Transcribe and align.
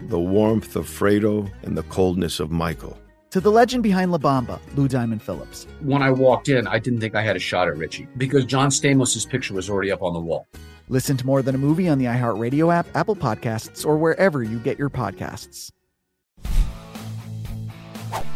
the 0.00 0.18
warmth 0.18 0.76
of 0.76 0.86
Fredo, 0.86 1.50
and 1.62 1.76
the 1.76 1.82
coldness 1.84 2.40
of 2.40 2.50
Michael 2.50 2.98
to 3.36 3.40
the 3.42 3.50
legend 3.50 3.82
behind 3.82 4.10
La 4.12 4.16
Bamba, 4.16 4.58
Lou 4.76 4.88
Diamond 4.88 5.20
Phillips. 5.20 5.66
When 5.80 6.00
I 6.00 6.10
walked 6.10 6.48
in, 6.48 6.66
I 6.66 6.78
didn't 6.78 7.00
think 7.00 7.14
I 7.14 7.20
had 7.20 7.36
a 7.36 7.38
shot 7.38 7.68
at 7.68 7.76
Richie 7.76 8.08
because 8.16 8.46
John 8.46 8.70
Stamos' 8.70 9.28
picture 9.28 9.52
was 9.52 9.68
already 9.68 9.92
up 9.92 10.02
on 10.02 10.14
the 10.14 10.20
wall. 10.20 10.46
Listen 10.88 11.18
to 11.18 11.26
more 11.26 11.42
than 11.42 11.54
a 11.54 11.58
movie 11.58 11.86
on 11.86 11.98
the 11.98 12.06
iHeartRadio 12.06 12.72
app, 12.72 12.86
Apple 12.94 13.14
Podcasts, 13.14 13.84
or 13.84 13.98
wherever 13.98 14.42
you 14.42 14.58
get 14.60 14.78
your 14.78 14.88
podcasts. 14.88 15.70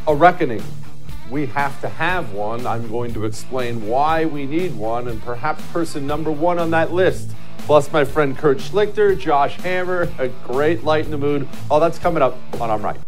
A 0.06 0.14
reckoning. 0.14 0.62
We 1.30 1.46
have 1.46 1.80
to 1.80 1.88
have 1.88 2.34
one. 2.34 2.66
I'm 2.66 2.86
going 2.88 3.14
to 3.14 3.24
explain 3.24 3.86
why 3.86 4.26
we 4.26 4.44
need 4.44 4.76
one 4.76 5.08
and 5.08 5.22
perhaps 5.22 5.64
person 5.68 6.06
number 6.06 6.30
one 6.30 6.58
on 6.58 6.70
that 6.72 6.92
list. 6.92 7.30
Plus, 7.70 7.92
my 7.92 8.04
friend 8.04 8.36
Kurt 8.36 8.58
Schlichter, 8.58 9.16
Josh 9.16 9.54
Hammer, 9.58 10.08
a 10.18 10.26
great 10.44 10.82
light 10.82 11.04
in 11.04 11.12
the 11.12 11.16
mood. 11.16 11.46
All 11.70 11.78
that's 11.78 12.00
coming 12.00 12.20
up 12.20 12.36
on 12.60 12.68
I'm 12.68 12.84
Right. 12.84 12.98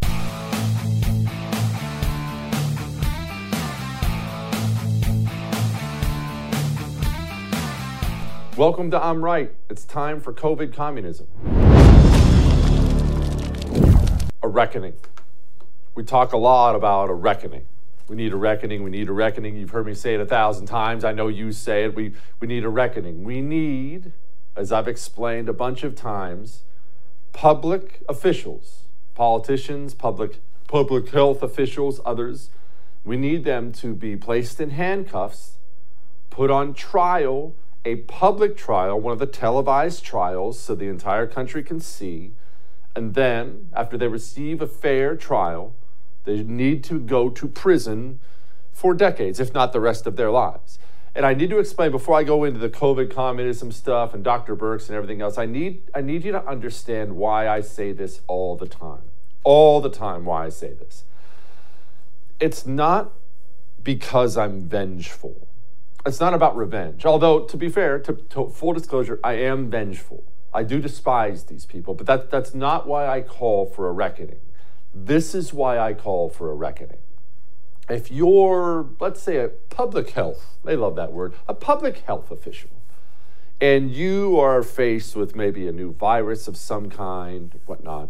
Welcome 8.56 8.92
to 8.92 9.04
I'm 9.04 9.24
Right. 9.24 9.52
It's 9.68 9.84
time 9.84 10.20
for 10.20 10.32
COVID 10.32 10.72
communism. 10.72 11.26
A 14.44 14.46
reckoning. 14.46 14.94
We 15.96 16.04
talk 16.04 16.32
a 16.32 16.38
lot 16.38 16.76
about 16.76 17.10
a 17.10 17.14
reckoning. 17.14 17.64
We 18.06 18.14
need 18.14 18.32
a 18.32 18.36
reckoning. 18.36 18.84
We 18.84 18.90
need 18.90 19.08
a 19.08 19.12
reckoning. 19.12 19.56
You've 19.56 19.70
heard 19.70 19.86
me 19.86 19.94
say 19.94 20.14
it 20.14 20.20
a 20.20 20.26
thousand 20.26 20.66
times. 20.66 21.04
I 21.04 21.10
know 21.10 21.26
you 21.26 21.50
say 21.50 21.82
it. 21.82 21.96
We, 21.96 22.14
we 22.38 22.46
need 22.46 22.64
a 22.64 22.68
reckoning. 22.68 23.24
We 23.24 23.40
need, 23.40 24.12
as 24.56 24.72
I've 24.72 24.88
explained 24.88 25.48
a 25.48 25.52
bunch 25.52 25.82
of 25.82 25.94
times, 25.94 26.62
public 27.32 28.02
officials, 28.08 28.82
politicians, 29.14 29.94
public, 29.94 30.40
public 30.68 31.10
health 31.10 31.42
officials, 31.42 32.00
others. 32.04 32.50
We 33.04 33.16
need 33.16 33.44
them 33.44 33.72
to 33.72 33.94
be 33.94 34.16
placed 34.16 34.60
in 34.60 34.70
handcuffs, 34.70 35.58
put 36.30 36.50
on 36.50 36.74
trial, 36.74 37.54
a 37.84 37.96
public 37.96 38.56
trial, 38.56 39.00
one 39.00 39.12
of 39.12 39.18
the 39.18 39.26
televised 39.26 40.04
trials, 40.04 40.58
so 40.58 40.74
the 40.74 40.88
entire 40.88 41.26
country 41.26 41.62
can 41.62 41.80
see. 41.80 42.32
And 42.94 43.14
then, 43.14 43.68
after 43.74 43.98
they 43.98 44.06
receive 44.06 44.62
a 44.62 44.66
fair 44.66 45.16
trial, 45.16 45.74
they 46.24 46.42
need 46.42 46.84
to 46.84 47.00
go 47.00 47.28
to 47.30 47.48
prison 47.48 48.20
for 48.72 48.94
decades, 48.94 49.40
if 49.40 49.52
not 49.52 49.72
the 49.72 49.80
rest 49.80 50.06
of 50.06 50.16
their 50.16 50.30
lives. 50.30 50.78
And 51.14 51.26
I 51.26 51.34
need 51.34 51.50
to 51.50 51.58
explain 51.58 51.90
before 51.90 52.18
I 52.18 52.24
go 52.24 52.44
into 52.44 52.58
the 52.58 52.70
COVID 52.70 53.10
communism 53.14 53.70
stuff 53.70 54.14
and 54.14 54.24
Dr. 54.24 54.56
Birx 54.56 54.88
and 54.88 54.96
everything 54.96 55.20
else, 55.20 55.36
I 55.36 55.46
need, 55.46 55.82
I 55.94 56.00
need 56.00 56.24
you 56.24 56.32
to 56.32 56.46
understand 56.46 57.16
why 57.16 57.48
I 57.48 57.60
say 57.60 57.92
this 57.92 58.22
all 58.26 58.56
the 58.56 58.66
time. 58.66 59.02
All 59.44 59.80
the 59.80 59.90
time, 59.90 60.24
why 60.24 60.46
I 60.46 60.48
say 60.48 60.72
this. 60.72 61.04
It's 62.40 62.66
not 62.66 63.12
because 63.82 64.36
I'm 64.36 64.62
vengeful 64.68 65.48
it's 66.04 66.20
not 66.20 66.34
about 66.34 66.56
revenge. 66.56 67.06
Although, 67.06 67.40
to 67.46 67.56
be 67.56 67.68
fair, 67.68 67.98
to, 68.00 68.12
to, 68.30 68.48
full 68.48 68.72
disclosure, 68.72 69.20
I 69.22 69.34
am 69.34 69.70
vengeful. 69.70 70.24
I 70.52 70.64
do 70.64 70.80
despise 70.80 71.44
these 71.44 71.64
people, 71.64 71.94
but 71.94 72.06
that, 72.06 72.30
that's 72.30 72.54
not 72.54 72.86
why 72.86 73.06
I 73.06 73.22
call 73.22 73.66
for 73.66 73.88
a 73.88 73.92
reckoning. 73.92 74.40
This 74.94 75.34
is 75.34 75.52
why 75.52 75.78
I 75.78 75.94
call 75.94 76.28
for 76.28 76.50
a 76.50 76.54
reckoning. 76.54 76.98
If 77.92 78.10
you're, 78.10 78.88
let's 79.00 79.22
say, 79.22 79.36
a 79.38 79.48
public 79.48 80.10
health, 80.10 80.56
they 80.64 80.76
love 80.76 80.96
that 80.96 81.12
word, 81.12 81.34
a 81.46 81.54
public 81.54 81.98
health 81.98 82.30
official, 82.30 82.70
and 83.60 83.90
you 83.90 84.38
are 84.40 84.62
faced 84.62 85.14
with 85.14 85.36
maybe 85.36 85.68
a 85.68 85.72
new 85.72 85.92
virus 85.92 86.48
of 86.48 86.56
some 86.56 86.90
kind, 86.90 87.58
whatnot, 87.66 88.08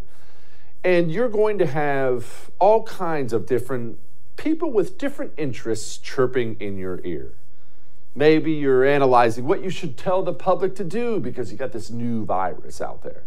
and 0.84 1.12
you're 1.12 1.28
going 1.28 1.58
to 1.58 1.66
have 1.66 2.50
all 2.58 2.82
kinds 2.84 3.32
of 3.32 3.46
different 3.46 3.98
people 4.36 4.70
with 4.70 4.98
different 4.98 5.32
interests 5.36 5.98
chirping 5.98 6.56
in 6.58 6.76
your 6.76 7.00
ear 7.04 7.34
Maybe 8.14 8.52
you're 8.52 8.84
analyzing 8.84 9.46
what 9.46 9.62
you 9.62 9.70
should 9.70 9.96
tell 9.96 10.22
the 10.22 10.34
public 10.34 10.74
to 10.76 10.84
do 10.84 11.18
because 11.18 11.50
you 11.50 11.56
got 11.56 11.72
this 11.72 11.90
new 11.90 12.24
virus 12.24 12.80
out 12.80 13.02
there. 13.02 13.24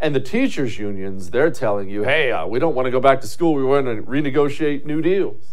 And 0.00 0.14
the 0.14 0.20
teachers' 0.20 0.78
unions, 0.78 1.30
they're 1.30 1.50
telling 1.50 1.88
you, 1.88 2.02
hey, 2.02 2.30
uh, 2.30 2.46
we 2.46 2.58
don't 2.58 2.74
want 2.74 2.86
to 2.86 2.90
go 2.90 3.00
back 3.00 3.20
to 3.22 3.26
school. 3.26 3.54
We 3.54 3.64
want 3.64 3.86
to 3.86 4.02
renegotiate 4.02 4.84
new 4.84 5.00
deals. 5.00 5.51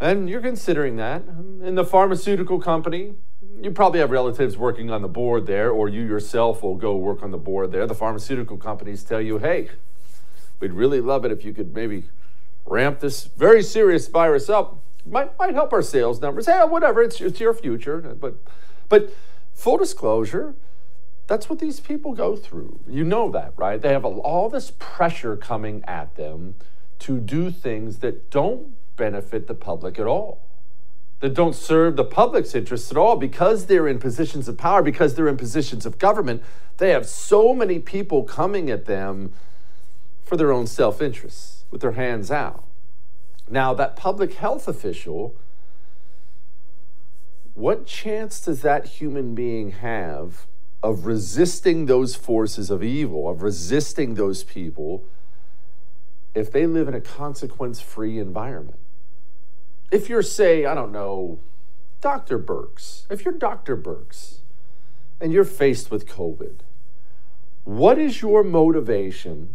And 0.00 0.30
you're 0.30 0.40
considering 0.40 0.96
that. 0.96 1.22
In 1.62 1.74
the 1.74 1.84
pharmaceutical 1.84 2.58
company, 2.58 3.14
you 3.60 3.70
probably 3.70 4.00
have 4.00 4.10
relatives 4.10 4.56
working 4.56 4.90
on 4.90 5.02
the 5.02 5.08
board 5.08 5.46
there, 5.46 5.70
or 5.70 5.88
you 5.88 6.02
yourself 6.02 6.62
will 6.62 6.76
go 6.76 6.96
work 6.96 7.22
on 7.22 7.30
the 7.30 7.38
board 7.38 7.70
there. 7.70 7.86
The 7.86 7.94
pharmaceutical 7.94 8.56
companies 8.56 9.04
tell 9.04 9.20
you, 9.20 9.38
hey, 9.38 9.68
we'd 10.58 10.72
really 10.72 11.00
love 11.00 11.24
it 11.24 11.32
if 11.32 11.44
you 11.44 11.52
could 11.52 11.74
maybe 11.74 12.04
ramp 12.64 13.00
this 13.00 13.24
very 13.24 13.62
serious 13.62 14.08
virus 14.08 14.48
up 14.48 14.78
might 15.06 15.38
might 15.38 15.54
help 15.54 15.72
our 15.72 15.82
sales 15.82 16.20
numbers. 16.20 16.46
Yeah, 16.46 16.64
whatever. 16.64 17.02
It's 17.02 17.20
it's 17.20 17.40
your 17.40 17.54
future, 17.54 17.98
but 18.20 18.36
but 18.88 19.12
full 19.54 19.76
disclosure, 19.76 20.54
that's 21.26 21.48
what 21.48 21.58
these 21.58 21.80
people 21.80 22.12
go 22.12 22.36
through. 22.36 22.80
You 22.86 23.04
know 23.04 23.30
that, 23.30 23.54
right? 23.56 23.80
They 23.80 23.92
have 23.92 24.04
all 24.04 24.48
this 24.48 24.72
pressure 24.78 25.36
coming 25.36 25.82
at 25.86 26.16
them 26.16 26.54
to 27.00 27.18
do 27.18 27.50
things 27.50 27.98
that 27.98 28.30
don't 28.30 28.74
benefit 29.00 29.46
the 29.46 29.54
public 29.54 29.98
at 29.98 30.06
all. 30.06 30.42
That 31.20 31.34
don't 31.34 31.54
serve 31.54 31.96
the 31.96 32.04
public's 32.04 32.54
interests 32.54 32.90
at 32.90 32.96
all 32.96 33.16
because 33.16 33.66
they're 33.66 33.88
in 33.88 33.98
positions 33.98 34.46
of 34.46 34.56
power, 34.56 34.82
because 34.82 35.14
they're 35.14 35.28
in 35.28 35.38
positions 35.38 35.84
of 35.86 35.98
government. 35.98 36.42
They 36.76 36.90
have 36.90 37.06
so 37.06 37.54
many 37.54 37.78
people 37.78 38.22
coming 38.22 38.70
at 38.70 38.84
them 38.84 39.32
for 40.22 40.36
their 40.36 40.52
own 40.52 40.66
self 40.66 41.02
interests 41.02 41.64
with 41.70 41.80
their 41.80 41.92
hands 41.92 42.30
out. 42.30 42.64
Now, 43.48 43.74
that 43.74 43.96
public 43.96 44.34
health 44.34 44.68
official, 44.68 45.34
what 47.54 47.86
chance 47.86 48.40
does 48.40 48.62
that 48.62 48.86
human 48.86 49.34
being 49.34 49.72
have 49.72 50.46
of 50.82 51.06
resisting 51.06 51.86
those 51.86 52.14
forces 52.14 52.70
of 52.70 52.82
evil, 52.82 53.28
of 53.28 53.42
resisting 53.42 54.14
those 54.14 54.44
people, 54.44 55.04
if 56.34 56.50
they 56.52 56.66
live 56.66 56.86
in 56.86 56.94
a 56.94 57.00
consequence 57.00 57.80
free 57.80 58.18
environment? 58.18 58.78
If 59.90 60.08
you're, 60.08 60.22
say, 60.22 60.64
I 60.66 60.74
don't 60.74 60.92
know, 60.92 61.40
Dr. 62.00 62.38
Birx, 62.38 63.04
if 63.10 63.24
you're 63.24 63.34
Dr. 63.34 63.76
Birx 63.76 64.38
and 65.20 65.32
you're 65.32 65.44
faced 65.44 65.90
with 65.90 66.06
COVID, 66.06 66.60
what 67.64 67.98
is 67.98 68.22
your 68.22 68.42
motivation 68.42 69.50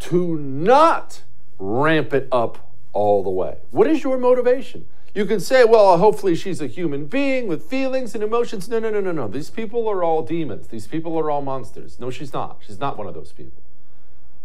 to 0.00 0.36
not 0.36 1.22
ramp 1.58 2.12
it 2.12 2.26
up 2.32 2.72
all 2.92 3.22
the 3.22 3.30
way? 3.30 3.58
What 3.70 3.86
is 3.86 4.02
your 4.02 4.18
motivation? 4.18 4.86
You 5.14 5.26
can 5.26 5.40
say, 5.40 5.64
well, 5.64 5.98
hopefully 5.98 6.36
she's 6.36 6.60
a 6.60 6.66
human 6.66 7.06
being 7.06 7.48
with 7.48 7.64
feelings 7.64 8.14
and 8.14 8.22
emotions. 8.22 8.68
No, 8.68 8.78
no, 8.78 8.90
no, 8.90 9.00
no, 9.00 9.12
no. 9.12 9.28
These 9.28 9.50
people 9.50 9.88
are 9.88 10.04
all 10.04 10.22
demons. 10.22 10.68
These 10.68 10.86
people 10.86 11.18
are 11.18 11.30
all 11.30 11.42
monsters. 11.42 11.98
No, 11.98 12.10
she's 12.10 12.32
not. 12.32 12.58
She's 12.64 12.78
not 12.78 12.96
one 12.96 13.08
of 13.08 13.14
those 13.14 13.32
people. 13.32 13.62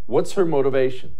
What's 0.06 0.32
her 0.32 0.44
motivation? 0.44 1.14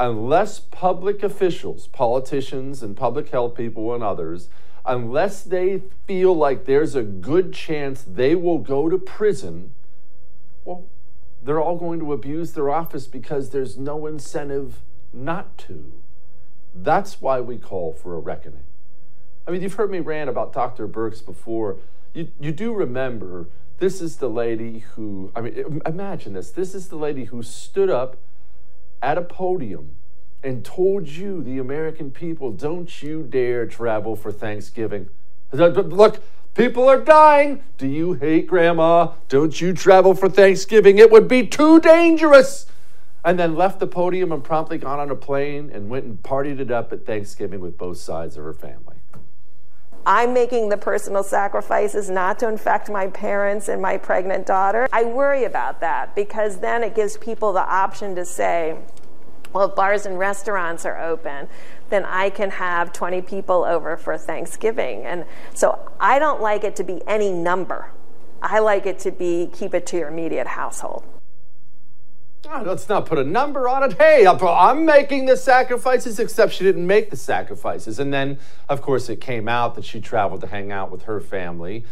Unless 0.00 0.60
public 0.60 1.22
officials, 1.22 1.88
politicians, 1.88 2.82
and 2.82 2.96
public 2.96 3.30
health 3.30 3.56
people 3.56 3.92
and 3.94 4.02
others, 4.02 4.48
unless 4.86 5.42
they 5.42 5.82
feel 6.06 6.34
like 6.34 6.64
there's 6.64 6.94
a 6.94 7.02
good 7.02 7.52
chance 7.52 8.02
they 8.02 8.34
will 8.34 8.58
go 8.58 8.88
to 8.88 8.96
prison, 8.96 9.74
well, 10.64 10.86
they're 11.42 11.60
all 11.60 11.76
going 11.76 11.98
to 12.00 12.12
abuse 12.12 12.52
their 12.52 12.70
office 12.70 13.06
because 13.06 13.50
there's 13.50 13.76
no 13.76 14.06
incentive 14.06 14.80
not 15.12 15.56
to. 15.58 15.92
That's 16.74 17.20
why 17.20 17.40
we 17.40 17.58
call 17.58 17.92
for 17.92 18.14
a 18.14 18.18
reckoning. 18.18 18.64
I 19.46 19.50
mean, 19.50 19.62
you've 19.62 19.74
heard 19.74 19.90
me 19.90 20.00
rant 20.00 20.28
about 20.28 20.52
Dr. 20.52 20.86
Birx 20.86 21.24
before. 21.24 21.78
You, 22.12 22.28
you 22.38 22.52
do 22.52 22.74
remember 22.74 23.46
this 23.78 24.00
is 24.00 24.16
the 24.16 24.28
lady 24.28 24.80
who, 24.80 25.32
I 25.34 25.40
mean, 25.40 25.80
imagine 25.86 26.34
this. 26.34 26.50
This 26.50 26.74
is 26.74 26.88
the 26.88 26.96
lady 26.96 27.24
who 27.24 27.42
stood 27.42 27.88
up 27.88 28.16
at 29.02 29.18
a 29.18 29.22
podium 29.22 29.94
and 30.42 30.64
told 30.64 31.08
you, 31.08 31.42
the 31.42 31.58
American 31.58 32.10
people, 32.10 32.52
don't 32.52 33.02
you 33.02 33.22
dare 33.22 33.66
travel 33.66 34.14
for 34.14 34.30
Thanksgiving. 34.30 35.08
Look, 35.52 36.22
people 36.54 36.88
are 36.88 37.00
dying. 37.00 37.62
Do 37.76 37.86
you 37.88 38.12
hate 38.14 38.46
grandma? 38.46 39.12
Don't 39.28 39.60
you 39.60 39.72
travel 39.72 40.14
for 40.14 40.28
Thanksgiving? 40.28 40.98
It 40.98 41.10
would 41.10 41.26
be 41.26 41.46
too 41.46 41.80
dangerous 41.80 42.66
and 43.24 43.38
then 43.38 43.56
left 43.56 43.80
the 43.80 43.86
podium 43.86 44.30
and 44.30 44.44
promptly 44.44 44.78
got 44.78 45.00
on 45.00 45.10
a 45.10 45.16
plane 45.16 45.70
and 45.72 45.90
went 45.90 46.04
and 46.04 46.22
partied 46.22 46.60
it 46.60 46.70
up 46.70 46.92
at 46.92 47.04
Thanksgiving 47.04 47.60
with 47.60 47.76
both 47.76 47.98
sides 47.98 48.36
of 48.36 48.44
her 48.44 48.54
family. 48.54 48.87
I'm 50.08 50.32
making 50.32 50.70
the 50.70 50.78
personal 50.78 51.22
sacrifices 51.22 52.08
not 52.08 52.38
to 52.38 52.48
infect 52.48 52.88
my 52.88 53.08
parents 53.08 53.68
and 53.68 53.82
my 53.82 53.98
pregnant 53.98 54.46
daughter. 54.46 54.88
I 54.90 55.04
worry 55.04 55.44
about 55.44 55.82
that 55.82 56.14
because 56.14 56.60
then 56.60 56.82
it 56.82 56.94
gives 56.94 57.18
people 57.18 57.52
the 57.52 57.60
option 57.60 58.14
to 58.14 58.24
say, 58.24 58.78
well, 59.52 59.68
if 59.68 59.76
bars 59.76 60.06
and 60.06 60.18
restaurants 60.18 60.86
are 60.86 60.98
open, 60.98 61.48
then 61.90 62.06
I 62.06 62.30
can 62.30 62.52
have 62.52 62.90
20 62.94 63.20
people 63.20 63.64
over 63.64 63.98
for 63.98 64.16
Thanksgiving. 64.16 65.04
And 65.04 65.26
so 65.52 65.78
I 66.00 66.18
don't 66.18 66.40
like 66.40 66.64
it 66.64 66.74
to 66.76 66.84
be 66.84 67.02
any 67.06 67.30
number. 67.30 67.90
I 68.40 68.60
like 68.60 68.86
it 68.86 68.98
to 69.00 69.10
be 69.10 69.50
keep 69.52 69.74
it 69.74 69.84
to 69.88 69.98
your 69.98 70.08
immediate 70.08 70.46
household. 70.46 71.04
Let's 72.64 72.88
not 72.88 73.06
put 73.06 73.18
a 73.18 73.24
number 73.24 73.68
on 73.68 73.82
it. 73.82 73.98
Hey, 73.98 74.26
I'm 74.26 74.84
making 74.84 75.26
the 75.26 75.36
sacrifices, 75.36 76.18
except 76.18 76.52
she 76.52 76.64
didn't 76.64 76.86
make 76.86 77.10
the 77.10 77.16
sacrifices. 77.16 77.98
And 77.98 78.12
then, 78.12 78.38
of 78.68 78.80
course, 78.82 79.08
it 79.08 79.20
came 79.20 79.48
out 79.48 79.74
that 79.74 79.84
she 79.84 80.00
traveled 80.00 80.40
to 80.40 80.46
hang 80.46 80.72
out 80.72 80.90
with 80.90 81.02
her 81.02 81.20
family. 81.20 81.84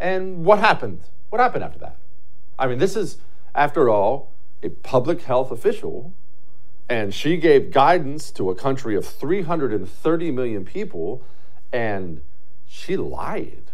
And 0.00 0.44
what 0.44 0.58
happened? 0.58 1.02
What 1.30 1.40
happened 1.40 1.64
after 1.64 1.78
that? 1.80 1.96
I 2.58 2.66
mean, 2.66 2.78
this 2.78 2.96
is, 2.96 3.18
after 3.54 3.88
all, 3.88 4.32
a 4.62 4.70
public 4.70 5.22
health 5.22 5.50
official, 5.50 6.12
and 6.88 7.14
she 7.14 7.36
gave 7.36 7.70
guidance 7.70 8.30
to 8.32 8.50
a 8.50 8.54
country 8.54 8.96
of 8.96 9.06
330 9.06 10.30
million 10.30 10.64
people, 10.64 11.22
and 11.72 12.22
she 12.66 12.96
lied. 12.96 13.70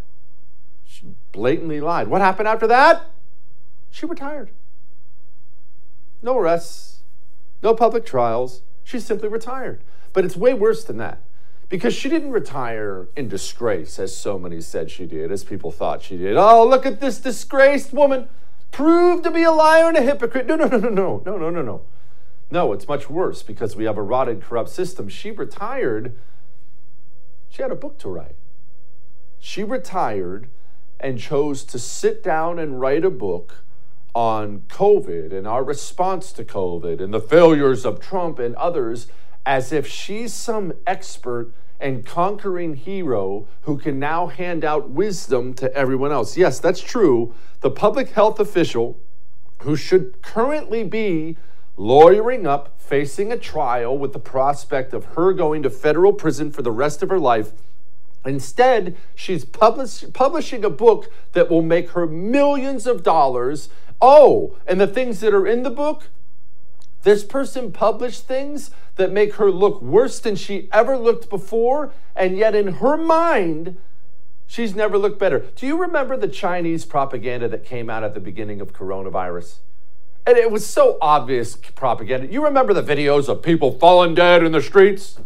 She 0.84 1.14
blatantly 1.32 1.80
lied. 1.80 2.08
What 2.08 2.20
happened 2.20 2.48
after 2.48 2.66
that? 2.66 3.06
She 3.90 4.04
retired 4.04 4.50
no 6.25 6.38
arrests, 6.38 7.00
no 7.62 7.75
public 7.75 8.05
trials. 8.05 8.62
She 8.82 8.99
simply 8.99 9.29
retired. 9.29 9.82
But 10.12 10.25
it's 10.25 10.37
way 10.37 10.55
worse 10.55 10.85
than 10.85 10.97
that 10.99 11.23
because 11.69 11.94
she 11.94 12.09
didn't 12.09 12.31
retire 12.31 13.09
in 13.17 13.29
disgrace, 13.29 13.99
as 13.99 14.17
so 14.17 14.38
many 14.38 14.61
said 14.61 14.91
she 14.91 15.06
did, 15.06 15.32
as 15.32 15.44
people 15.44 15.71
thought 15.71 16.03
she 16.03 16.17
did. 16.17 16.37
Oh, 16.37 16.67
look 16.67 16.87
at 16.87 17.00
this 17.00 17.19
disgraced 17.19 17.93
woman, 17.93 18.29
proved 18.71 19.25
to 19.25 19.31
be 19.31 19.43
a 19.43 19.50
liar 19.50 19.88
and 19.88 19.97
a 19.97 20.03
hypocrite. 20.03 20.47
No, 20.47 20.56
no, 20.56 20.67
no, 20.67 20.79
no, 20.79 20.88
no, 20.88 21.23
no, 21.25 21.37
no, 21.37 21.50
no, 21.50 21.62
no. 21.62 21.82
No, 22.50 22.73
it's 22.73 22.87
much 22.87 23.11
worse 23.11 23.43
because 23.43 23.75
we 23.75 23.85
have 23.85 23.97
a 23.97 24.03
rotted, 24.03 24.43
corrupt 24.43 24.71
system. 24.71 25.09
She 25.09 25.31
retired, 25.31 26.17
she 27.49 27.62
had 27.62 27.73
a 27.73 27.76
book 27.76 27.99
to 28.00 28.09
write. 28.09 28.37
She 29.41 29.65
retired 29.65 30.49
and 31.00 31.19
chose 31.19 31.65
to 31.65 31.79
sit 31.79 32.23
down 32.23 32.59
and 32.59 32.81
write 32.81 33.05
a 33.05 33.11
book 33.11 33.65
on 34.14 34.61
COVID 34.69 35.32
and 35.32 35.46
our 35.46 35.64
response 35.64 36.32
to 36.32 36.44
COVID 36.44 37.00
and 37.00 37.12
the 37.12 37.20
failures 37.20 37.84
of 37.84 38.00
Trump 38.00 38.38
and 38.38 38.55
others 38.56 39.08
as 39.44 39.72
if 39.72 39.87
she's 39.87 40.32
some 40.32 40.72
expert 40.87 41.52
and 41.81 42.06
conquering 42.06 42.76
hero 42.76 43.46
who 43.62 43.76
can 43.76 43.99
now 43.99 44.28
hand 44.28 44.64
out 44.64 44.90
wisdom 44.90 45.52
to 45.55 45.72
everyone 45.75 46.12
else. 46.12 46.37
Yes, 46.37 46.61
that's 46.61 46.81
true. 46.81 47.34
The 47.61 47.70
public 47.70 48.11
health 48.11 48.38
official 48.38 48.99
who 49.62 49.76
should 49.76 50.22
currently 50.22 50.84
be 50.84 51.37
lawyering 51.76 52.46
up, 52.46 52.81
facing 52.81 53.32
a 53.32 53.37
trial 53.37 53.99
with 53.99 54.12
the 54.12 54.19
prospect 54.19 54.94
of 54.94 55.05
her 55.16 55.32
going 55.32 55.62
to 55.62 55.70
federal 55.70 56.12
prison 56.12 56.52
for 56.52 56.62
the 56.62 56.70
rest 56.70 57.02
of 57.02 57.11
her 57.11 57.19
life. 57.19 57.52
Instead, 58.25 58.96
she's 59.14 59.44
publish, 59.44 60.05
publishing 60.12 60.64
a 60.64 60.70
book 60.70 61.11
that 61.32 61.50
will 61.50 61.62
make 61.62 61.90
her 61.90 62.06
millions 62.06 62.87
of 62.87 63.02
dollars 63.02 63.69
Oh, 64.06 64.54
and 64.66 64.78
the 64.78 64.86
things 64.86 65.20
that 65.20 65.32
are 65.32 65.46
in 65.46 65.62
the 65.62 65.70
book, 65.70 66.10
this 67.04 67.24
person 67.24 67.72
published 67.72 68.26
things 68.28 68.70
that 68.96 69.10
make 69.10 69.36
her 69.36 69.50
look 69.50 69.80
worse 69.80 70.20
than 70.20 70.36
she 70.36 70.68
ever 70.72 70.98
looked 70.98 71.30
before, 71.30 71.90
and 72.14 72.37
yet 72.37 72.54
in 72.54 72.75
her 72.75 72.99
mind, 72.99 73.78
she's 74.46 74.75
never 74.75 74.99
looked 74.99 75.18
better. 75.18 75.46
Do 75.56 75.66
you 75.66 75.80
remember 75.80 76.18
the 76.18 76.28
Chinese 76.28 76.84
propaganda 76.84 77.49
that 77.49 77.64
came 77.64 77.88
out 77.88 78.04
at 78.04 78.12
the 78.12 78.20
beginning 78.20 78.61
of 78.61 78.75
coronavirus? 78.75 79.61
And 80.26 80.37
it 80.37 80.50
was 80.50 80.66
so 80.66 80.99
obvious 81.00 81.56
propaganda. 81.56 82.26
You 82.26 82.44
remember 82.44 82.75
the 82.75 82.82
videos 82.82 83.26
of 83.30 83.42
people 83.42 83.73
falling 83.73 84.14
dead 84.14 84.42
in 84.42 84.52
the 84.52 84.61
streets? 84.61 85.18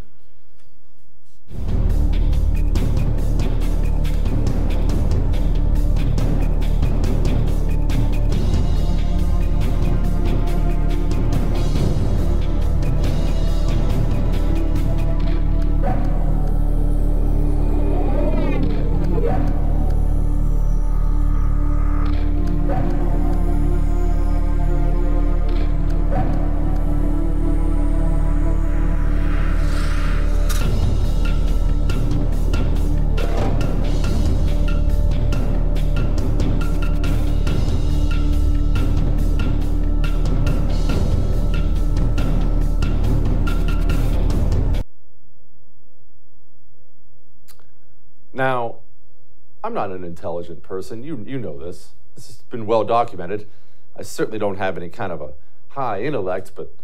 Not 49.78 49.92
an 49.92 50.02
intelligent 50.02 50.64
person. 50.64 51.04
You, 51.04 51.24
you 51.24 51.38
know 51.38 51.56
this. 51.56 51.90
This 52.16 52.26
has 52.26 52.36
been 52.50 52.66
well 52.66 52.82
documented. 52.82 53.48
I 53.96 54.02
certainly 54.02 54.38
don't 54.38 54.58
have 54.58 54.76
any 54.76 54.88
kind 54.88 55.12
of 55.12 55.20
a 55.20 55.34
high 55.68 56.02
intellect, 56.02 56.52
but 56.56 56.74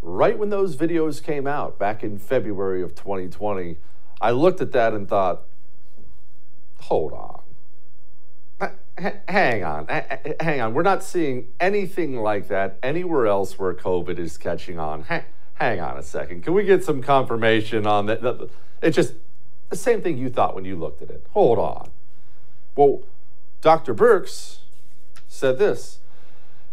right 0.00 0.38
when 0.38 0.48
those 0.48 0.74
videos 0.74 1.22
came 1.22 1.46
out 1.46 1.78
back 1.78 2.02
in 2.02 2.18
February 2.18 2.82
of 2.82 2.94
2020, 2.94 3.76
I 4.22 4.30
looked 4.30 4.62
at 4.62 4.72
that 4.72 4.94
and 4.94 5.06
thought, 5.06 5.42
hold 6.80 7.12
on. 7.12 7.42
hang 9.28 9.62
on. 9.62 9.86
hang 10.40 10.62
on. 10.62 10.72
We're 10.72 10.82
not 10.82 11.04
seeing 11.04 11.48
anything 11.60 12.16
like 12.16 12.48
that 12.48 12.78
anywhere 12.82 13.26
else 13.26 13.58
where 13.58 13.74
COVID 13.74 14.18
is 14.18 14.38
catching 14.38 14.78
on. 14.78 15.04
hang 15.54 15.80
on 15.80 15.98
a 15.98 16.02
second. 16.02 16.44
Can 16.44 16.54
we 16.54 16.64
get 16.64 16.82
some 16.82 17.02
confirmation 17.02 17.86
on 17.86 18.06
that? 18.06 18.48
It's 18.80 18.96
just 18.96 19.12
the 19.68 19.76
same 19.76 20.00
thing 20.00 20.16
you 20.16 20.30
thought 20.30 20.54
when 20.54 20.64
you 20.64 20.76
looked 20.76 21.02
at 21.02 21.10
it. 21.10 21.26
Hold 21.32 21.58
on. 21.58 21.90
Well, 22.78 23.02
Dr. 23.60 23.92
Birx 23.92 24.58
said 25.26 25.58
this 25.58 25.98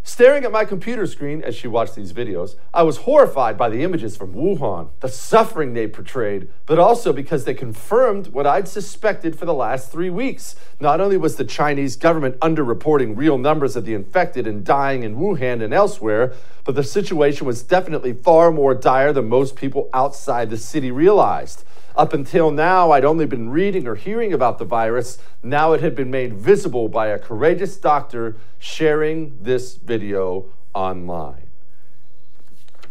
Staring 0.03 0.45
at 0.45 0.51
my 0.51 0.63
computer 0.63 1.07
screen 1.07 1.41
as 1.41 1.55
she 1.55 1.67
watched 1.67 1.95
these 1.95 2.13
videos, 2.13 2.57
I 2.71 2.83
was 2.83 2.97
horrified 2.97 3.57
by 3.57 3.69
the 3.69 3.81
images 3.81 4.15
from 4.15 4.35
Wuhan, 4.35 4.89
the 4.99 5.09
suffering 5.09 5.73
they 5.73 5.87
portrayed, 5.87 6.47
but 6.67 6.77
also 6.77 7.11
because 7.11 7.45
they 7.45 7.55
confirmed 7.55 8.27
what 8.27 8.45
I'd 8.45 8.67
suspected 8.67 9.35
for 9.35 9.45
the 9.45 9.53
last 9.55 9.91
three 9.91 10.11
weeks. 10.11 10.55
Not 10.79 11.01
only 11.01 11.17
was 11.17 11.37
the 11.37 11.43
Chinese 11.43 11.95
government 11.95 12.39
underreporting 12.39 13.17
real 13.17 13.39
numbers 13.39 13.75
of 13.75 13.85
the 13.85 13.95
infected 13.95 14.45
and 14.45 14.63
dying 14.63 15.01
in 15.01 15.15
Wuhan 15.15 15.63
and 15.63 15.73
elsewhere, 15.73 16.33
but 16.65 16.75
the 16.75 16.83
situation 16.83 17.47
was 17.47 17.63
definitely 17.63 18.13
far 18.13 18.51
more 18.51 18.75
dire 18.75 19.11
than 19.11 19.27
most 19.27 19.55
people 19.55 19.89
outside 19.91 20.51
the 20.51 20.57
city 20.57 20.91
realized. 20.91 21.63
Up 21.95 22.13
until 22.13 22.51
now, 22.51 22.91
I'd 22.91 23.05
only 23.05 23.25
been 23.25 23.49
reading 23.49 23.87
or 23.87 23.95
hearing 23.95 24.33
about 24.33 24.57
the 24.59 24.65
virus. 24.65 25.17
Now 25.41 25.71
it 25.71 25.79
had 25.79 25.95
been 25.95 26.11
made 26.11 26.33
visible 26.33 26.89
by 26.89 27.07
a 27.07 27.17
courageous 27.17 27.77
doctor 27.77 28.35
sharing 28.59 29.37
this 29.41 29.77
video 29.77 30.45
online. 30.73 31.47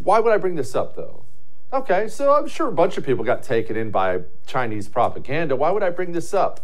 Why 0.03 0.21
would 0.21 0.33
I 0.33 0.39
bring 0.39 0.55
this 0.55 0.75
up 0.75 0.97
though? 0.97 1.23
Okay, 1.71 2.09
so 2.09 2.33
I'm 2.33 2.49
sure 2.49 2.69
a 2.69 2.73
bunch 2.73 2.97
of 2.97 3.05
people 3.05 3.25
got 3.25 3.43
taken 3.43 3.77
in 3.77 3.91
by 3.91 4.23
Chinese 4.47 4.89
propaganda. 4.89 5.55
Why 5.55 5.71
would 5.71 5.83
I 5.83 5.91
bring 5.91 6.13
this 6.13 6.33
up? 6.33 6.61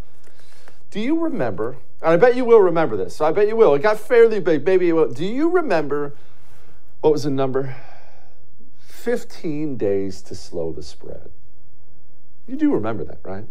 Do 0.90 1.00
you 1.00 1.18
remember? 1.18 1.76
And 2.00 2.12
I 2.12 2.16
bet 2.16 2.36
you 2.36 2.44
will 2.46 2.60
remember 2.60 2.96
this. 2.96 3.16
So 3.16 3.26
I 3.26 3.32
bet 3.32 3.48
you 3.48 3.56
will. 3.56 3.74
It 3.74 3.82
got 3.82 3.98
fairly 3.98 4.40
big. 4.40 4.64
Maybe 4.64 4.86
you 4.86 4.94
will. 4.94 5.12
Do 5.12 5.26
you 5.26 5.50
remember 5.50 6.14
what 7.00 7.12
was 7.12 7.24
the 7.24 7.30
number? 7.30 7.76
15 8.78 9.76
days 9.76 10.22
to 10.22 10.34
slow 10.34 10.72
the 10.72 10.82
spread. 10.82 11.30
You 12.50 12.56
do 12.56 12.74
remember 12.74 13.04
that, 13.04 13.20
right? 13.22 13.44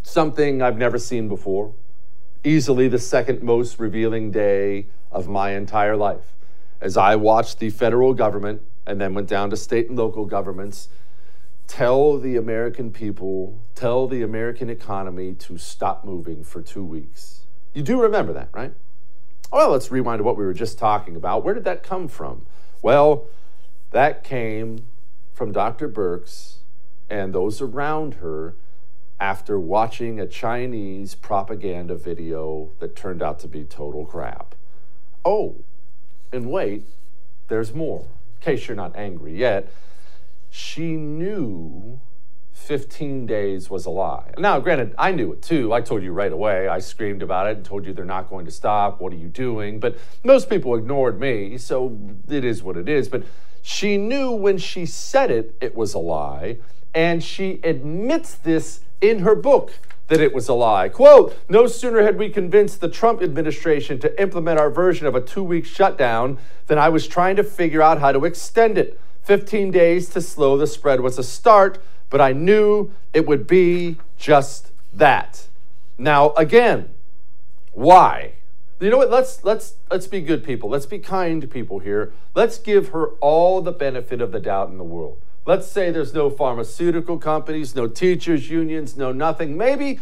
Something 0.00 0.62
I've 0.62 0.78
never 0.78 0.98
seen 0.98 1.28
before. 1.28 1.74
Easily 2.42 2.88
the 2.88 2.98
second 2.98 3.42
most 3.42 3.78
revealing 3.78 4.30
day 4.30 4.86
of 5.12 5.28
my 5.28 5.50
entire 5.50 5.94
life. 5.94 6.32
As 6.80 6.96
I 6.96 7.16
watched 7.16 7.58
the 7.58 7.68
federal 7.68 8.14
government 8.14 8.62
and 8.86 8.98
then 8.98 9.12
went 9.12 9.28
down 9.28 9.50
to 9.50 9.58
state 9.58 9.90
and 9.90 9.98
local 9.98 10.24
governments 10.24 10.88
tell 11.66 12.18
the 12.18 12.36
American 12.36 12.90
people, 12.90 13.60
tell 13.74 14.08
the 14.08 14.22
American 14.22 14.70
economy 14.70 15.34
to 15.34 15.58
stop 15.58 16.06
moving 16.06 16.42
for 16.42 16.62
two 16.62 16.84
weeks. 16.84 17.40
You 17.74 17.82
do 17.82 18.00
remember 18.00 18.32
that, 18.32 18.48
right? 18.54 18.72
Well, 19.52 19.72
let's 19.72 19.90
rewind 19.90 20.20
to 20.20 20.24
what 20.24 20.38
we 20.38 20.44
were 20.46 20.54
just 20.54 20.78
talking 20.78 21.16
about. 21.16 21.44
Where 21.44 21.52
did 21.52 21.64
that 21.64 21.82
come 21.82 22.08
from? 22.08 22.46
Well, 22.80 23.26
that 23.90 24.24
came 24.24 24.86
from 25.34 25.52
Dr. 25.52 25.86
Birx 25.86 26.60
and 27.14 27.32
those 27.32 27.60
around 27.60 28.14
her 28.14 28.56
after 29.20 29.58
watching 29.60 30.18
a 30.18 30.26
Chinese 30.26 31.14
propaganda 31.14 31.94
video 31.94 32.70
that 32.80 32.96
turned 32.96 33.22
out 33.22 33.38
to 33.38 33.46
be 33.46 33.62
total 33.62 34.04
crap. 34.04 34.56
Oh, 35.24 35.54
and 36.32 36.50
wait, 36.50 36.82
there's 37.46 37.72
more. 37.72 38.00
In 38.00 38.40
case 38.40 38.66
you're 38.66 38.76
not 38.76 38.96
angry 38.96 39.38
yet, 39.38 39.72
she 40.50 40.96
knew 40.96 42.00
15 42.52 43.26
days 43.26 43.70
was 43.70 43.86
a 43.86 43.90
lie. 43.90 44.32
Now, 44.36 44.58
granted, 44.58 44.92
I 44.98 45.12
knew 45.12 45.32
it 45.32 45.40
too. 45.40 45.72
I 45.72 45.82
told 45.82 46.02
you 46.02 46.12
right 46.12 46.32
away. 46.32 46.66
I 46.66 46.80
screamed 46.80 47.22
about 47.22 47.46
it 47.46 47.58
and 47.58 47.64
told 47.64 47.86
you 47.86 47.92
they're 47.92 48.04
not 48.04 48.28
going 48.28 48.44
to 48.46 48.50
stop. 48.50 49.00
What 49.00 49.12
are 49.12 49.16
you 49.16 49.28
doing? 49.28 49.78
But 49.78 49.96
most 50.24 50.50
people 50.50 50.74
ignored 50.74 51.20
me, 51.20 51.58
so 51.58 51.96
it 52.28 52.44
is 52.44 52.60
what 52.64 52.76
it 52.76 52.88
is. 52.88 53.08
But 53.08 53.22
she 53.62 53.98
knew 53.98 54.32
when 54.32 54.58
she 54.58 54.84
said 54.84 55.30
it, 55.30 55.56
it 55.60 55.76
was 55.76 55.94
a 55.94 56.00
lie 56.00 56.58
and 56.94 57.22
she 57.22 57.60
admits 57.64 58.34
this 58.34 58.80
in 59.00 59.20
her 59.20 59.34
book 59.34 59.72
that 60.08 60.20
it 60.20 60.34
was 60.34 60.48
a 60.48 60.54
lie. 60.54 60.88
Quote 60.88 61.36
No 61.48 61.66
sooner 61.66 62.02
had 62.02 62.18
we 62.18 62.28
convinced 62.28 62.80
the 62.80 62.88
Trump 62.88 63.22
administration 63.22 63.98
to 64.00 64.20
implement 64.20 64.58
our 64.58 64.70
version 64.70 65.06
of 65.06 65.14
a 65.14 65.20
two 65.20 65.42
week 65.42 65.66
shutdown 65.66 66.38
than 66.66 66.78
I 66.78 66.88
was 66.88 67.06
trying 67.06 67.36
to 67.36 67.44
figure 67.44 67.82
out 67.82 68.00
how 68.00 68.12
to 68.12 68.24
extend 68.24 68.78
it. 68.78 69.00
15 69.22 69.70
days 69.70 70.10
to 70.10 70.20
slow 70.20 70.58
the 70.58 70.66
spread 70.66 71.00
was 71.00 71.18
a 71.18 71.22
start, 71.22 71.82
but 72.10 72.20
I 72.20 72.32
knew 72.32 72.92
it 73.14 73.26
would 73.26 73.46
be 73.46 73.96
just 74.18 74.70
that. 74.92 75.48
Now, 75.96 76.32
again, 76.34 76.90
why? 77.72 78.34
You 78.80 78.90
know 78.90 78.98
what? 78.98 79.10
Let's 79.10 79.42
let's 79.44 79.76
let's 79.90 80.06
be 80.06 80.20
good 80.20 80.44
people. 80.44 80.68
Let's 80.68 80.84
be 80.84 80.98
kind 80.98 81.48
people 81.50 81.78
here. 81.78 82.12
Let's 82.34 82.58
give 82.58 82.88
her 82.88 83.08
all 83.20 83.62
the 83.62 83.72
benefit 83.72 84.20
of 84.20 84.30
the 84.30 84.40
doubt 84.40 84.68
in 84.68 84.76
the 84.76 84.84
world. 84.84 85.18
Let's 85.46 85.66
say 85.66 85.90
there's 85.90 86.14
no 86.14 86.30
pharmaceutical 86.30 87.18
companies, 87.18 87.74
no 87.74 87.86
teachers 87.86 88.48
unions, 88.48 88.96
no 88.96 89.12
nothing. 89.12 89.56
Maybe, 89.58 90.00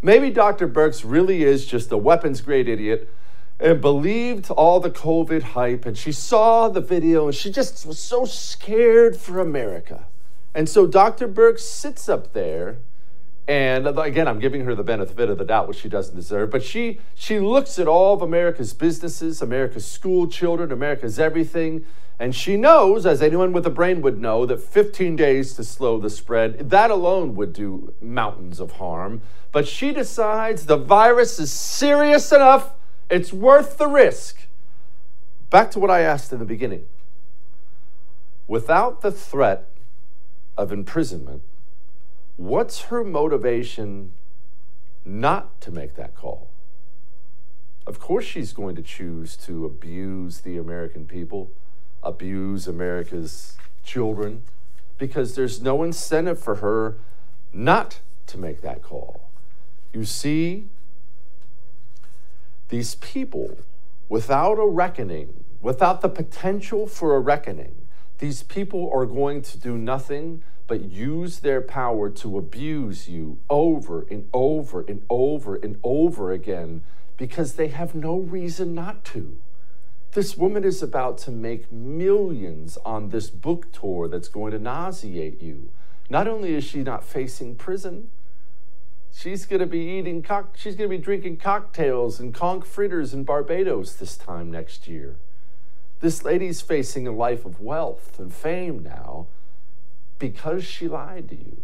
maybe 0.00 0.30
Dr. 0.30 0.68
Birx 0.68 1.02
really 1.04 1.42
is 1.42 1.66
just 1.66 1.90
a 1.90 1.96
weapons 1.96 2.40
grade 2.40 2.68
idiot 2.68 3.12
and 3.58 3.80
believed 3.80 4.48
all 4.50 4.78
the 4.78 4.90
COVID 4.90 5.42
hype. 5.42 5.86
And 5.86 5.98
she 5.98 6.12
saw 6.12 6.68
the 6.68 6.80
video 6.80 7.26
and 7.26 7.34
she 7.34 7.50
just 7.50 7.84
was 7.84 7.98
so 7.98 8.24
scared 8.24 9.16
for 9.16 9.40
America. 9.40 10.06
And 10.54 10.68
so 10.68 10.86
Dr. 10.86 11.26
Birx 11.26 11.60
sits 11.60 12.08
up 12.08 12.32
there 12.32 12.78
and 13.50 13.88
again, 13.88 14.28
I'm 14.28 14.38
giving 14.38 14.64
her 14.66 14.76
the 14.76 14.84
benefit 14.84 15.28
of 15.28 15.36
the 15.36 15.44
doubt, 15.44 15.66
which 15.66 15.78
she 15.78 15.88
doesn't 15.88 16.14
deserve. 16.14 16.50
But 16.50 16.62
she 16.62 17.00
she 17.16 17.40
looks 17.40 17.80
at 17.80 17.88
all 17.88 18.14
of 18.14 18.22
America's 18.22 18.72
businesses, 18.72 19.42
America's 19.42 19.84
school 19.84 20.28
children, 20.28 20.70
America's 20.70 21.18
everything, 21.18 21.84
and 22.20 22.34
she 22.34 22.58
knows, 22.58 23.06
as 23.06 23.22
anyone 23.22 23.54
with 23.54 23.66
a 23.66 23.70
brain 23.70 24.02
would 24.02 24.20
know, 24.20 24.44
that 24.44 24.62
15 24.62 25.16
days 25.16 25.54
to 25.54 25.64
slow 25.64 25.98
the 25.98 26.10
spread, 26.10 26.68
that 26.68 26.90
alone 26.90 27.34
would 27.34 27.54
do 27.54 27.94
mountains 27.98 28.60
of 28.60 28.72
harm. 28.72 29.22
But 29.52 29.66
she 29.66 29.90
decides 29.90 30.66
the 30.66 30.76
virus 30.76 31.38
is 31.38 31.50
serious 31.50 32.30
enough, 32.30 32.74
it's 33.08 33.32
worth 33.32 33.78
the 33.78 33.86
risk. 33.86 34.42
Back 35.48 35.70
to 35.70 35.78
what 35.78 35.90
I 35.90 36.00
asked 36.00 36.30
in 36.30 36.38
the 36.38 36.44
beginning. 36.44 36.84
Without 38.46 39.00
the 39.00 39.10
threat 39.10 39.70
of 40.58 40.72
imprisonment, 40.72 41.40
what's 42.36 42.82
her 42.82 43.02
motivation 43.02 44.12
not 45.06 45.58
to 45.62 45.70
make 45.70 45.94
that 45.94 46.14
call? 46.14 46.50
Of 47.86 47.98
course, 47.98 48.26
she's 48.26 48.52
going 48.52 48.76
to 48.76 48.82
choose 48.82 49.38
to 49.38 49.64
abuse 49.64 50.42
the 50.42 50.58
American 50.58 51.06
people 51.06 51.50
abuse 52.02 52.66
America's 52.66 53.56
children 53.84 54.42
because 54.98 55.34
there's 55.34 55.60
no 55.60 55.82
incentive 55.82 56.38
for 56.38 56.56
her 56.56 56.96
not 57.52 58.00
to 58.26 58.38
make 58.38 58.60
that 58.62 58.82
call. 58.82 59.30
You 59.92 60.04
see, 60.04 60.68
these 62.68 62.94
people, 62.96 63.58
without 64.08 64.54
a 64.54 64.66
reckoning, 64.66 65.44
without 65.60 66.00
the 66.00 66.08
potential 66.08 66.86
for 66.86 67.16
a 67.16 67.20
reckoning, 67.20 67.88
these 68.18 68.42
people 68.42 68.90
are 68.94 69.06
going 69.06 69.42
to 69.42 69.58
do 69.58 69.76
nothing 69.76 70.42
but 70.66 70.84
use 70.84 71.40
their 71.40 71.60
power 71.60 72.08
to 72.08 72.38
abuse 72.38 73.08
you 73.08 73.38
over 73.48 74.06
and 74.08 74.28
over 74.32 74.82
and 74.82 75.02
over 75.10 75.56
and 75.56 75.76
over 75.82 76.30
again 76.30 76.82
because 77.16 77.54
they 77.54 77.68
have 77.68 77.94
no 77.94 78.16
reason 78.16 78.74
not 78.74 79.04
to. 79.04 79.36
This 80.12 80.36
woman 80.36 80.64
is 80.64 80.82
about 80.82 81.18
to 81.18 81.30
make 81.30 81.70
millions 81.70 82.76
on 82.84 83.10
this 83.10 83.30
book 83.30 83.72
tour 83.72 84.08
that's 84.08 84.26
going 84.26 84.50
to 84.50 84.58
nauseate 84.58 85.40
you. 85.40 85.70
Not 86.08 86.26
only 86.26 86.54
is 86.54 86.64
she 86.64 86.82
not 86.82 87.04
facing 87.04 87.54
prison, 87.54 88.10
she's 89.14 89.46
going 89.46 89.60
to 89.60 89.66
be 89.66 89.78
eating 89.78 90.22
cock 90.22 90.56
she's 90.56 90.74
going 90.74 90.90
to 90.90 90.96
be 90.96 91.02
drinking 91.02 91.36
cocktails 91.36 92.18
and 92.18 92.34
conch 92.34 92.64
fritters 92.64 93.14
in 93.14 93.22
Barbados 93.22 93.94
this 93.94 94.16
time 94.16 94.50
next 94.50 94.88
year. 94.88 95.14
This 96.00 96.24
lady's 96.24 96.60
facing 96.60 97.06
a 97.06 97.12
life 97.12 97.44
of 97.44 97.60
wealth 97.60 98.18
and 98.18 98.34
fame 98.34 98.82
now 98.82 99.28
because 100.18 100.64
she 100.64 100.88
lied 100.88 101.28
to 101.28 101.36
you. 101.36 101.62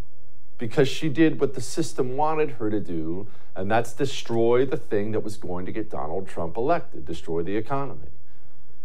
Because 0.58 0.88
she 0.88 1.08
did 1.08 1.40
what 1.40 1.54
the 1.54 1.60
system 1.60 2.16
wanted 2.16 2.52
her 2.52 2.70
to 2.70 2.80
do, 2.80 3.26
and 3.54 3.70
that's 3.70 3.92
destroy 3.92 4.64
the 4.64 4.76
thing 4.76 5.12
that 5.12 5.20
was 5.20 5.36
going 5.36 5.66
to 5.66 5.72
get 5.72 5.90
Donald 5.90 6.28
Trump 6.28 6.56
elected, 6.56 7.04
destroy 7.04 7.42
the 7.42 7.56
economy. 7.56 8.08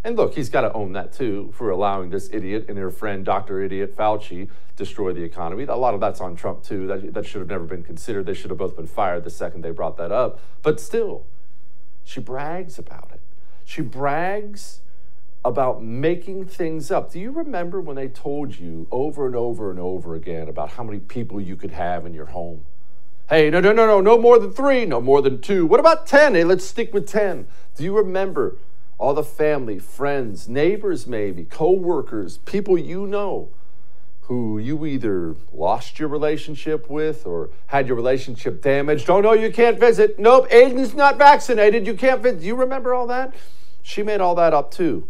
And 0.04 0.18
look, 0.18 0.34
he's 0.34 0.50
got 0.50 0.62
to 0.62 0.74
own 0.74 0.94
that 0.94 1.14
too 1.14 1.52
for 1.54 1.70
allowing 1.70 2.10
this 2.10 2.30
idiot 2.34 2.66
and 2.68 2.78
her 2.78 2.90
friend, 2.90 3.24
Dr. 3.24 3.62
Idiot 3.62 3.96
Fauci, 3.96 4.50
destroy 4.76 5.14
the 5.14 5.24
economy. 5.24 5.64
A 5.66 5.76
lot 5.76 5.94
of 5.94 6.00
that's 6.00 6.20
on 6.20 6.36
Trump 6.36 6.64
too. 6.64 6.88
That, 6.88 7.14
that 7.14 7.26
should 7.26 7.40
have 7.40 7.50
never 7.50 7.66
been 7.66 7.84
considered. 7.84 8.26
They 8.26 8.34
should 8.34 8.50
have 8.50 8.58
both 8.58 8.76
been 8.76 8.88
fired 8.88 9.24
the 9.24 9.30
second 9.30 9.62
they 9.62 9.72
brought 9.72 9.98
that 9.98 10.12
up. 10.12 10.40
But 10.64 10.80
still, 10.80 11.26
she 12.04 12.20
brags 12.20 12.80
about 12.80 13.10
it. 13.14 13.22
She 13.64 13.82
brags 13.82 14.82
about 15.46 15.84
making 15.84 16.46
things 16.46 16.92
up. 16.92 17.12
Do 17.12 17.20
you 17.20 17.32
remember 17.32 17.80
when 17.80 17.96
they 17.96 18.08
told 18.08 18.58
you 18.58 18.88
over 18.92 19.28
and 19.28 19.36
over 19.36 19.70
and 19.70 19.80
over 19.80 20.16
again 20.16 20.48
about 20.48 20.72
how 20.72 20.84
many 20.84 21.00
people 21.00 21.40
you 21.40 21.56
could 21.56 21.72
have 21.72 22.06
in 22.06 22.14
your 22.14 22.28
home? 22.28 22.66
Hey, 23.30 23.50
no, 23.50 23.60
no, 23.60 23.72
no, 23.72 23.86
no, 23.86 24.02
no 24.02 24.18
more 24.18 24.40
than 24.40 24.52
three, 24.52 24.86
no 24.86 25.00
more 25.00 25.22
than 25.22 25.42
two. 25.42 25.66
What 25.66 25.80
about 25.80 26.06
10? 26.06 26.36
Hey, 26.36 26.44
let's 26.44 26.66
stick 26.66 26.94
with 26.94 27.08
10. 27.08 27.48
Do 27.76 27.84
you 27.84 27.96
remember 27.96 28.58
all 29.02 29.16
the 29.16 29.24
family, 29.24 29.80
friends, 29.80 30.48
neighbors, 30.48 31.08
maybe, 31.08 31.44
co 31.44 31.72
workers, 31.72 32.38
people 32.38 32.78
you 32.78 33.08
know 33.08 33.50
who 34.22 34.60
you 34.60 34.86
either 34.86 35.36
lost 35.52 35.98
your 35.98 36.08
relationship 36.08 36.88
with 36.88 37.26
or 37.26 37.50
had 37.66 37.88
your 37.88 37.96
relationship 37.96 38.62
damaged. 38.62 39.10
Oh, 39.10 39.20
no, 39.20 39.34
you 39.34 39.52
can't 39.52 39.80
visit. 39.80 40.20
Nope, 40.20 40.48
Aiden's 40.52 40.94
not 40.94 41.18
vaccinated. 41.18 41.88
You 41.88 41.96
can't 41.96 42.22
visit. 42.22 42.44
You 42.44 42.56
remember 42.56 42.94
all 42.94 43.08
that? 43.08 43.34
She 43.82 44.04
made 44.04 44.22
all 44.22 44.36
that 44.36 44.54
up 44.54 44.70
too. 44.70 45.08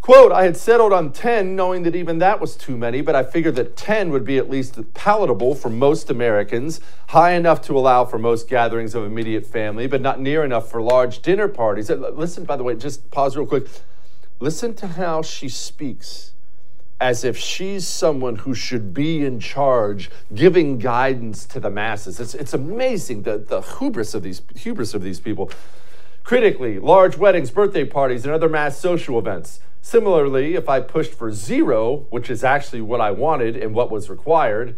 Quote, 0.00 0.32
I 0.32 0.44
had 0.44 0.56
settled 0.56 0.94
on 0.94 1.12
10, 1.12 1.54
knowing 1.54 1.82
that 1.82 1.94
even 1.94 2.18
that 2.18 2.40
was 2.40 2.56
too 2.56 2.76
many, 2.76 3.02
but 3.02 3.14
I 3.14 3.22
figured 3.22 3.54
that 3.56 3.76
10 3.76 4.10
would 4.10 4.24
be 4.24 4.38
at 4.38 4.48
least 4.48 4.78
palatable 4.94 5.54
for 5.54 5.68
most 5.68 6.08
Americans, 6.08 6.80
high 7.08 7.32
enough 7.32 7.60
to 7.62 7.76
allow 7.76 8.06
for 8.06 8.18
most 8.18 8.48
gatherings 8.48 8.94
of 8.94 9.04
immediate 9.04 9.44
family, 9.44 9.86
but 9.86 10.00
not 10.00 10.18
near 10.18 10.42
enough 10.42 10.70
for 10.70 10.80
large 10.80 11.20
dinner 11.20 11.48
parties. 11.48 11.90
Uh, 11.90 11.96
listen, 12.14 12.44
by 12.44 12.56
the 12.56 12.62
way, 12.62 12.74
just 12.74 13.10
pause 13.10 13.36
real 13.36 13.46
quick. 13.46 13.66
Listen 14.38 14.74
to 14.76 14.86
how 14.86 15.20
she 15.20 15.50
speaks 15.50 16.32
as 16.98 17.22
if 17.22 17.36
she's 17.36 17.86
someone 17.86 18.36
who 18.36 18.54
should 18.54 18.94
be 18.94 19.24
in 19.24 19.38
charge, 19.38 20.10
giving 20.34 20.78
guidance 20.78 21.44
to 21.46 21.60
the 21.60 21.70
masses. 21.70 22.20
It's, 22.20 22.34
it's 22.34 22.54
amazing 22.54 23.22
the, 23.22 23.36
the 23.36 23.60
hubris 23.60 24.14
of 24.14 24.22
these 24.22 24.40
hubris 24.56 24.94
of 24.94 25.02
these 25.02 25.20
people. 25.20 25.50
Critically, 26.24 26.78
large 26.78 27.16
weddings, 27.16 27.50
birthday 27.50 27.84
parties, 27.84 28.24
and 28.24 28.32
other 28.34 28.48
mass 28.48 28.78
social 28.78 29.18
events. 29.18 29.60
Similarly, 29.82 30.54
if 30.54 30.68
I 30.68 30.80
pushed 30.80 31.14
for 31.14 31.32
zero, 31.32 32.06
which 32.10 32.30
is 32.30 32.44
actually 32.44 32.82
what 32.82 33.00
I 33.00 33.10
wanted 33.10 33.56
and 33.56 33.74
what 33.74 33.90
was 33.90 34.10
required, 34.10 34.76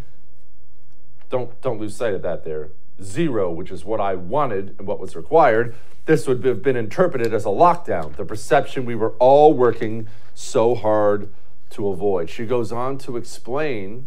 don't, 1.29 1.61
don't 1.61 1.81
lose 1.81 1.97
sight 1.97 2.15
of 2.15 2.23
that 2.23 2.45
there. 2.45 2.69
Zero, 3.03 3.51
which 3.51 3.71
is 3.71 3.85
what 3.85 4.01
I 4.01 4.15
wanted 4.15 4.77
and 4.79 4.87
what 4.87 5.01
was 5.01 5.17
required, 5.17 5.75
this 6.05 6.27
would 6.27 6.45
have 6.45 6.63
been 6.63 6.77
interpreted 6.77 7.33
as 7.33 7.45
a 7.45 7.49
lockdown, 7.49 8.17
the 8.17 8.25
perception 8.25 8.85
we 8.85 8.95
were 8.95 9.13
all 9.19 9.55
working 9.55 10.09
so 10.35 10.75
hard 10.75 11.29
to 11.71 11.89
avoid. 11.89 12.29
She 12.29 12.45
goes 12.45 12.71
on 12.71 12.99
to 12.99 13.17
explain 13.17 14.07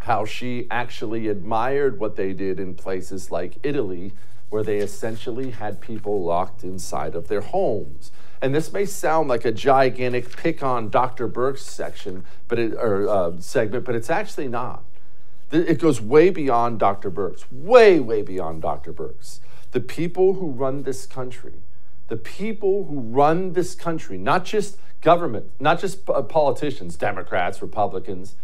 how 0.00 0.24
she 0.24 0.66
actually 0.70 1.28
admired 1.28 1.98
what 1.98 2.16
they 2.16 2.32
did 2.32 2.60
in 2.60 2.74
places 2.74 3.30
like 3.30 3.58
Italy, 3.62 4.12
where 4.50 4.62
they 4.62 4.78
essentially 4.78 5.50
had 5.50 5.80
people 5.80 6.22
locked 6.22 6.62
inside 6.62 7.14
of 7.14 7.28
their 7.28 7.40
homes. 7.40 8.10
And 8.44 8.54
this 8.54 8.74
may 8.74 8.84
sound 8.84 9.30
like 9.30 9.46
a 9.46 9.52
gigantic 9.52 10.36
pick 10.36 10.62
on 10.62 10.90
Dr. 10.90 11.26
Birx 11.30 11.60
section, 11.60 12.26
but 12.46 12.58
it, 12.58 12.74
or 12.74 13.08
uh, 13.08 13.40
segment, 13.40 13.86
but 13.86 13.94
it's 13.94 14.10
actually 14.10 14.48
not. 14.48 14.84
It 15.50 15.78
goes 15.78 15.98
way 15.98 16.28
beyond 16.28 16.78
Dr. 16.78 17.10
Birx, 17.10 17.50
way, 17.50 18.00
way 18.00 18.20
beyond 18.20 18.60
Dr. 18.60 18.92
Birx. 18.92 19.38
The 19.70 19.80
people 19.80 20.34
who 20.34 20.50
run 20.50 20.82
this 20.82 21.06
country, 21.06 21.54
the 22.08 22.18
people 22.18 22.84
who 22.84 23.00
run 23.00 23.54
this 23.54 23.74
country, 23.74 24.18
not 24.18 24.44
just 24.44 24.76
government, 25.00 25.46
not 25.58 25.80
just 25.80 26.06
uh, 26.10 26.20
politicians, 26.20 26.96
Democrats, 26.96 27.62
Republicans, 27.62 28.34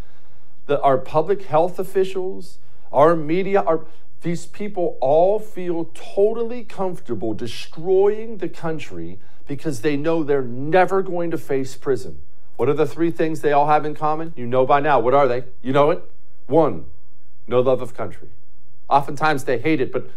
the, 0.64 0.80
our 0.80 0.96
public 0.96 1.42
health 1.42 1.78
officials, 1.78 2.56
our 2.90 3.14
media, 3.14 3.60
our, 3.60 3.84
these 4.22 4.46
people 4.46 4.96
all 5.02 5.38
feel 5.38 5.90
totally 5.92 6.64
comfortable 6.64 7.34
destroying 7.34 8.38
the 8.38 8.48
country 8.48 9.18
because 9.50 9.80
they 9.80 9.96
know 9.96 10.22
they're 10.22 10.44
never 10.44 11.02
going 11.02 11.32
to 11.32 11.36
face 11.36 11.74
prison. 11.74 12.20
What 12.56 12.68
are 12.68 12.72
the 12.72 12.86
three 12.86 13.10
things 13.10 13.40
they 13.40 13.50
all 13.50 13.66
have 13.66 13.84
in 13.84 13.96
common? 13.96 14.32
You 14.36 14.46
know 14.46 14.64
by 14.64 14.78
now. 14.78 15.00
What 15.00 15.12
are 15.12 15.26
they? 15.26 15.42
You 15.60 15.72
know 15.72 15.90
it? 15.90 16.08
One, 16.46 16.84
no 17.48 17.58
love 17.58 17.82
of 17.82 17.92
country. 17.92 18.28
Oftentimes 18.88 19.42
they 19.42 19.58
hate 19.58 19.80
it, 19.80 19.90
but 19.90 20.08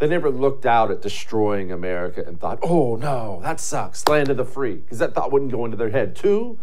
they 0.00 0.08
never 0.08 0.28
looked 0.28 0.66
out 0.66 0.90
at 0.90 1.02
destroying 1.02 1.70
America 1.70 2.24
and 2.26 2.40
thought, 2.40 2.58
oh 2.62 2.96
no, 2.96 3.38
that 3.44 3.60
sucks, 3.60 4.08
land 4.08 4.28
of 4.28 4.36
the 4.36 4.44
free, 4.44 4.74
because 4.74 4.98
that 4.98 5.14
thought 5.14 5.30
wouldn't 5.30 5.52
go 5.52 5.64
into 5.64 5.76
their 5.76 5.90
head. 5.90 6.16
Two, 6.16 6.58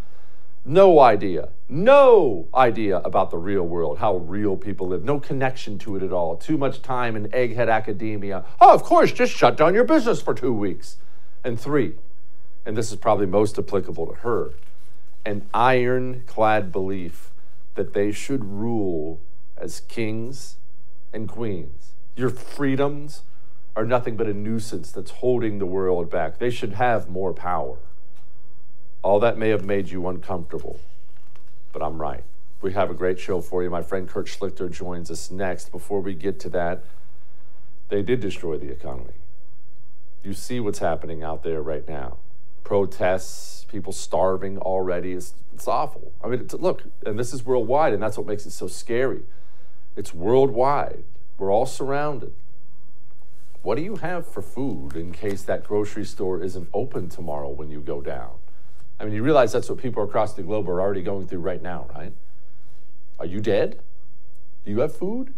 no 0.66 1.00
idea, 1.00 1.48
no 1.70 2.50
idea 2.54 2.98
about 2.98 3.32
the 3.32 3.38
real 3.38 3.64
world, 3.64 4.00
how 4.00 4.18
real 4.18 4.58
people 4.58 4.90
live, 4.90 5.02
no 5.02 5.18
connection 5.18 5.80
to 5.80 5.96
it 5.96 6.04
at 6.04 6.12
all. 6.12 6.36
Too 6.36 6.58
much 6.58 6.82
time 6.82 7.16
in 7.16 7.30
egghead 7.30 7.72
academia. 7.72 8.44
Oh, 8.60 8.74
of 8.74 8.84
course, 8.84 9.14
just 9.14 9.32
shut 9.32 9.56
down 9.56 9.74
your 9.74 9.86
business 9.86 10.22
for 10.22 10.34
two 10.34 10.52
weeks. 10.52 10.98
And 11.46 11.58
three, 11.58 11.94
and 12.68 12.76
this 12.76 12.92
is 12.92 12.98
probably 12.98 13.26
most 13.26 13.58
applicable 13.58 14.08
to 14.08 14.14
her, 14.16 14.52
an 15.26 15.48
ironclad 15.54 16.70
belief 16.70 17.32
that 17.76 17.94
they 17.94 18.12
should 18.12 18.44
rule 18.44 19.22
as 19.56 19.80
kings 19.80 20.58
and 21.14 21.30
queens. 21.30 21.94
Your 22.18 22.30
freedoms 22.30 23.22
are 23.74 23.86
nothing 23.86 24.18
but 24.18 24.28
a 24.28 24.34
nuisance 24.34 24.92
that's 24.92 25.12
holding 25.12 25.60
the 25.60 25.66
world 25.66 26.10
back. 26.10 26.40
They 26.40 26.50
should 26.50 26.74
have 26.74 27.08
more 27.08 27.34
power. 27.34 27.78
All 29.02 29.22
that 29.22 29.38
may 29.38 29.48
have 29.48 29.64
made 29.64 29.90
you 29.90 30.06
uncomfortable, 30.06 30.82
but 31.72 31.82
I'm 31.82 32.02
right. 32.02 32.26
We 32.60 32.74
have 32.74 32.92
a 32.92 32.96
great 32.96 33.18
show 33.18 33.40
for 33.40 33.64
you. 33.64 33.70
My 33.70 33.82
friend 33.82 34.10
Kurt 34.10 34.26
Schlichter 34.26 34.70
joins 34.70 35.10
us 35.10 35.32
next. 35.32 35.72
Before 35.72 36.02
we 36.02 36.14
get 36.14 36.38
to 36.42 36.50
that, 36.50 36.84
they 37.88 38.02
did 38.02 38.20
destroy 38.20 38.58
the 38.58 38.70
economy. 38.70 39.14
You 40.22 40.34
see 40.34 40.60
what's 40.60 40.80
happening 40.80 41.24
out 41.24 41.44
there 41.44 41.62
right 41.62 41.88
now 41.88 42.18
protests, 42.68 43.66
people 43.72 43.94
starving 43.94 44.58
already. 44.58 45.14
It's, 45.14 45.36
it's 45.54 45.70
awful. 45.70 46.12
I 46.22 46.28
mean, 46.28 46.50
look, 46.52 46.84
and 47.06 47.18
this 47.18 47.34
is 47.34 47.46
worldwide, 47.46 47.94
and 47.94 48.04
that's 48.04 48.18
what 48.18 48.28
makes 48.28 48.46
it 48.46 48.52
so 48.52 48.68
scary. 48.68 49.22
It's 49.96 50.14
worldwide. 50.14 51.06
We're 51.38 51.50
all 51.50 51.66
surrounded. 51.66 52.34
What 53.62 53.76
do 53.76 53.84
you 53.84 53.96
have 53.96 54.28
for 54.28 54.42
food 54.42 54.98
in 54.98 55.14
case 55.14 55.44
that 55.44 55.64
grocery 55.64 56.04
store 56.04 56.44
isn't 56.44 56.68
open 56.74 57.08
tomorrow 57.08 57.50
when 57.50 57.72
you 57.72 57.80
go 57.80 58.02
down? 58.02 58.32
I 59.00 59.06
mean, 59.06 59.14
you 59.14 59.24
realize 59.24 59.54
that's 59.54 59.70
what 59.70 59.78
people 59.78 60.04
across 60.04 60.34
the 60.34 60.44
globe 60.44 60.68
are 60.68 60.82
already 60.82 61.04
going 61.04 61.26
through 61.26 61.40
right 61.40 61.62
now, 61.62 61.88
right? 61.96 62.12
Are 63.18 63.26
you 63.26 63.40
dead? 63.40 63.80
Do 64.66 64.72
you 64.72 64.82
have 64.82 64.94
food? 64.94 65.34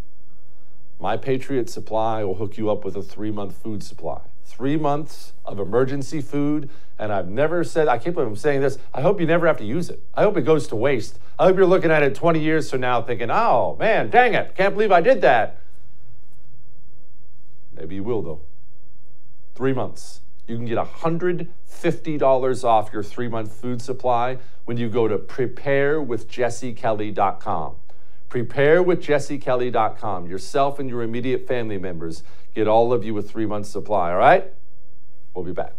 My 1.00 1.16
Patriot 1.16 1.70
Supply 1.70 2.24
will 2.24 2.36
hook 2.36 2.58
you 2.58 2.72
up 2.72 2.84
with 2.84 2.96
a 2.96 3.04
three 3.04 3.30
month 3.30 3.56
food 3.62 3.84
supply. 3.84 4.22
Three 4.50 4.78
months 4.78 5.34
of 5.46 5.60
emergency 5.60 6.22
food. 6.22 6.72
And 6.98 7.14
I've 7.14 7.30
never 7.30 7.64
said, 7.64 7.88
I 7.88 8.00
can't 8.00 8.16
believe 8.16 8.28
I'm 8.28 8.36
saying 8.36 8.62
this. 8.62 8.80
I 8.94 9.02
hope 9.02 9.22
you 9.22 9.28
never 9.28 9.46
have 9.46 9.60
to 9.60 9.64
use 9.64 9.90
it. 9.90 10.02
I 10.16 10.24
hope 10.24 10.38
it 10.38 10.42
goes 10.42 10.68
to 10.70 10.76
waste. 10.76 11.20
I 11.38 11.46
hope 11.46 11.56
you're 11.56 11.68
looking 11.68 11.92
at 11.92 12.02
it 12.04 12.16
20 12.16 12.40
years 12.40 12.70
from 12.70 12.82
now 12.82 13.02
thinking, 13.02 13.32
oh 13.32 13.78
man, 13.80 14.10
dang 14.10 14.34
it, 14.34 14.56
can't 14.56 14.74
believe 14.74 14.92
I 14.92 15.00
did 15.02 15.22
that. 15.22 15.62
Maybe 17.74 17.96
you 17.96 18.04
will, 18.04 18.22
though. 18.22 18.42
Three 19.56 19.72
months. 19.72 20.20
You 20.48 20.58
can 20.58 20.66
get 20.66 20.78
$150 20.80 22.64
off 22.64 22.92
your 22.92 23.04
three 23.04 23.28
month 23.28 23.54
food 23.54 23.84
supply 23.84 24.40
when 24.66 24.78
you 24.78 24.90
go 24.90 25.08
to 25.08 25.20
preparewithjessekelly.com. 25.20 27.76
Preparewithjessekelly.com. 28.30 30.28
Yourself 30.28 30.80
and 30.80 30.90
your 30.90 31.02
immediate 31.02 31.48
family 31.48 31.78
members 31.78 32.24
get 32.54 32.68
all 32.68 32.94
of 32.94 33.04
you 33.04 33.18
a 33.18 33.22
three 33.22 33.46
month 33.46 33.66
supply, 33.66 34.12
all 34.12 34.18
right? 34.18 34.54
We'll 35.34 35.46
be 35.46 35.52
back. 35.52 35.74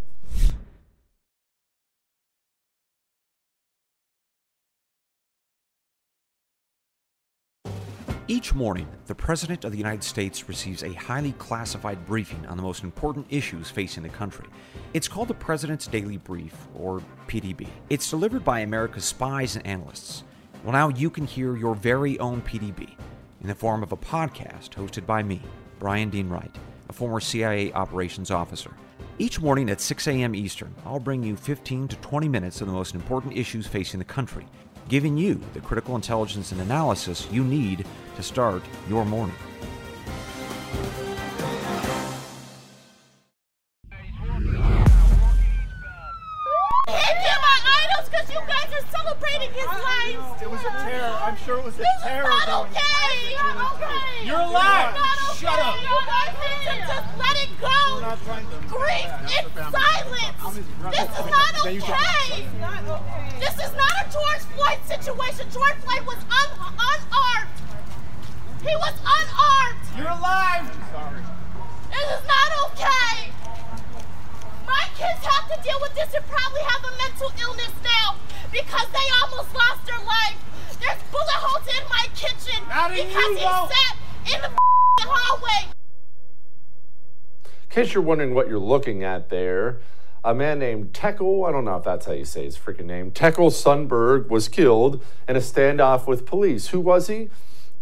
Each 8.31 8.55
morning, 8.55 8.87
the 9.07 9.15
President 9.17 9.65
of 9.65 9.73
the 9.73 9.79
United 9.79 10.05
States 10.05 10.49
receives 10.49 10.85
a 10.85 10.93
highly 10.93 11.33
classified 11.33 12.07
briefing 12.07 12.47
on 12.47 12.57
the 12.57 12.63
most 12.63 12.85
important 12.85 13.27
issues 13.29 13.71
facing 13.71 14.05
the 14.05 14.09
country. 14.09 14.47
It's 14.95 15.09
called 15.09 15.27
the 15.27 15.35
President's 15.35 15.89
Daily 15.89 16.17
Brief, 16.17 16.55
or 16.77 17.03
PDB. 17.27 17.67
It's 17.89 18.09
delivered 18.09 18.45
by 18.45 18.61
America's 18.61 19.05
spies 19.05 19.57
and 19.57 19.67
analysts. 19.67 20.23
Well, 20.63 20.73
now 20.73 20.89
you 20.89 21.11
can 21.11 21.27
hear 21.27 21.57
your 21.57 21.75
very 21.75 22.19
own 22.19 22.43
PDB 22.43 22.95
in 23.41 23.49
the 23.49 23.55
form 23.55 23.83
of 23.83 23.93
a 23.93 23.97
podcast 23.97 24.71
hosted 24.71 25.07
by 25.07 25.23
me, 25.23 25.41
Brian 25.79 26.11
Dean 26.11 26.29
Wright, 26.29 26.55
a 26.89 26.93
former 26.93 27.21
CIA 27.21 27.73
operations 27.73 28.31
officer. 28.31 28.71
Each 29.19 29.41
morning 29.41 29.71
at 29.71 29.81
6 29.81 30.07
a.m. 30.07 30.35
Eastern, 30.35 30.75
I'll 30.85 31.01
bring 31.01 31.23
you 31.23 31.37
15 31.37 31.89
to 31.89 31.97
20 31.97 32.29
minutes 32.29 32.61
of 32.61 32.67
the 32.67 32.73
most 32.73 32.95
important 32.95 33.37
issues 33.37 33.67
facing 33.67 33.99
the 33.99 34.05
country 34.05 34.47
giving 34.91 35.17
you 35.17 35.41
the 35.55 35.61
critical 35.61 35.95
intelligence 35.95 36.51
and 36.51 36.61
analysis 36.61 37.29
you 37.31 37.45
need 37.45 37.87
to 38.17 38.23
start 38.23 38.61
your 38.89 39.05
morning. 39.05 39.37
was 51.71 51.79
this 51.79 51.87
a 51.87 52.09
terrible. 52.09 52.35
This 52.35 52.47
not 52.47 52.67
okay. 52.67 53.15
You're 53.31 53.63
okay. 53.71 54.27
You're 54.27 54.41
alive. 54.41 54.95
Shut 55.39 55.59
up. 55.59 55.79
You 55.79 55.99
guys 56.03 56.35
need 56.43 56.61
to 56.67 56.75
just 56.83 57.09
let 57.15 57.37
it 57.39 57.53
go. 57.63 57.79
Grief 58.67 59.11
in 59.31 59.45
silence. 59.71 60.39
This 60.91 61.09
is 61.15 61.27
not 61.31 61.53
okay. 61.63 62.51
This 63.39 63.55
is 63.55 63.73
not 63.79 63.95
a 64.03 64.05
George 64.11 64.45
Floyd 64.55 64.81
situation. 64.85 65.47
George 65.55 65.79
Floyd 65.87 66.05
was 66.07 66.21
un 66.27 66.51
unarmed. 66.59 67.55
He 68.61 68.75
was 68.77 68.97
unarmed. 68.99 69.85
You're 69.97 70.11
alive. 70.11 70.67
Sorry. 70.91 71.23
This 71.95 72.07
is 72.19 72.25
not 72.27 72.51
okay. 72.67 73.31
My 74.67 74.85
kids 74.99 75.23
have 75.23 75.47
to 75.55 75.57
deal 75.63 75.79
with 75.81 75.95
this 75.95 76.13
and 76.15 76.27
probably 76.27 76.63
have 76.67 76.83
a 76.85 76.93
mental 76.99 77.31
illness 77.41 77.73
now 77.83 78.17
because 78.53 78.87
they 78.91 79.07
almost 79.23 79.55
lost 79.55 79.87
their 79.87 79.99
life 80.05 80.50
he 82.95 83.75
sat 83.75 83.97
in 84.35 84.41
the 84.41 84.51
hallway. 85.07 85.73
In 87.45 87.69
case 87.69 87.95
you're 87.95 88.03
wondering 88.03 88.35
what 88.35 88.49
you're 88.49 88.59
looking 88.59 89.05
at 89.05 89.31
there, 89.31 89.81
a 90.25 90.35
man 90.35 90.59
named 90.59 90.93
Tekle, 90.93 91.49
I 91.49 91.53
don't 91.53 91.65
know 91.65 91.77
if 91.77 91.85
that's 91.85 92.07
how 92.07 92.13
you 92.13 92.25
say 92.25 92.45
his 92.45 92.59
freaking 92.59 92.85
name, 92.87 93.11
Tekle 93.11 93.51
Sundberg 93.51 94.29
was 94.29 94.49
killed 94.49 95.03
in 95.29 95.37
a 95.37 95.41
standoff 95.41 96.07
with 96.07 96.27
police. 96.27 96.69
Who 96.69 96.81
was 96.81 97.07
he? 97.07 97.31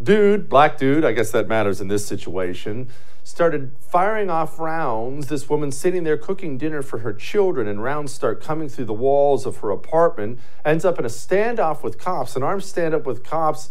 Dude, 0.00 0.48
black 0.48 0.78
dude, 0.78 1.04
I 1.04 1.12
guess 1.12 1.32
that 1.32 1.48
matters 1.48 1.80
in 1.80 1.88
this 1.88 2.06
situation, 2.06 2.88
started 3.28 3.70
firing 3.78 4.30
off 4.30 4.58
rounds. 4.58 5.26
This 5.26 5.50
woman 5.50 5.70
sitting 5.70 6.02
there 6.02 6.16
cooking 6.16 6.56
dinner 6.56 6.80
for 6.80 7.00
her 7.00 7.12
children, 7.12 7.68
and 7.68 7.82
rounds 7.82 8.10
start 8.10 8.42
coming 8.42 8.70
through 8.70 8.86
the 8.86 8.94
walls 8.94 9.44
of 9.44 9.58
her 9.58 9.70
apartment, 9.70 10.38
ends 10.64 10.82
up 10.82 10.98
in 10.98 11.04
a 11.04 11.08
standoff 11.08 11.82
with 11.82 11.98
cops, 11.98 12.36
an 12.36 12.42
armed 12.42 12.62
standoff 12.62 13.04
with 13.04 13.22
cops, 13.22 13.68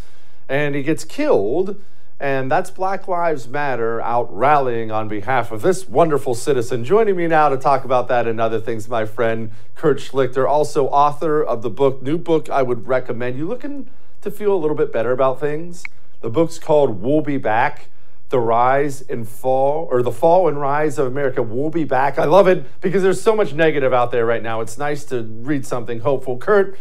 and 0.47 0.75
he 0.75 0.83
gets 0.83 1.03
killed. 1.03 1.81
And 2.19 2.51
that's 2.51 2.69
Black 2.69 3.07
Lives 3.07 3.47
Matter 3.47 3.99
out 4.01 4.31
rallying 4.35 4.91
on 4.91 5.07
behalf 5.07 5.51
of 5.51 5.63
this 5.63 5.89
wonderful 5.89 6.35
citizen. 6.35 6.83
Joining 6.83 7.15
me 7.15 7.25
now 7.25 7.49
to 7.49 7.57
talk 7.57 7.83
about 7.83 8.07
that 8.09 8.27
and 8.27 8.39
other 8.39 8.59
things, 8.59 8.87
my 8.87 9.05
friend 9.05 9.51
Kurt 9.73 9.97
Schlichter, 9.97 10.47
also 10.47 10.87
author 10.87 11.43
of 11.43 11.63
the 11.63 11.71
book, 11.71 12.03
new 12.03 12.19
book 12.19 12.47
I 12.49 12.61
would 12.61 12.87
recommend. 12.87 13.39
You 13.39 13.47
looking 13.47 13.89
to 14.21 14.29
feel 14.29 14.53
a 14.53 14.57
little 14.57 14.77
bit 14.77 14.93
better 14.93 15.11
about 15.11 15.39
things? 15.39 15.83
The 16.21 16.29
book's 16.29 16.59
called 16.59 17.01
We'll 17.01 17.21
Be 17.21 17.37
Back 17.37 17.87
The 18.29 18.39
Rise 18.39 19.01
and 19.03 19.27
Fall, 19.27 19.87
or 19.89 20.01
The 20.01 20.11
Fall 20.11 20.47
and 20.47 20.59
Rise 20.59 20.97
of 20.97 21.07
America. 21.07 21.41
We'll 21.41 21.69
Be 21.69 21.85
Back. 21.85 22.19
I 22.19 22.25
love 22.25 22.47
it 22.47 22.65
because 22.81 23.03
there's 23.03 23.21
so 23.21 23.35
much 23.35 23.53
negative 23.53 23.93
out 23.93 24.11
there 24.11 24.25
right 24.25 24.43
now. 24.43 24.61
It's 24.61 24.77
nice 24.77 25.05
to 25.05 25.23
read 25.23 25.65
something 25.65 25.99
hopeful. 25.99 26.37
Kurt, 26.37 26.77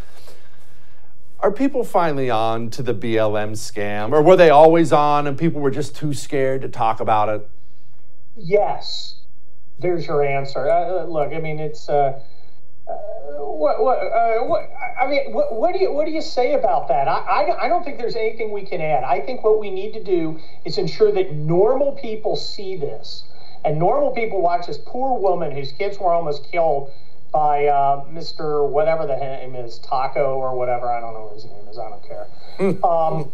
are 1.41 1.53
people 1.53 1.85
finally 1.85 2.31
on 2.31 2.71
to 2.71 2.83
the 2.83 2.95
BLM 2.95 3.53
scam, 3.53 4.13
or 4.13 4.23
were 4.23 4.37
they 4.37 4.51
always 4.51 4.93
on 4.93 5.27
and 5.27 5.39
people 5.39 5.61
were 5.61 5.71
just 5.71 5.95
too 5.95 6.13
scared 6.13 6.63
to 6.63 6.69
talk 6.69 6.99
about 6.99 7.29
it? 7.29 7.49
Yes, 8.37 9.21
there's 9.79 10.07
your 10.07 10.25
answer. 10.25 10.69
Uh, 10.69 11.05
look, 11.05 11.33
I 11.33 11.39
mean, 11.39 11.61
it's 11.61 11.89
uh, 11.89 12.21
uh, 12.89 12.93
what, 12.93 13.83
what, 13.83 13.99
uh, 13.99 14.45
what, 14.45 14.71
I 15.01 15.07
mean, 15.07 15.33
what, 15.33 15.55
what, 15.55 15.73
do 15.73 15.81
you, 15.81 15.93
what 15.93 16.07
do 16.07 16.13
you 16.13 16.23
say 16.23 16.55
about 16.55 16.89
that? 16.89 17.09
I, 17.09 17.19
I, 17.19 17.65
I 17.65 17.69
don't 17.69 17.85
think 17.85 17.99
there's 17.99 18.17
anything 18.17 18.53
we 18.53 18.65
can 18.65 18.81
add. 18.81 19.05
I 19.05 19.21
think 19.21 19.43
what 19.43 19.59
we 19.59 19.71
need 19.71 19.93
to 19.95 20.03
do 20.03 20.39
is 20.65 20.79
ensure 20.79 21.11
that 21.13 21.33
normal 21.33 21.93
people 21.93 22.37
see 22.37 22.77
this, 22.77 23.25
and 23.65 23.79
normal 23.79 24.13
people 24.13 24.41
watch 24.41 24.67
this 24.67 24.79
poor 24.79 25.19
woman 25.19 25.51
whose 25.53 25.73
kids 25.73 25.99
were 25.99 26.13
almost 26.13 26.51
killed 26.51 26.93
by 27.33 27.67
uh, 27.67 28.05
Mr. 28.07 28.69
whatever 28.69 29.07
the 29.07 29.17
name 29.17 29.57
is, 29.57 29.79
Taco 29.81 30.37
or 30.37 30.57
whatever. 30.57 30.91
I 30.91 31.01
don't 31.01 31.13
know 31.13 31.25
what 31.25 31.35
his 31.35 31.45
name 31.45 31.67
is. 31.69 31.79
I 31.79 31.91
don't 31.91 32.07
care. 32.07 32.27
Hmm. 32.57 32.85
um, 32.85 33.33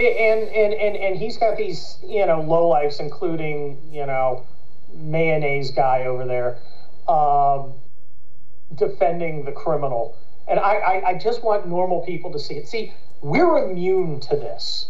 and, 0.00 0.48
and, 0.48 0.74
and, 0.74 0.96
and 0.96 1.16
he's 1.16 1.38
got 1.38 1.56
these, 1.56 1.98
you 2.04 2.24
know, 2.26 2.40
lowlifes, 2.40 3.00
including, 3.00 3.78
you 3.90 4.06
know, 4.06 4.44
mayonnaise 4.94 5.70
guy 5.70 6.04
over 6.04 6.24
there, 6.24 6.58
um, 7.08 7.74
defending 8.74 9.44
the 9.44 9.52
criminal. 9.52 10.16
And 10.46 10.58
I, 10.58 10.74
I, 10.76 11.08
I 11.08 11.14
just 11.14 11.42
want 11.42 11.66
normal 11.66 12.00
people 12.00 12.30
to 12.32 12.38
see 12.38 12.54
it. 12.54 12.68
See, 12.68 12.92
we're 13.20 13.58
immune 13.58 14.20
to 14.20 14.36
this. 14.36 14.88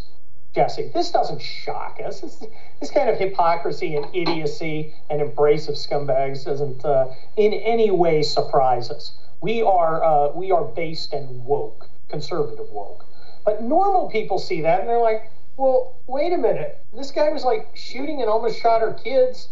Jesse. 0.55 0.91
This 0.95 1.11
doesn't 1.11 1.41
shock 1.41 2.01
us. 2.05 2.21
This, 2.21 2.43
this 2.81 2.91
kind 2.91 3.09
of 3.09 3.19
hypocrisy 3.19 3.95
and 3.95 4.07
idiocy 4.15 4.93
and 5.11 5.21
embrace 5.21 5.69
of 5.69 5.75
scumbags 5.75 6.45
doesn't 6.45 6.85
uh, 6.85 7.07
in 7.37 7.53
any 7.53 7.91
way 7.91 8.23
surprise 8.23 8.91
us. 8.91 9.13
We 9.41 9.63
are 9.63 10.03
uh, 10.03 10.31
we 10.33 10.51
are 10.51 10.65
based 10.65 11.13
and 11.13 11.45
woke, 11.45 11.89
conservative 12.09 12.71
woke. 12.71 13.05
But 13.45 13.63
normal 13.63 14.09
people 14.11 14.39
see 14.39 14.63
that 14.63 14.81
and 14.81 14.89
they're 14.89 15.01
like, 15.01 15.31
well, 15.57 15.95
wait 16.07 16.33
a 16.33 16.39
minute. 16.39 16.85
This 16.93 17.11
guy 17.11 17.29
was 17.31 17.45
like 17.45 17.69
shooting 17.75 18.21
and 18.21 18.31
almost 18.31 18.61
shot 18.61 18.83
our 18.83 18.95
kids, 18.95 19.49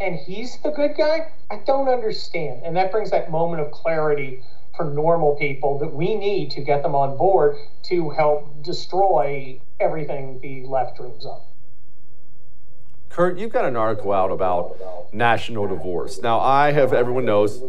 and 0.00 0.16
he's 0.16 0.58
the 0.62 0.70
good 0.70 0.96
guy. 0.96 1.32
I 1.50 1.60
don't 1.66 1.88
understand. 1.88 2.62
And 2.64 2.76
that 2.76 2.92
brings 2.92 3.10
that 3.10 3.30
moment 3.30 3.62
of 3.62 3.70
clarity 3.72 4.42
for 4.76 4.84
normal 4.84 5.34
people 5.36 5.78
that 5.80 5.92
we 5.92 6.14
need 6.14 6.50
to 6.52 6.60
get 6.60 6.82
them 6.82 6.94
on 6.94 7.16
board 7.16 7.56
to 7.84 8.10
help 8.10 8.62
destroy 8.62 9.60
everything 9.80 10.38
the 10.40 10.64
left 10.66 10.96
dreams 10.96 11.26
of. 11.26 11.42
Kurt, 13.08 13.38
you've 13.38 13.52
got 13.52 13.64
an 13.64 13.76
article 13.76 14.12
out 14.12 14.30
about 14.30 15.12
national 15.12 15.66
divorce. 15.66 16.20
Now, 16.22 16.38
I 16.38 16.70
have, 16.70 16.92
everyone 16.92 17.24
knows, 17.24 17.60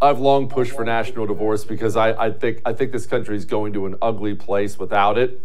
I've 0.00 0.20
long 0.20 0.48
pushed 0.48 0.72
for 0.72 0.84
national 0.84 1.26
divorce 1.26 1.64
because 1.64 1.96
I, 1.96 2.12
I 2.12 2.30
think 2.30 2.62
I 2.64 2.72
think 2.72 2.92
this 2.92 3.04
country 3.04 3.36
is 3.36 3.44
going 3.44 3.72
to 3.74 3.84
an 3.84 3.96
ugly 4.00 4.34
place 4.34 4.78
without 4.78 5.18
it. 5.18 5.42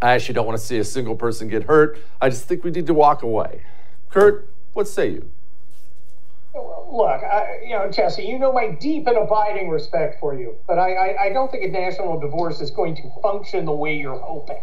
I 0.00 0.12
actually 0.12 0.34
don't 0.34 0.46
want 0.46 0.58
to 0.58 0.64
see 0.64 0.78
a 0.78 0.84
single 0.84 1.16
person 1.16 1.48
get 1.48 1.64
hurt. 1.64 1.98
I 2.20 2.28
just 2.28 2.44
think 2.44 2.62
we 2.62 2.70
need 2.70 2.86
to 2.86 2.94
walk 2.94 3.22
away. 3.22 3.62
Kurt, 4.10 4.48
what 4.74 4.86
say 4.86 5.12
you? 5.12 5.30
Look, 6.94 7.24
I, 7.24 7.58
you 7.64 7.70
know, 7.70 7.90
Jesse, 7.90 8.22
you 8.22 8.38
know 8.38 8.52
my 8.52 8.70
deep 8.70 9.08
and 9.08 9.16
abiding 9.16 9.68
respect 9.68 10.20
for 10.20 10.38
you, 10.38 10.54
but 10.68 10.78
I, 10.78 10.92
I, 10.94 11.22
I 11.24 11.32
don't 11.32 11.50
think 11.50 11.64
a 11.64 11.68
national 11.68 12.20
divorce 12.20 12.60
is 12.60 12.70
going 12.70 12.94
to 12.94 13.10
function 13.20 13.64
the 13.64 13.72
way 13.72 13.98
you're 13.98 14.20
hoping. 14.20 14.62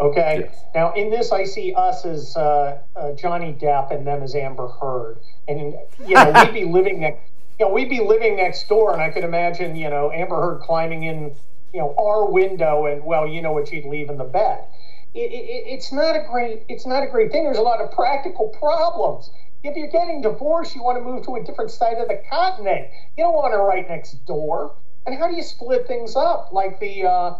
Okay. 0.00 0.40
Yes. 0.46 0.64
Now, 0.74 0.92
in 0.94 1.08
this, 1.08 1.30
I 1.30 1.44
see 1.44 1.72
us 1.76 2.04
as 2.04 2.36
uh, 2.36 2.78
uh, 2.96 3.12
Johnny 3.12 3.52
Depp 3.52 3.94
and 3.94 4.04
them 4.04 4.24
as 4.24 4.34
Amber 4.34 4.66
Heard, 4.66 5.20
and 5.46 5.74
you 6.04 6.14
know 6.14 6.32
we'd 6.32 6.52
be 6.52 6.64
living 6.78 6.98
next, 6.98 7.20
you 7.60 7.66
know, 7.66 7.72
we'd 7.72 7.88
be 7.88 8.00
living 8.00 8.36
next 8.36 8.68
door, 8.68 8.92
and 8.92 9.00
I 9.00 9.10
could 9.10 9.22
imagine, 9.22 9.76
you 9.76 9.88
know, 9.88 10.10
Amber 10.10 10.40
Heard 10.40 10.62
climbing 10.62 11.04
in, 11.04 11.32
you 11.72 11.78
know, 11.78 11.94
our 11.96 12.28
window, 12.28 12.86
and 12.86 13.04
well, 13.04 13.28
you 13.28 13.40
know 13.40 13.52
what 13.52 13.68
she'd 13.68 13.84
leave 13.84 14.10
in 14.10 14.18
the 14.18 14.24
bed. 14.24 14.64
It, 15.14 15.30
it, 15.30 15.64
it's 15.66 15.92
not 15.92 16.16
a 16.16 16.26
great, 16.28 16.64
it's 16.68 16.86
not 16.86 17.04
a 17.04 17.06
great 17.06 17.30
thing. 17.30 17.44
There's 17.44 17.58
a 17.58 17.62
lot 17.62 17.80
of 17.80 17.92
practical 17.92 18.48
problems. 18.48 19.30
If 19.64 19.76
you're 19.76 19.88
getting 19.88 20.22
divorced, 20.22 20.74
you 20.74 20.82
want 20.82 20.98
to 20.98 21.04
move 21.04 21.24
to 21.26 21.36
a 21.36 21.44
different 21.44 21.70
side 21.70 21.98
of 21.98 22.08
the 22.08 22.20
continent. 22.30 22.88
You 23.16 23.24
don't 23.24 23.34
want 23.34 23.52
to 23.54 23.58
right 23.58 23.88
next 23.88 24.24
door. 24.26 24.74
And 25.06 25.18
how 25.18 25.28
do 25.28 25.34
you 25.34 25.42
split 25.42 25.86
things 25.86 26.16
up, 26.16 26.52
like 26.52 26.78
the 26.80 27.04
uh, 27.04 27.38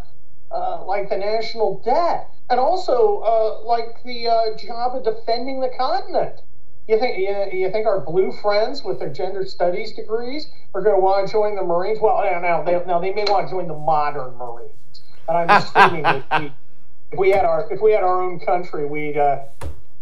uh, 0.50 0.85
like 0.85 1.08
the 1.08 1.16
national 1.16 1.82
debt? 1.85 2.28
and 2.52 2.61
also 2.61 3.20
uh, 3.20 3.64
like 3.64 4.02
the 4.04 4.28
uh, 4.28 4.56
job 4.58 4.94
of 4.94 5.04
defending 5.04 5.61
the 5.61 5.70
continent. 5.78 6.42
You 6.87 6.98
think 6.98 7.16
you, 7.16 7.61
you 7.61 7.70
think 7.70 7.87
our 7.87 8.00
blue 8.00 8.30
friends 8.42 8.85
with 8.85 8.98
their 8.98 9.08
gender 9.08 9.46
studies 9.46 9.94
degrees 9.94 10.48
are 10.74 10.82
going 10.82 10.96
to 10.96 11.00
want 11.00 11.26
to 11.26 11.32
join 11.32 11.56
the 11.56 11.62
Marines? 11.62 11.98
Well, 12.00 12.22
now 12.42 12.62
they, 12.62 12.72
now 12.87 12.98
they 12.98 13.12
may 13.12 13.24
want 13.24 13.46
to 13.46 13.50
join 13.50 13.68
the 13.68 13.74
modern 13.74 14.37
Marines, 14.37 15.00
and 15.28 15.38
I'm 15.38 15.62
assuming 15.62 16.04
if, 16.04 16.24
we, 16.40 16.52
if 17.12 17.18
we 17.18 17.30
had 17.30 17.46
our 17.46 17.72
if 17.72 17.80
we 17.80 17.92
had 17.92 18.02
our 18.02 18.20
own 18.20 18.38
country, 18.40 18.85
we'd 18.85 19.16
uh, 19.16 19.44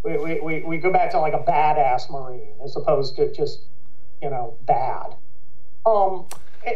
we, 0.02 0.40
we, 0.40 0.62
we 0.62 0.78
go 0.78 0.92
back 0.92 1.10
to 1.12 1.18
like 1.18 1.34
a 1.34 1.38
badass 1.38 2.10
Marine 2.10 2.54
as 2.64 2.76
opposed 2.76 3.16
to 3.16 3.32
just 3.32 3.60
you 4.22 4.30
know 4.30 4.56
bad. 4.66 5.14
Um, 5.86 6.26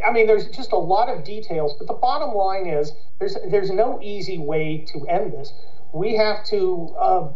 I 0.05 0.13
mean, 0.13 0.27
there's 0.27 0.49
just 0.49 0.73
a 0.73 0.79
lot 0.79 1.09
of 1.09 1.25
details, 1.25 1.75
but 1.79 1.87
the 1.87 1.95
bottom 1.95 2.35
line 2.35 2.67
is 2.67 2.93
there's 3.19 3.37
there's 3.51 3.71
no 3.71 4.01
easy 4.03 4.39
way 4.39 4.85
to 4.93 5.07
end 5.07 5.33
this. 5.33 5.53
We 5.93 6.17
have 6.17 6.45
to 6.47 6.95
uh, 6.99 7.29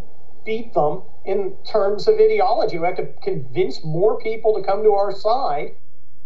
beat 0.44 0.74
them 0.74 1.02
in 1.24 1.56
terms 1.70 2.08
of 2.08 2.14
ideology. 2.18 2.78
We 2.78 2.86
have 2.86 2.96
to 2.96 3.08
convince 3.22 3.84
more 3.84 4.18
people 4.18 4.54
to 4.54 4.62
come 4.62 4.82
to 4.82 4.92
our 4.92 5.12
side 5.12 5.74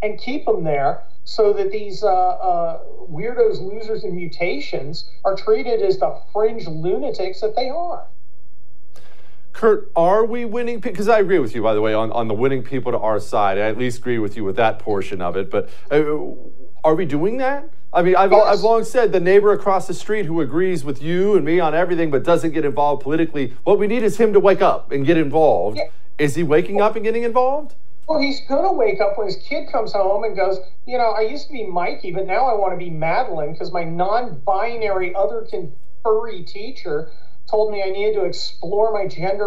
and 0.03 0.19
keep 0.19 0.47
them 0.47 0.65
there, 0.65 1.03
so 1.25 1.53
that 1.53 1.71
these 1.71 2.03
uh, 2.03 2.09
uh, 2.09 2.81
weirdos, 3.09 3.61
losers, 3.61 4.03
and 4.05 4.15
mutations 4.15 5.09
are 5.25 5.37
treated 5.37 5.83
as 5.83 5.99
the 5.99 6.21
fringe 6.33 6.67
lunatics 6.67 7.41
that 7.41 7.55
they 7.55 7.69
are. 7.69 8.07
Kurt, 9.53 9.91
are 9.95 10.25
we 10.25 10.45
winning? 10.45 10.81
Because 10.81 11.09
I 11.09 11.19
agree 11.21 11.39
with 11.39 11.55
you, 11.55 11.63
by 11.63 11.75
the 11.75 11.81
way, 11.81 11.95
on, 11.95 12.11
on 12.13 12.29
the 12.29 12.35
winning 12.35 12.63
people 12.63 12.93
to 12.93 12.99
our 12.99 13.21
side. 13.21 13.59
I 13.59 13.63
at 13.69 13.79
least 13.79 13.99
agree 13.99 14.19
with 14.19 14.37
you 14.37 14.45
with 14.45 14.57
that 14.57 14.79
portion 14.79 15.21
of 15.21 15.37
it. 15.37 15.51
But 15.51 15.69
uh, 15.91 16.31
are 16.85 16.95
we 16.95 17.05
doing 17.05 17.37
that? 17.39 17.69
I 17.93 18.03
mean, 18.03 18.17
I've, 18.17 18.33
Yes. 18.33 18.47
I've 18.47 18.61
long 18.61 18.85
said 18.85 19.13
the 19.13 19.21
neighbor 19.21 19.53
across 19.53 19.87
the 19.87 19.95
street 19.95 20.25
who 20.25 20.41
agrees 20.41 20.85
with 20.85 21.03
you 21.03 21.37
and 21.37 21.45
me 21.45 21.61
on 21.61 21.75
everything 21.75 22.11
but 22.11 22.25
doesn't 22.25 22.53
get 22.53 22.65
involved 22.65 23.03
politically, 23.03 23.55
what 23.65 23.79
we 23.79 23.87
need 23.87 24.03
is 24.03 24.17
him 24.17 24.33
to 24.33 24.41
wake 24.41 24.63
up 24.63 24.91
and 24.91 25.05
get 25.05 25.19
involved. 25.19 25.77
Yeah. 25.77 25.89
Is 26.19 26.35
he 26.35 26.43
waking 26.43 26.81
up 26.81 26.97
and 26.97 27.05
getting 27.05 27.23
involved? 27.23 27.75
Well, 28.09 28.21
he's 28.21 28.41
going 28.49 28.65
to 28.65 28.73
wake 28.73 29.01
up 29.01 29.17
when 29.17 29.27
his 29.27 29.37
kid 29.37 29.71
comes 29.71 29.93
home 29.93 30.25
and 30.25 30.35
goes, 30.35 30.59
you 30.87 30.99
know, 30.99 31.11
I 31.11 31.21
used 31.21 31.47
to 31.49 31.53
be 31.53 31.65
Mikey, 31.65 32.13
but 32.13 32.27
now 32.27 32.47
I 32.47 32.55
want 32.55 32.73
to 32.73 32.77
be 32.77 32.91
Madeline 32.91 33.53
because 33.53 33.73
my 33.73 33.85
non 33.85 34.41
binary, 34.41 35.13
otherkin 35.15 35.73
furry 36.03 36.43
teacher 36.43 37.11
told 37.53 37.71
me 37.71 37.83
I 37.83 37.91
needed 37.91 38.15
to 38.15 38.25
explore 38.25 38.93
my 38.93 39.07
gender 39.07 39.45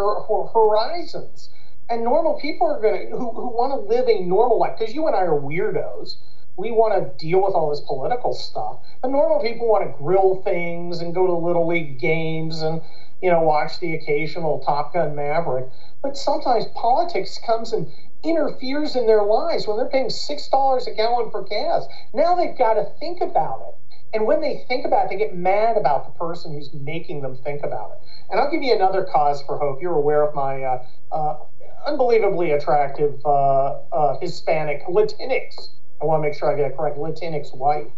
horizons. 0.53 1.49
And 1.89 2.03
normal 2.03 2.39
people 2.39 2.67
are 2.67 2.79
going 2.79 3.09
to, 3.09 3.17
who, 3.17 3.31
who 3.31 3.49
want 3.49 3.73
to 3.73 3.79
live 3.79 4.07
a 4.07 4.23
normal 4.23 4.59
life, 4.59 4.77
because 4.77 4.93
you 4.93 5.07
and 5.07 5.15
I 5.15 5.21
are 5.21 5.41
weirdos. 5.41 6.17
We 6.55 6.71
want 6.71 6.93
to 6.93 7.25
deal 7.25 7.43
with 7.43 7.55
all 7.55 7.71
this 7.71 7.81
political 7.81 8.33
stuff. 8.33 8.77
But 9.01 9.09
normal 9.09 9.41
people 9.41 9.67
want 9.67 9.85
to 9.85 9.97
grill 9.97 10.41
things 10.43 11.01
and 11.01 11.13
go 11.13 11.25
to 11.25 11.33
little 11.33 11.67
league 11.67 11.99
games 11.99 12.61
and, 12.61 12.81
you 13.21 13.31
know, 13.31 13.41
watch 13.41 13.79
the 13.79 13.93
occasional 13.95 14.59
Top 14.59 14.93
Gun 14.93 15.15
Maverick. 15.15 15.67
But 16.01 16.15
sometimes 16.15 16.65
politics 16.75 17.39
comes 17.45 17.73
and 17.73 17.91
interferes 18.23 18.95
in 18.95 19.07
their 19.07 19.23
lives 19.23 19.67
when 19.67 19.77
they're 19.77 19.89
paying 19.89 20.09
$6 20.09 20.87
a 20.87 20.93
gallon 20.93 21.31
for 21.31 21.43
gas. 21.43 21.85
Now 22.13 22.35
they've 22.35 22.57
got 22.57 22.75
to 22.75 22.85
think 22.99 23.21
about 23.21 23.61
it. 23.67 23.84
And 24.15 24.25
when 24.25 24.39
they 24.39 24.63
think 24.69 24.85
about 24.85 25.05
it, 25.05 25.09
they 25.09 25.17
get 25.17 25.35
mad 25.35 25.75
about 25.75 26.05
the 26.05 26.17
person 26.17 26.53
who's 26.53 26.73
making 26.73 27.21
them 27.21 27.35
think 27.35 27.65
about 27.65 27.91
it. 27.91 28.07
And 28.31 28.39
I'll 28.39 28.49
give 28.49 28.63
you 28.63 28.73
another 28.73 29.03
cause 29.03 29.41
for 29.41 29.57
hope. 29.57 29.81
You're 29.81 29.97
aware 29.97 30.23
of 30.23 30.33
my 30.33 30.63
uh, 30.63 30.85
uh, 31.11 31.37
unbelievably 31.85 32.51
attractive 32.51 33.19
uh, 33.25 33.73
uh 33.91 34.17
Hispanic 34.19 34.85
Latinx. 34.87 35.67
I 36.01 36.05
want 36.05 36.23
to 36.23 36.29
make 36.29 36.39
sure 36.39 36.49
I 36.49 36.55
get 36.55 36.71
it 36.71 36.77
correct. 36.77 36.97
Latinx 36.97 37.53
white. 37.57 37.91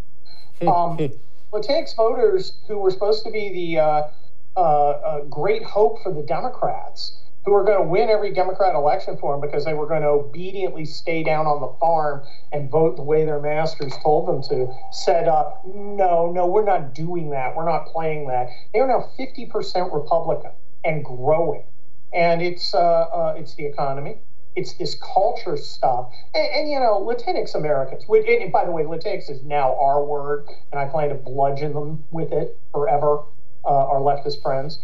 Um, 0.62 0.98
Latinx 1.52 1.94
voters 1.94 2.58
who 2.66 2.78
were 2.78 2.90
supposed 2.90 3.24
to 3.24 3.30
be 3.30 3.52
the 3.52 3.78
uh, 3.78 4.08
uh, 4.56 5.20
great 5.30 5.62
hope 5.62 6.02
for 6.02 6.12
the 6.12 6.22
Democrats 6.22 7.16
who 7.44 7.52
were 7.52 7.64
going 7.64 7.78
to 7.78 7.88
win 7.88 8.10
every 8.10 8.32
Democrat 8.32 8.74
election 8.74 9.16
for 9.16 9.32
them 9.32 9.40
because 9.40 9.64
they 9.64 9.74
were 9.74 9.86
going 9.86 10.02
to 10.02 10.08
obediently 10.08 10.84
stay 10.84 11.22
down 11.22 11.46
on 11.46 11.60
the 11.60 11.72
farm 11.80 12.22
and 12.52 12.70
vote 12.70 12.96
the 12.96 13.02
way 13.02 13.24
their 13.24 13.40
masters 13.40 13.92
told 14.02 14.28
them 14.28 14.42
to, 14.42 14.72
said, 14.92 15.28
uh, 15.28 15.50
no, 15.64 16.30
no, 16.30 16.46
we're 16.46 16.64
not 16.64 16.94
doing 16.94 17.30
that. 17.30 17.54
We're 17.56 17.68
not 17.68 17.86
playing 17.86 18.26
that. 18.28 18.48
They 18.72 18.80
are 18.80 18.86
now 18.86 19.08
50% 19.18 19.92
Republican 19.92 20.50
and 20.84 21.04
growing. 21.04 21.64
And 22.12 22.42
it's, 22.42 22.74
uh, 22.74 22.78
uh, 22.78 23.34
it's 23.36 23.54
the 23.54 23.66
economy. 23.66 24.18
It's 24.56 24.74
this 24.74 24.96
culture 25.14 25.56
stuff. 25.56 26.10
And, 26.34 26.48
and 26.52 26.70
you 26.70 26.80
know, 26.80 27.00
Latinx 27.00 27.54
Americans, 27.54 28.04
which, 28.08 28.26
and 28.26 28.50
by 28.50 28.64
the 28.64 28.72
way, 28.72 28.82
Latinx 28.82 29.30
is 29.30 29.42
now 29.42 29.74
our 29.78 30.04
word, 30.04 30.46
and 30.72 30.80
I 30.80 30.86
plan 30.86 31.10
to 31.10 31.14
bludgeon 31.14 31.74
them 31.74 32.04
with 32.10 32.32
it 32.32 32.58
forever, 32.72 33.22
uh, 33.64 33.68
our 33.68 34.00
leftist 34.00 34.42
friends. 34.42 34.80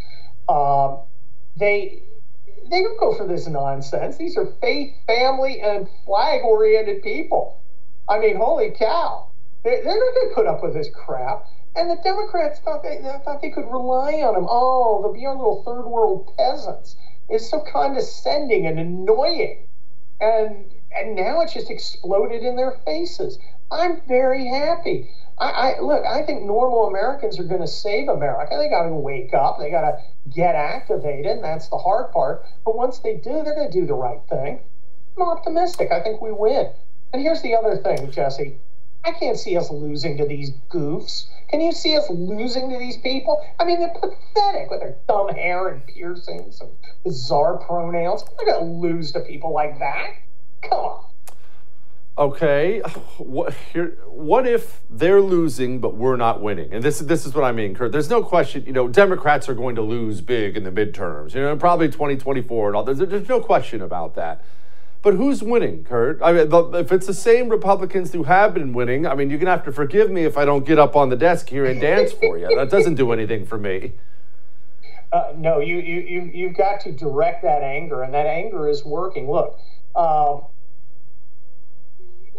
Um, 0.48 1.00
they 1.56 2.02
they 2.70 2.82
don't 2.82 2.98
go 2.98 3.14
for 3.14 3.26
this 3.26 3.46
nonsense. 3.46 4.16
These 4.16 4.36
are 4.36 4.46
faith, 4.60 4.94
family, 5.06 5.60
and 5.60 5.88
flag 6.04 6.42
oriented 6.44 7.02
people. 7.02 7.60
I 8.08 8.18
mean, 8.18 8.36
holy 8.36 8.70
cow. 8.70 9.30
They're, 9.62 9.82
they're 9.82 9.98
not 9.98 10.14
going 10.14 10.28
to 10.28 10.34
put 10.34 10.46
up 10.46 10.62
with 10.62 10.74
this 10.74 10.88
crap. 10.94 11.46
And 11.76 11.90
the 11.90 12.00
Democrats 12.02 12.60
thought 12.60 12.82
they, 12.82 12.98
they, 12.98 13.18
thought 13.24 13.40
they 13.42 13.50
could 13.50 13.66
rely 13.66 14.22
on 14.22 14.34
them. 14.34 14.46
Oh, 14.48 15.02
they'll 15.02 15.12
be 15.12 15.26
our 15.26 15.36
little 15.36 15.62
third 15.64 15.86
world 15.86 16.32
peasants. 16.36 16.96
It's 17.28 17.48
so 17.50 17.60
condescending 17.60 18.66
and 18.66 18.78
annoying. 18.78 19.66
And 20.20 20.70
and 20.96 21.16
now 21.16 21.40
it's 21.40 21.54
just 21.54 21.70
exploded 21.70 22.42
in 22.44 22.54
their 22.54 22.78
faces. 22.84 23.38
I'm 23.72 24.00
very 24.06 24.46
happy. 24.46 25.10
I, 25.38 25.50
I 25.50 25.80
look. 25.80 26.04
I 26.04 26.22
think 26.24 26.42
normal 26.42 26.86
Americans 26.86 27.38
are 27.40 27.44
going 27.44 27.60
to 27.60 27.66
save 27.66 28.08
America. 28.08 28.56
They 28.56 28.68
got 28.68 28.84
to 28.84 28.94
wake 28.94 29.34
up. 29.34 29.58
They 29.58 29.70
got 29.70 29.82
to 29.82 29.98
get 30.30 30.54
activated, 30.54 31.26
and 31.26 31.44
that's 31.44 31.68
the 31.68 31.78
hard 31.78 32.12
part. 32.12 32.44
But 32.64 32.76
once 32.76 33.00
they 33.00 33.16
do, 33.16 33.42
they're 33.42 33.54
going 33.54 33.70
to 33.70 33.80
do 33.80 33.86
the 33.86 33.94
right 33.94 34.20
thing. 34.28 34.60
I'm 35.16 35.22
optimistic. 35.22 35.90
I 35.90 36.00
think 36.02 36.20
we 36.20 36.32
win. 36.32 36.70
And 37.12 37.22
here's 37.22 37.42
the 37.42 37.54
other 37.54 37.76
thing, 37.76 38.10
Jesse. 38.10 38.58
I 39.04 39.12
can't 39.12 39.38
see 39.38 39.56
us 39.56 39.70
losing 39.70 40.16
to 40.18 40.26
these 40.26 40.50
goofs. 40.70 41.26
Can 41.50 41.60
you 41.60 41.72
see 41.72 41.96
us 41.96 42.08
losing 42.10 42.70
to 42.70 42.78
these 42.78 42.96
people? 42.96 43.44
I 43.60 43.64
mean, 43.64 43.78
they're 43.78 43.94
pathetic 43.94 44.70
with 44.70 44.80
their 44.80 44.96
dumb 45.06 45.28
hair 45.28 45.68
and 45.68 45.86
piercings 45.86 46.60
and 46.60 46.70
bizarre 47.04 47.58
pronouns. 47.58 48.24
We're 48.38 48.46
going 48.46 48.64
to 48.64 48.72
lose 48.72 49.12
to 49.12 49.20
people 49.20 49.52
like 49.52 49.78
that. 49.78 50.14
Come 50.62 50.78
on. 50.78 51.04
Okay, 52.16 52.80
what 53.18 53.54
here? 53.72 53.98
What 54.06 54.46
if 54.46 54.82
they're 54.88 55.20
losing 55.20 55.80
but 55.80 55.96
we're 55.96 56.16
not 56.16 56.40
winning? 56.40 56.72
And 56.72 56.80
this 56.80 57.00
this 57.00 57.26
is 57.26 57.34
what 57.34 57.42
I 57.42 57.50
mean, 57.50 57.74
Kurt. 57.74 57.90
There's 57.90 58.08
no 58.08 58.22
question. 58.22 58.64
You 58.66 58.72
know, 58.72 58.86
Democrats 58.86 59.48
are 59.48 59.54
going 59.54 59.74
to 59.74 59.82
lose 59.82 60.20
big 60.20 60.56
in 60.56 60.62
the 60.62 60.70
midterms. 60.70 61.34
You 61.34 61.40
know, 61.40 61.56
probably 61.56 61.88
2024 61.88 62.68
and 62.68 62.76
all. 62.76 62.84
There's, 62.84 62.98
there's 62.98 63.28
no 63.28 63.40
question 63.40 63.82
about 63.82 64.14
that. 64.14 64.44
But 65.02 65.14
who's 65.14 65.42
winning, 65.42 65.82
Kurt? 65.82 66.22
I 66.22 66.32
mean, 66.32 66.48
if 66.76 66.92
it's 66.92 67.08
the 67.08 67.14
same 67.14 67.48
Republicans 67.48 68.12
who 68.12 68.22
have 68.22 68.54
been 68.54 68.72
winning, 68.72 69.08
I 69.08 69.16
mean, 69.16 69.28
you're 69.28 69.40
gonna 69.40 69.50
have 69.50 69.64
to 69.64 69.72
forgive 69.72 70.08
me 70.08 70.22
if 70.22 70.38
I 70.38 70.44
don't 70.44 70.64
get 70.64 70.78
up 70.78 70.94
on 70.94 71.08
the 71.08 71.16
desk 71.16 71.48
here 71.48 71.64
and 71.64 71.80
dance 71.80 72.12
for 72.12 72.38
you. 72.38 72.46
That 72.54 72.70
doesn't 72.70 72.94
do 72.94 73.10
anything 73.10 73.44
for 73.44 73.58
me. 73.58 73.94
Uh, 75.12 75.32
no, 75.36 75.58
you 75.58 75.78
you 75.78 76.00
you 76.00 76.30
you've 76.32 76.56
got 76.56 76.80
to 76.82 76.92
direct 76.92 77.42
that 77.42 77.64
anger, 77.64 78.04
and 78.04 78.14
that 78.14 78.26
anger 78.26 78.68
is 78.68 78.84
working. 78.84 79.28
Look. 79.28 79.58
Uh, 79.96 80.40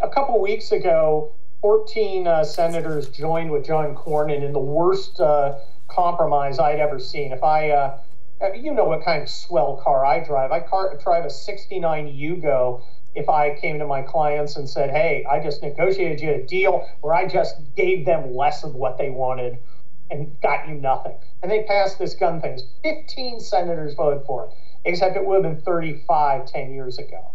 a 0.02 0.08
couple 0.08 0.40
weeks 0.40 0.72
ago, 0.72 1.32
14 1.62 2.26
uh, 2.26 2.44
senators 2.44 3.08
joined 3.08 3.50
with 3.50 3.64
John 3.64 3.94
Cornyn 3.94 4.42
in 4.42 4.52
the 4.52 4.58
worst 4.58 5.20
uh, 5.20 5.54
compromise 5.88 6.58
I'd 6.58 6.80
ever 6.80 6.98
seen. 6.98 7.32
If 7.32 7.42
I, 7.42 7.70
uh, 7.70 7.98
uh 8.42 8.52
you 8.52 8.74
know 8.74 8.84
what 8.84 9.04
kind 9.04 9.22
of 9.22 9.28
swell 9.28 9.80
car 9.82 10.04
I 10.04 10.22
drive. 10.22 10.52
I 10.52 10.60
car, 10.60 10.98
drive 11.02 11.24
a 11.24 11.30
69 11.30 12.08
Yugo 12.08 12.82
if 13.14 13.30
I 13.30 13.58
came 13.58 13.78
to 13.78 13.86
my 13.86 14.02
clients 14.02 14.56
and 14.56 14.68
said, 14.68 14.90
hey, 14.90 15.24
I 15.30 15.42
just 15.42 15.62
negotiated 15.62 16.20
you 16.20 16.30
a 16.32 16.42
deal 16.42 16.86
where 17.00 17.14
I 17.14 17.26
just 17.26 17.56
gave 17.74 18.04
them 18.04 18.34
less 18.34 18.62
of 18.62 18.74
what 18.74 18.98
they 18.98 19.08
wanted 19.08 19.58
and 20.10 20.38
got 20.42 20.68
you 20.68 20.74
nothing. 20.74 21.16
And 21.42 21.50
they 21.50 21.62
passed 21.62 21.98
this 21.98 22.14
gun 22.14 22.42
thing. 22.42 22.60
15 22.82 23.40
senators 23.40 23.94
voted 23.94 24.26
for 24.26 24.46
it, 24.46 24.50
except 24.84 25.16
it 25.16 25.24
would 25.24 25.42
have 25.42 25.54
been 25.54 25.62
35 25.62 26.46
10 26.46 26.72
years 26.74 26.98
ago 26.98 27.32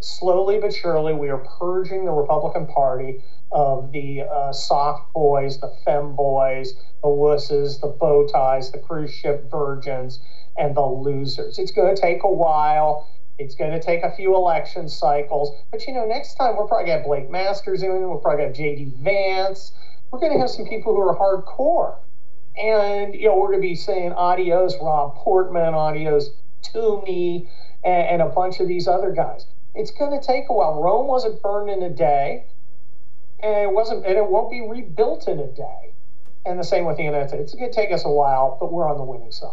slowly 0.00 0.58
but 0.58 0.72
surely, 0.72 1.12
we 1.12 1.28
are 1.28 1.44
purging 1.58 2.04
the 2.04 2.12
Republican 2.12 2.66
Party 2.66 3.22
of 3.52 3.92
the 3.92 4.22
uh, 4.22 4.52
soft 4.52 5.12
boys, 5.12 5.58
the 5.60 5.72
fem 5.84 6.14
boys, 6.14 6.74
the 7.02 7.08
wusses, 7.08 7.80
the 7.80 7.88
bow 7.88 8.26
ties, 8.26 8.70
the 8.70 8.78
cruise 8.78 9.12
ship 9.12 9.50
virgins, 9.50 10.20
and 10.56 10.76
the 10.76 10.84
losers. 10.84 11.58
It's 11.58 11.70
going 11.70 11.94
to 11.94 12.00
take 12.00 12.22
a 12.22 12.30
while. 12.30 13.08
It's 13.38 13.54
going 13.54 13.72
to 13.72 13.80
take 13.80 14.02
a 14.02 14.14
few 14.14 14.34
election 14.34 14.88
cycles. 14.88 15.54
But 15.70 15.86
you 15.86 15.94
know, 15.94 16.04
next 16.04 16.34
time 16.34 16.56
we're 16.56 16.66
probably 16.66 16.86
going 16.86 16.98
to 16.98 17.02
have 17.02 17.06
Blake 17.06 17.30
Masters 17.30 17.82
in. 17.82 17.90
We'll 17.90 18.18
probably 18.18 18.44
have 18.44 18.54
J.D. 18.54 18.92
Vance. 18.98 19.72
We're 20.10 20.18
going 20.18 20.32
to 20.32 20.38
have 20.38 20.50
some 20.50 20.66
people 20.66 20.94
who 20.94 21.00
are 21.00 21.16
hardcore. 21.16 21.96
And, 22.58 23.14
you 23.14 23.28
know, 23.28 23.36
we're 23.36 23.50
going 23.50 23.62
to 23.62 23.68
be 23.68 23.76
saying 23.76 24.12
adios, 24.12 24.74
Rob 24.82 25.14
Portman, 25.14 25.72
adios, 25.72 26.30
Toomey, 26.62 27.48
and, 27.84 28.06
and 28.08 28.22
a 28.22 28.26
bunch 28.26 28.60
of 28.60 28.68
these 28.68 28.88
other 28.88 29.12
guys 29.12 29.46
it's 29.74 29.90
going 29.90 30.18
to 30.18 30.24
take 30.24 30.44
a 30.48 30.52
while. 30.52 30.82
Rome 30.82 31.06
wasn't 31.06 31.42
burned 31.42 31.70
in 31.70 31.82
a 31.82 31.90
day, 31.90 32.44
and 33.42 33.54
it 33.54 33.72
wasn't, 33.72 34.04
and 34.04 34.16
it 34.16 34.28
won't 34.28 34.50
be 34.50 34.60
rebuilt 34.60 35.28
in 35.28 35.38
a 35.38 35.46
day. 35.46 35.92
And 36.46 36.58
the 36.58 36.64
same 36.64 36.86
with 36.86 36.96
the 36.96 37.02
United 37.02 37.28
States. 37.28 37.52
It's 37.52 37.54
going 37.54 37.70
to 37.70 37.74
take 37.74 37.92
us 37.92 38.04
a 38.04 38.10
while, 38.10 38.56
but 38.58 38.72
we're 38.72 38.88
on 38.88 38.96
the 38.96 39.04
winning 39.04 39.30
side. 39.30 39.50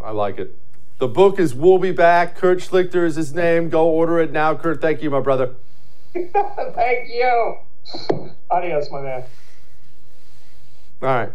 I 0.00 0.10
like 0.10 0.38
it. 0.38 0.56
The 0.98 1.08
book 1.08 1.38
is 1.38 1.54
We'll 1.54 1.78
Be 1.78 1.92
Back. 1.92 2.34
Kurt 2.34 2.58
Schlichter 2.58 3.04
is 3.04 3.16
his 3.16 3.34
name. 3.34 3.68
Go 3.68 3.88
order 3.88 4.20
it 4.20 4.32
now. 4.32 4.54
Kurt, 4.54 4.80
thank 4.80 5.02
you, 5.02 5.10
my 5.10 5.20
brother. 5.20 5.54
thank 6.14 7.08
you. 7.08 7.56
Adios, 8.50 8.90
my 8.90 9.02
man. 9.02 9.24
All 11.02 11.08
right. 11.08 11.32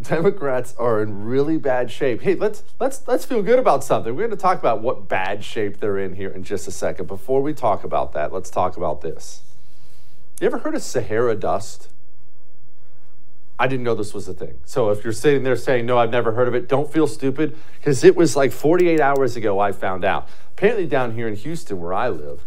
Democrats 0.00 0.74
are 0.78 1.02
in 1.02 1.24
really 1.24 1.56
bad 1.56 1.90
shape. 1.90 2.22
Hey, 2.22 2.34
let's 2.34 2.62
let's 2.78 3.06
let's 3.08 3.24
feel 3.24 3.42
good 3.42 3.58
about 3.58 3.82
something. 3.82 4.14
We're 4.14 4.26
going 4.26 4.36
to 4.36 4.42
talk 4.42 4.58
about 4.58 4.82
what 4.82 5.08
bad 5.08 5.42
shape 5.42 5.80
they're 5.80 5.98
in 5.98 6.16
here 6.16 6.30
in 6.30 6.44
just 6.44 6.68
a 6.68 6.70
second. 6.70 7.06
Before 7.06 7.40
we 7.40 7.54
talk 7.54 7.82
about 7.82 8.12
that, 8.12 8.32
let's 8.32 8.50
talk 8.50 8.76
about 8.76 9.00
this. 9.00 9.42
You 10.40 10.46
ever 10.46 10.58
heard 10.58 10.74
of 10.74 10.82
Sahara 10.82 11.34
dust? 11.34 11.88
I 13.58 13.66
didn't 13.66 13.84
know 13.84 13.94
this 13.94 14.12
was 14.12 14.28
a 14.28 14.34
thing. 14.34 14.58
So 14.66 14.90
if 14.90 15.02
you're 15.02 15.14
sitting 15.14 15.42
there 15.42 15.56
saying, 15.56 15.86
no, 15.86 15.96
I've 15.96 16.10
never 16.10 16.32
heard 16.32 16.46
of 16.46 16.54
it, 16.54 16.68
don't 16.68 16.92
feel 16.92 17.06
stupid 17.06 17.56
because 17.78 18.04
it 18.04 18.14
was 18.14 18.36
like 18.36 18.52
48 18.52 19.00
hours 19.00 19.34
ago 19.34 19.58
I 19.58 19.72
found 19.72 20.04
out. 20.04 20.28
Apparently, 20.50 20.86
down 20.86 21.14
here 21.14 21.26
in 21.26 21.36
Houston, 21.36 21.80
where 21.80 21.94
I 21.94 22.10
live, 22.10 22.44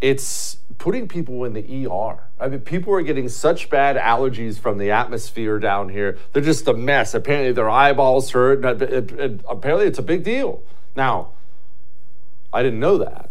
it's 0.00 0.58
putting 0.78 1.08
people 1.08 1.44
in 1.44 1.52
the 1.52 1.86
ER. 1.86 2.28
I 2.38 2.48
mean, 2.48 2.60
people 2.60 2.94
are 2.94 3.02
getting 3.02 3.28
such 3.28 3.70
bad 3.70 3.96
allergies 3.96 4.58
from 4.58 4.78
the 4.78 4.90
atmosphere 4.90 5.58
down 5.58 5.88
here. 5.88 6.18
They're 6.32 6.42
just 6.42 6.66
a 6.68 6.74
mess. 6.74 7.14
Apparently, 7.14 7.52
their 7.52 7.70
eyeballs 7.70 8.30
hurt. 8.30 8.64
And 8.64 8.82
it, 8.82 9.12
it, 9.12 9.40
apparently, 9.48 9.86
it's 9.86 9.98
a 9.98 10.02
big 10.02 10.24
deal. 10.24 10.62
Now, 10.96 11.30
I 12.52 12.62
didn't 12.62 12.80
know 12.80 12.98
that 12.98 13.30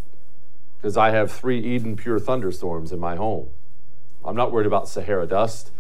because 0.78 0.98
I 0.98 1.12
have 1.12 1.32
three 1.32 1.60
Eden 1.60 1.96
Pure 1.96 2.20
thunderstorms 2.20 2.92
in 2.92 3.00
my 3.00 3.16
home. 3.16 3.50
I'm 4.26 4.36
not 4.36 4.52
worried 4.52 4.68
about 4.68 4.88
Sahara 4.88 5.26
dust. 5.26 5.72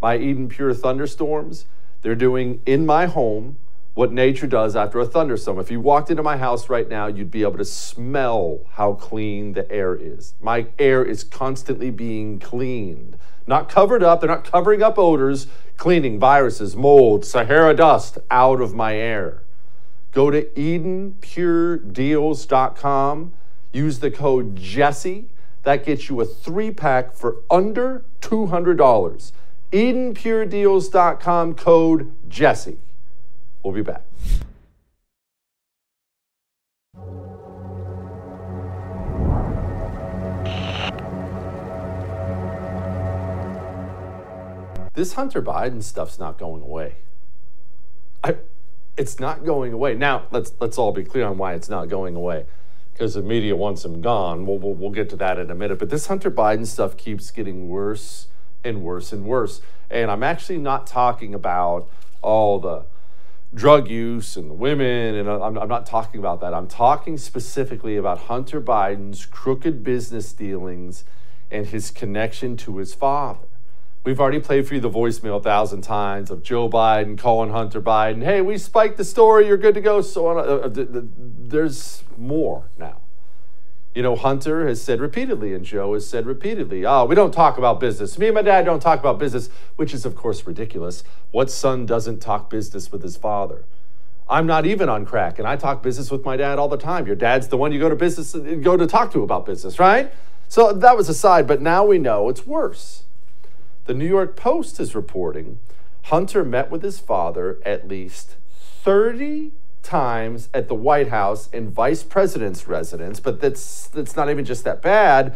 My 0.00 0.16
Eden 0.16 0.48
Pure 0.48 0.74
thunderstorms, 0.74 1.66
they're 2.02 2.14
doing 2.14 2.60
in 2.66 2.86
my 2.86 3.06
home 3.06 3.56
what 3.94 4.10
nature 4.10 4.46
does 4.46 4.74
after 4.74 4.98
a 5.00 5.06
thunderstorm. 5.06 5.58
If 5.58 5.70
you 5.70 5.78
walked 5.80 6.10
into 6.10 6.22
my 6.22 6.38
house 6.38 6.70
right 6.70 6.88
now, 6.88 7.08
you'd 7.08 7.30
be 7.30 7.42
able 7.42 7.58
to 7.58 7.64
smell 7.64 8.60
how 8.72 8.94
clean 8.94 9.52
the 9.52 9.70
air 9.70 9.94
is. 9.94 10.32
My 10.40 10.68
air 10.78 11.04
is 11.04 11.24
constantly 11.24 11.90
being 11.90 12.38
cleaned, 12.38 13.18
not 13.46 13.68
covered 13.68 14.02
up. 14.02 14.20
They're 14.20 14.30
not 14.30 14.50
covering 14.50 14.82
up 14.82 14.98
odors, 14.98 15.46
cleaning 15.76 16.18
viruses, 16.18 16.74
mold, 16.74 17.26
Sahara 17.26 17.74
dust 17.74 18.16
out 18.30 18.62
of 18.62 18.74
my 18.74 18.96
air. 18.96 19.42
Go 20.12 20.30
to 20.30 20.42
EdenPureDeals.com, 20.42 23.32
use 23.72 23.98
the 23.98 24.10
code 24.10 24.56
Jesse. 24.56 25.28
That 25.64 25.84
gets 25.84 26.08
you 26.08 26.18
a 26.20 26.24
three 26.24 26.70
pack 26.70 27.12
for 27.14 27.42
under 27.50 28.06
$200. 28.20 29.32
EdenPureDeals.com, 29.70 31.54
code 31.54 32.12
Jesse. 32.28 32.78
We'll 33.62 33.74
be 33.74 33.82
back. 33.82 34.02
this 44.94 45.14
Hunter 45.14 45.42
Biden 45.42 45.82
stuff's 45.82 46.18
not 46.18 46.38
going 46.38 46.62
away. 46.62 46.96
I, 48.22 48.36
it's 48.96 49.18
not 49.18 49.44
going 49.44 49.72
away. 49.72 49.94
Now, 49.94 50.26
let's 50.30 50.52
let's 50.60 50.78
all 50.78 50.92
be 50.92 51.04
clear 51.04 51.26
on 51.26 51.38
why 51.38 51.54
it's 51.54 51.68
not 51.68 51.88
going 51.88 52.14
away. 52.14 52.46
Because 52.92 53.14
the 53.14 53.22
media 53.22 53.56
wants 53.56 53.84
him 53.84 54.02
gone. 54.02 54.46
We'll, 54.46 54.58
we'll, 54.58 54.74
we'll 54.74 54.90
get 54.90 55.08
to 55.10 55.16
that 55.16 55.38
in 55.38 55.50
a 55.50 55.54
minute. 55.54 55.78
But 55.78 55.88
this 55.88 56.06
Hunter 56.06 56.30
Biden 56.30 56.66
stuff 56.66 56.96
keeps 56.96 57.30
getting 57.30 57.68
worse 57.68 58.28
and 58.62 58.82
worse 58.82 59.12
and 59.12 59.24
worse. 59.24 59.62
And 59.90 60.10
I'm 60.10 60.22
actually 60.22 60.58
not 60.58 60.86
talking 60.86 61.34
about 61.34 61.88
all 62.20 62.60
the 62.60 62.84
drug 63.54 63.88
use 63.88 64.36
and 64.36 64.48
the 64.48 64.54
women, 64.54 65.14
and 65.14 65.28
I'm, 65.28 65.58
I'm 65.58 65.68
not 65.68 65.86
talking 65.86 66.18
about 66.18 66.40
that. 66.40 66.54
I'm 66.54 66.66
talking 66.66 67.18
specifically 67.18 67.96
about 67.96 68.18
Hunter 68.20 68.60
Biden's 68.60 69.26
crooked 69.26 69.84
business 69.84 70.32
dealings 70.32 71.04
and 71.50 71.66
his 71.66 71.90
connection 71.90 72.56
to 72.58 72.78
his 72.78 72.94
father. 72.94 73.46
We've 74.04 74.18
already 74.18 74.40
played 74.40 74.66
for 74.66 74.74
you 74.74 74.80
the 74.80 74.90
voicemail 74.90 75.38
a 75.38 75.42
thousand 75.42 75.82
times 75.82 76.30
of 76.30 76.42
Joe 76.42 76.68
Biden 76.68 77.16
calling 77.16 77.50
Hunter 77.50 77.80
Biden, 77.80 78.24
hey, 78.24 78.40
we 78.40 78.58
spiked 78.58 78.96
the 78.96 79.04
story, 79.04 79.46
you're 79.46 79.56
good 79.56 79.74
to 79.74 79.80
go. 79.80 80.00
So 80.00 80.26
on. 80.26 80.38
Uh, 80.38 80.42
uh 80.42 81.02
there's 81.08 82.02
more 82.16 82.70
now. 82.78 83.01
You 83.94 84.02
know, 84.02 84.16
Hunter 84.16 84.66
has 84.66 84.82
said 84.82 85.00
repeatedly, 85.00 85.52
and 85.52 85.64
Joe 85.64 85.92
has 85.92 86.08
said 86.08 86.24
repeatedly, 86.24 86.86
oh, 86.86 87.04
we 87.04 87.14
don't 87.14 87.32
talk 87.32 87.58
about 87.58 87.78
business. 87.78 88.18
Me 88.18 88.26
and 88.26 88.34
my 88.34 88.42
dad 88.42 88.64
don't 88.64 88.80
talk 88.80 89.00
about 89.00 89.18
business, 89.18 89.50
which 89.76 89.92
is, 89.92 90.06
of 90.06 90.16
course, 90.16 90.46
ridiculous. 90.46 91.04
What 91.30 91.50
son 91.50 91.84
doesn't 91.84 92.20
talk 92.20 92.48
business 92.48 92.90
with 92.90 93.02
his 93.02 93.16
father? 93.16 93.64
I'm 94.28 94.46
not 94.46 94.64
even 94.64 94.88
on 94.88 95.04
crack, 95.04 95.38
and 95.38 95.46
I 95.46 95.56
talk 95.56 95.82
business 95.82 96.10
with 96.10 96.24
my 96.24 96.38
dad 96.38 96.58
all 96.58 96.68
the 96.68 96.78
time. 96.78 97.06
Your 97.06 97.16
dad's 97.16 97.48
the 97.48 97.58
one 97.58 97.70
you 97.70 97.78
go 97.78 97.90
to 97.90 97.96
business, 97.96 98.32
go 98.62 98.78
to 98.78 98.86
talk 98.86 99.12
to 99.12 99.22
about 99.22 99.44
business, 99.44 99.78
right? 99.78 100.10
So 100.48 100.72
that 100.72 100.96
was 100.96 101.10
aside, 101.10 101.46
but 101.46 101.60
now 101.60 101.84
we 101.84 101.98
know 101.98 102.30
it's 102.30 102.46
worse. 102.46 103.02
The 103.84 103.94
New 103.94 104.06
York 104.06 104.36
Post 104.36 104.80
is 104.80 104.94
reporting 104.94 105.58
Hunter 106.04 106.44
met 106.44 106.70
with 106.70 106.82
his 106.82 106.98
father 106.98 107.60
at 107.64 107.88
least 107.88 108.36
30 108.82 109.52
times 109.82 110.48
at 110.54 110.68
the 110.68 110.74
White 110.74 111.08
House 111.08 111.48
and 111.52 111.70
vice 111.70 112.02
president's 112.02 112.66
residence, 112.66 113.20
but 113.20 113.40
that's 113.40 113.88
that's 113.88 114.16
not 114.16 114.30
even 114.30 114.44
just 114.44 114.64
that 114.64 114.82
bad. 114.82 115.34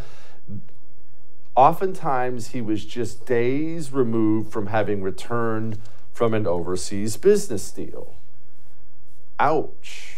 Oftentimes 1.55 2.49
he 2.49 2.61
was 2.61 2.85
just 2.85 3.25
days 3.25 3.91
removed 3.91 4.51
from 4.51 4.67
having 4.67 5.01
returned 5.01 5.79
from 6.13 6.33
an 6.33 6.47
overseas 6.47 7.17
business 7.17 7.71
deal. 7.71 8.15
Ouch. 9.39 10.15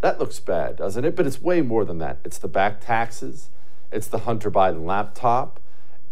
That 0.00 0.18
looks 0.18 0.40
bad, 0.40 0.76
doesn't 0.76 1.04
it? 1.04 1.14
But 1.14 1.26
it's 1.26 1.40
way 1.40 1.62
more 1.62 1.84
than 1.84 1.98
that. 1.98 2.18
It's 2.24 2.38
the 2.38 2.48
back 2.48 2.80
taxes, 2.80 3.50
it's 3.92 4.08
the 4.08 4.18
Hunter 4.18 4.50
Biden 4.50 4.84
laptop, 4.84 5.60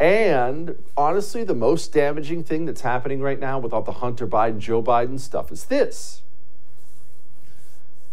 and 0.01 0.83
honestly, 0.97 1.45
the 1.45 1.55
most 1.55 1.93
damaging 1.93 2.43
thing 2.43 2.65
that's 2.65 2.81
happening 2.81 3.21
right 3.21 3.39
now 3.39 3.59
with 3.59 3.75
all 3.75 3.83
the 3.83 3.93
Hunter 3.93 4.27
Biden, 4.27 4.59
Joe 4.59 4.83
Biden 4.83 5.21
stuff 5.21 5.53
is 5.53 5.65
this 5.65 6.23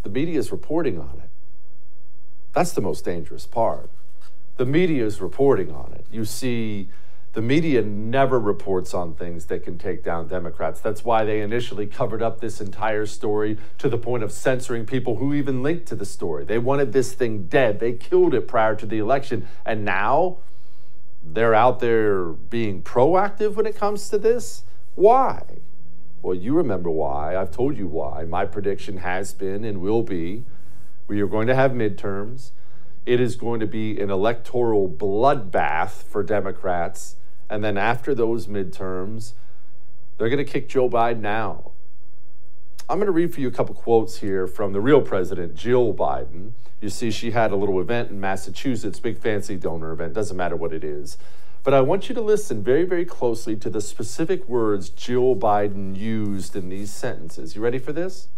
the 0.03 0.09
media 0.09 0.39
is 0.39 0.51
reporting 0.51 0.99
on 0.99 1.21
it. 1.23 1.29
That's 2.53 2.71
the 2.71 2.81
most 2.81 3.05
dangerous 3.05 3.45
part. 3.45 3.89
The 4.57 4.65
media 4.65 5.05
is 5.05 5.21
reporting 5.21 5.71
on 5.71 5.93
it. 5.93 6.05
You 6.11 6.25
see, 6.25 6.89
the 7.33 7.41
media 7.43 7.83
never 7.83 8.39
reports 8.39 8.95
on 8.95 9.13
things 9.13 9.45
that 9.45 9.63
can 9.63 9.77
take 9.77 10.03
down 10.03 10.27
Democrats. 10.27 10.79
That's 10.79 11.05
why 11.05 11.23
they 11.23 11.41
initially 11.41 11.85
covered 11.85 12.23
up 12.23 12.39
this 12.39 12.59
entire 12.59 13.05
story 13.05 13.59
to 13.77 13.89
the 13.89 13.97
point 13.99 14.23
of 14.23 14.31
censoring 14.31 14.87
people 14.87 15.17
who 15.17 15.35
even 15.35 15.61
linked 15.61 15.85
to 15.89 15.95
the 15.95 16.05
story. 16.05 16.45
They 16.45 16.57
wanted 16.57 16.93
this 16.93 17.13
thing 17.13 17.43
dead. 17.43 17.79
They 17.79 17.93
killed 17.93 18.33
it 18.33 18.47
prior 18.47 18.73
to 18.75 18.87
the 18.87 18.97
election. 18.97 19.47
And 19.63 19.85
now 19.85 20.37
they're 21.23 21.53
out 21.53 21.79
there 21.79 22.23
being 22.23 22.81
proactive 22.81 23.53
when 23.53 23.67
it 23.67 23.75
comes 23.75 24.09
to 24.09 24.17
this. 24.17 24.63
Why? 24.95 25.43
Well, 26.27 26.35
you 26.35 26.55
remember 26.55 26.89
why. 26.89 27.37
I've 27.37 27.51
told 27.51 27.77
you 27.77 27.87
why. 27.87 28.25
My 28.25 28.43
prediction 28.43 28.97
has 28.97 29.33
been 29.33 29.63
and 29.63 29.79
will 29.79 30.03
be 30.03 30.43
we 31.07 31.21
are 31.21 31.25
going 31.25 31.47
to 31.47 31.55
have 31.55 31.71
midterms. 31.71 32.51
It 33.05 33.21
is 33.21 33.37
going 33.37 33.61
to 33.61 33.65
be 33.65 33.97
an 34.01 34.09
electoral 34.09 34.89
bloodbath 34.89 36.03
for 36.03 36.23
Democrats. 36.23 37.15
And 37.49 37.63
then 37.63 37.77
after 37.77 38.13
those 38.13 38.47
midterms, 38.47 39.35
they're 40.17 40.27
going 40.27 40.45
to 40.45 40.51
kick 40.51 40.67
Joe 40.67 40.89
Biden 40.89 41.25
out. 41.25 41.71
I'm 42.89 42.97
going 42.97 43.05
to 43.05 43.13
read 43.13 43.33
for 43.33 43.39
you 43.39 43.47
a 43.47 43.51
couple 43.51 43.73
quotes 43.73 44.17
here 44.17 44.47
from 44.47 44.73
the 44.73 44.81
real 44.81 44.99
president, 44.99 45.55
Jill 45.55 45.93
Biden. 45.93 46.51
You 46.81 46.89
see, 46.89 47.09
she 47.09 47.31
had 47.31 47.53
a 47.53 47.55
little 47.55 47.79
event 47.79 48.09
in 48.09 48.19
Massachusetts, 48.19 48.99
big 48.99 49.17
fancy 49.17 49.55
donor 49.55 49.93
event, 49.93 50.13
doesn't 50.13 50.35
matter 50.35 50.57
what 50.57 50.73
it 50.73 50.83
is. 50.83 51.17
But 51.67 51.73
I 51.73 51.81
want 51.81 52.07
you 52.07 52.15
to 52.15 52.21
listen 52.21 52.63
very, 52.63 52.85
very 52.85 53.03
closely 53.03 53.57
to 53.57 53.69
the 53.69 53.81
specific 53.81 54.47
words 54.47 54.87
Jill 54.87 55.35
Biden 55.35 55.97
used 55.97 56.55
in 56.55 56.69
these 56.69 56.93
sentences. 56.93 57.57
You 57.57 57.61
ready 57.61 57.77
for 57.77 57.91
this? 57.91 58.29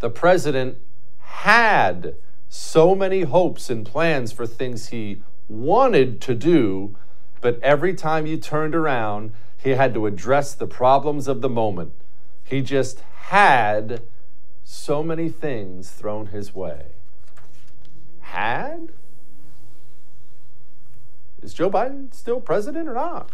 The 0.00 0.08
president 0.08 0.78
had 1.18 2.14
so 2.48 2.94
many 2.94 3.20
hopes 3.24 3.68
and 3.68 3.84
plans 3.84 4.32
for 4.32 4.46
things 4.46 4.88
he 4.88 5.22
wanted 5.46 6.22
to 6.22 6.34
do, 6.34 6.96
but 7.42 7.62
every 7.62 7.92
time 7.92 8.24
you 8.24 8.38
turned 8.38 8.74
around, 8.74 9.34
he 9.62 9.72
had 9.72 9.92
to 9.92 10.06
address 10.06 10.54
the 10.54 10.66
problems 10.66 11.28
of 11.28 11.42
the 11.42 11.50
moment. 11.50 11.92
He 12.44 12.62
just 12.62 13.00
had 13.26 14.00
so 14.64 15.02
many 15.02 15.28
things 15.28 15.90
thrown 15.90 16.28
his 16.28 16.54
way. 16.54 16.92
Had? 18.20 18.88
Is 21.42 21.54
Joe 21.54 21.70
Biden 21.70 22.12
still 22.12 22.40
president 22.40 22.88
or 22.88 22.94
not? 22.94 23.30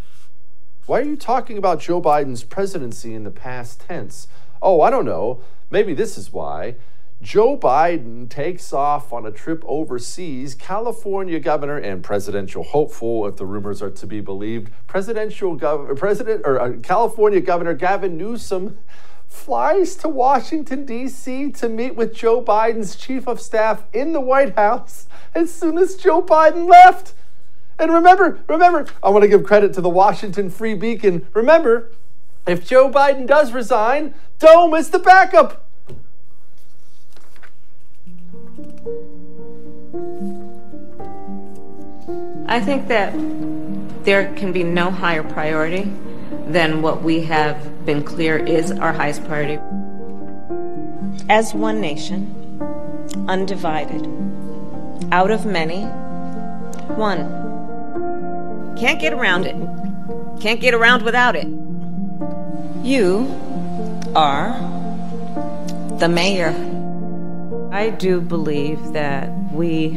Why 0.86 1.00
are 1.00 1.04
you 1.04 1.16
talking 1.16 1.56
about 1.56 1.80
Joe 1.80 2.00
Biden's 2.00 2.44
presidency 2.44 3.14
in 3.14 3.24
the 3.24 3.30
past 3.30 3.80
tense? 3.80 4.28
Oh, 4.60 4.82
I 4.82 4.90
don't 4.90 5.06
know. 5.06 5.40
Maybe 5.70 5.94
this 5.94 6.18
is 6.18 6.32
why. 6.32 6.74
Joe 7.22 7.56
Biden 7.56 8.28
takes 8.28 8.70
off 8.72 9.10
on 9.10 9.24
a 9.24 9.30
trip 9.30 9.64
overseas. 9.66 10.54
California 10.54 11.40
governor 11.40 11.78
and 11.78 12.04
presidential 12.04 12.62
hopeful, 12.62 13.26
if 13.26 13.36
the 13.36 13.46
rumors 13.46 13.80
are 13.80 13.90
to 13.90 14.06
be 14.06 14.20
believed, 14.20 14.70
presidential 14.86 15.58
gov- 15.58 15.96
president 15.96 16.42
or 16.44 16.60
uh, 16.60 16.72
California 16.82 17.40
Governor 17.40 17.72
Gavin 17.72 18.18
Newsom 18.18 18.76
flies 19.26 19.96
to 19.96 20.08
Washington 20.08 20.84
D.C. 20.84 21.50
to 21.52 21.68
meet 21.68 21.96
with 21.96 22.14
Joe 22.14 22.42
Biden's 22.42 22.94
chief 22.94 23.26
of 23.26 23.40
staff 23.40 23.84
in 23.94 24.12
the 24.12 24.20
White 24.20 24.54
House 24.54 25.06
as 25.34 25.52
soon 25.52 25.78
as 25.78 25.96
Joe 25.96 26.20
Biden 26.20 26.68
left. 26.68 27.14
And 27.78 27.92
remember, 27.92 28.40
remember, 28.48 28.86
I 29.02 29.10
want 29.10 29.22
to 29.22 29.28
give 29.28 29.44
credit 29.44 29.74
to 29.74 29.80
the 29.80 29.88
Washington 29.88 30.48
Free 30.50 30.74
Beacon. 30.74 31.26
Remember, 31.34 31.90
if 32.46 32.66
Joe 32.66 32.90
Biden 32.90 33.26
does 33.26 33.52
resign, 33.52 34.14
Dome 34.38 34.74
is 34.74 34.90
the 34.90 34.98
backup. 34.98 35.66
I 42.46 42.60
think 42.60 42.88
that 42.88 43.12
there 44.04 44.32
can 44.34 44.52
be 44.52 44.62
no 44.62 44.90
higher 44.90 45.22
priority 45.22 45.90
than 46.46 46.82
what 46.82 47.02
we 47.02 47.22
have 47.22 47.86
been 47.86 48.04
clear 48.04 48.36
is 48.36 48.70
our 48.70 48.92
highest 48.92 49.24
priority. 49.24 49.60
As 51.28 51.54
one 51.54 51.80
nation, 51.80 52.60
undivided, 53.28 54.06
out 55.10 55.30
of 55.30 55.46
many, 55.46 55.84
one. 56.96 57.43
Can't 58.84 59.00
get 59.00 59.14
around 59.14 59.46
it. 59.46 59.56
Can't 60.42 60.60
get 60.60 60.74
around 60.74 61.04
without 61.04 61.34
it. 61.34 61.46
You 62.84 63.26
are 64.14 64.52
the 65.98 66.06
mayor. 66.06 66.50
I 67.72 67.88
do 67.88 68.20
believe 68.20 68.92
that 68.92 69.30
we 69.52 69.92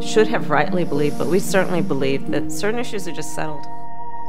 should 0.00 0.26
have 0.28 0.48
rightly 0.48 0.84
believed, 0.84 1.18
but 1.18 1.26
we 1.26 1.38
certainly 1.38 1.82
believe 1.82 2.30
that 2.30 2.50
certain 2.50 2.80
issues 2.80 3.06
are 3.06 3.12
just 3.12 3.34
settled. 3.34 3.66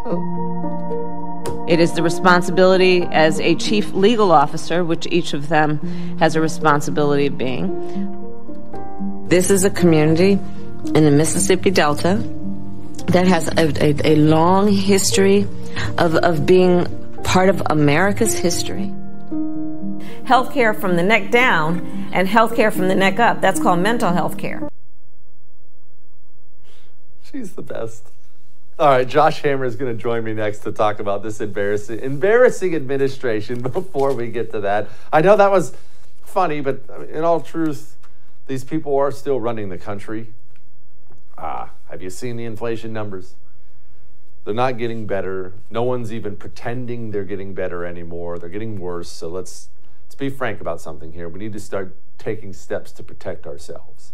Oh. 0.05 1.65
It 1.70 1.80
is 1.80 1.93
the 1.93 2.03
responsibility 2.03 3.03
as 3.03 3.39
a 3.39 3.55
chief 3.55 3.93
legal 3.93 4.34
officer, 4.34 4.84
which 4.84 5.07
each 5.09 5.34
of 5.34 5.47
them 5.47 5.80
has 6.20 6.36
a 6.36 6.41
responsibility 6.41 7.28
of 7.28 7.38
being. 7.38 9.26
This 9.30 9.49
is 9.49 9.63
a 9.63 9.70
community 9.70 10.34
in 10.34 11.05
the 11.05 11.11
Mississippi 11.11 11.72
Delta 11.72 12.22
that 13.08 13.28
has 13.28 13.48
a, 13.48 13.84
a, 13.84 14.14
a 14.14 14.16
long 14.16 14.72
history 14.72 15.48
of, 15.98 16.16
of 16.16 16.45
being 16.45 16.86
part 17.24 17.50
of 17.50 17.62
America's 17.68 18.38
history. 18.38 18.93
Healthcare 20.24 20.80
from 20.80 20.95
the 20.95 21.04
neck 21.04 21.32
down 21.32 22.10
and 22.12 22.28
healthcare 22.28 22.72
from 22.72 22.88
the 22.88 22.95
neck 22.95 23.20
up. 23.20 23.41
That's 23.41 23.62
called 23.62 23.80
mental 23.80 24.12
health 24.12 24.38
care. 24.38 24.70
She's 27.24 27.54
the 27.54 27.62
best. 27.62 28.12
All 28.80 28.89
right, 28.89 29.08
Josh 29.08 29.41
Hammer 29.41 29.66
is 29.66 29.76
going 29.76 29.95
to 29.95 30.02
join 30.02 30.24
me 30.24 30.34
next 30.34 30.60
to 30.60 30.72
talk 30.72 31.00
about 31.00 31.24
this 31.24 31.41
embarrassing, 31.41 32.00
embarrassing 32.00 32.76
administration. 32.76 33.62
Before 33.74 34.14
we 34.14 34.30
get 34.30 34.52
to 34.52 34.62
that, 34.62 34.89
I 35.12 35.22
know 35.22 35.36
that 35.36 35.50
was 35.50 35.76
funny, 36.24 36.62
but 36.62 36.84
in 37.10 37.24
all 37.24 37.41
truth, 37.41 37.98
these 38.45 38.64
people 38.64 38.95
are 38.95 39.12
still 39.12 39.39
running 39.39 39.70
the 39.70 39.78
country. 39.78 40.34
Ah, 41.38 41.72
have 41.98 42.04
you 42.04 42.12
seen 42.12 42.38
the 42.38 42.45
inflation 42.45 42.93
numbers? 42.93 43.34
They're 44.45 44.54
not 44.54 44.78
getting 44.78 45.08
better. 45.08 45.54
No 45.72 45.82
one's 45.82 46.14
even 46.14 46.36
pretending 46.36 47.10
they're 47.10 47.24
getting 47.24 47.56
better 47.56 47.84
anymore. 47.86 48.38
They're 48.38 48.50
getting 48.50 48.80
worse. 48.80 49.10
So 49.10 49.28
let's 49.28 49.70
let's 50.06 50.14
be 50.14 50.30
frank 50.30 50.62
about 50.62 50.80
something 50.80 51.14
here. 51.14 51.28
We 51.28 51.39
need 51.39 51.54
to 51.54 51.60
start 51.60 51.95
taking 52.20 52.54
steps 52.54 52.91
to 52.91 53.04
protect 53.04 53.48
ourselves. 53.48 54.14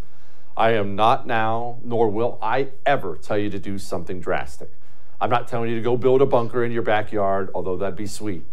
I 0.55 0.71
am 0.71 0.95
not 0.95 1.27
now, 1.27 1.79
nor 1.83 2.09
will 2.09 2.39
I 2.41 2.69
ever 2.85 3.17
tell 3.17 3.37
you 3.37 3.49
to 3.49 3.59
do 3.59 3.77
something 3.77 4.21
drastic. 4.21 4.71
I'm 5.19 5.29
not 5.29 5.49
telling 5.49 5.69
you 5.69 5.75
to 5.75 5.81
go 5.81 5.97
build 5.97 6.21
a 6.21 6.25
bunker 6.25 6.63
in 6.63 6.71
your 6.71 6.83
backyard, 6.83 7.49
although 7.53 7.75
that'd 7.75 7.97
be 7.97 8.07
sweet. 8.07 8.45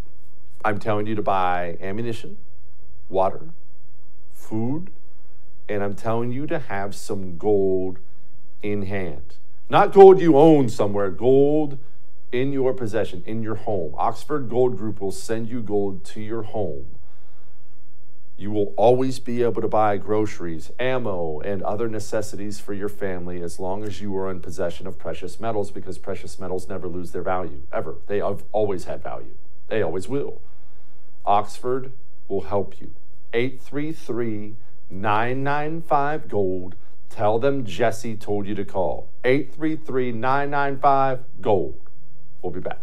I'm 0.65 0.77
telling 0.77 1.07
you 1.07 1.15
to 1.15 1.21
buy 1.21 1.77
ammunition, 1.79 2.37
water, 3.07 3.53
food, 4.33 4.91
and 5.69 5.81
I'm 5.81 5.95
telling 5.95 6.33
you 6.33 6.47
to 6.47 6.59
have 6.59 6.93
some 6.93 7.37
gold 7.37 7.99
in 8.61 8.83
hand. 8.83 9.35
Not 9.69 9.93
gold 9.93 10.19
you 10.19 10.37
own 10.37 10.69
somewhere, 10.69 11.09
gold 11.09 11.77
in 12.31 12.51
your 12.53 12.73
possession, 12.73 13.23
in 13.25 13.43
your 13.43 13.55
home. 13.55 13.93
Oxford 13.97 14.49
Gold 14.49 14.77
Group 14.77 15.01
will 15.01 15.11
send 15.11 15.49
you 15.49 15.61
gold 15.61 16.03
to 16.05 16.21
your 16.21 16.43
home. 16.43 16.87
You 18.37 18.51
will 18.51 18.73
always 18.75 19.19
be 19.19 19.43
able 19.43 19.61
to 19.61 19.67
buy 19.67 19.97
groceries, 19.97 20.71
ammo, 20.79 21.41
and 21.41 21.61
other 21.61 21.87
necessities 21.87 22.59
for 22.59 22.73
your 22.73 22.89
family 22.89 23.41
as 23.41 23.59
long 23.59 23.83
as 23.83 24.01
you 24.01 24.17
are 24.17 24.31
in 24.31 24.39
possession 24.39 24.87
of 24.87 24.97
precious 24.97 25.39
metals 25.39 25.69
because 25.69 25.99
precious 25.99 26.39
metals 26.39 26.67
never 26.67 26.87
lose 26.87 27.11
their 27.11 27.21
value, 27.21 27.61
ever. 27.71 27.97
They 28.07 28.17
have 28.17 28.43
always 28.51 28.85
had 28.85 29.03
value, 29.03 29.35
they 29.67 29.81
always 29.81 30.07
will. 30.07 30.41
Oxford 31.23 31.91
will 32.27 32.41
help 32.41 32.81
you. 32.81 32.95
833 33.33 34.55
995 34.89 36.27
Gold. 36.27 36.75
Tell 37.11 37.39
them 37.39 37.65
Jesse 37.65 38.15
told 38.15 38.47
you 38.47 38.55
to 38.55 38.63
call. 38.63 39.09
833 39.25 40.13
995 40.13 41.19
Gold. 41.41 41.77
We'll 42.41 42.53
be 42.53 42.61
back. 42.61 42.79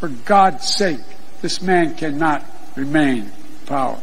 For 0.00 0.08
God's 0.24 0.66
sake, 0.66 1.00
this 1.42 1.60
man 1.60 1.94
cannot 1.94 2.44
remain 2.74 3.24
in 3.24 3.66
power. 3.66 4.00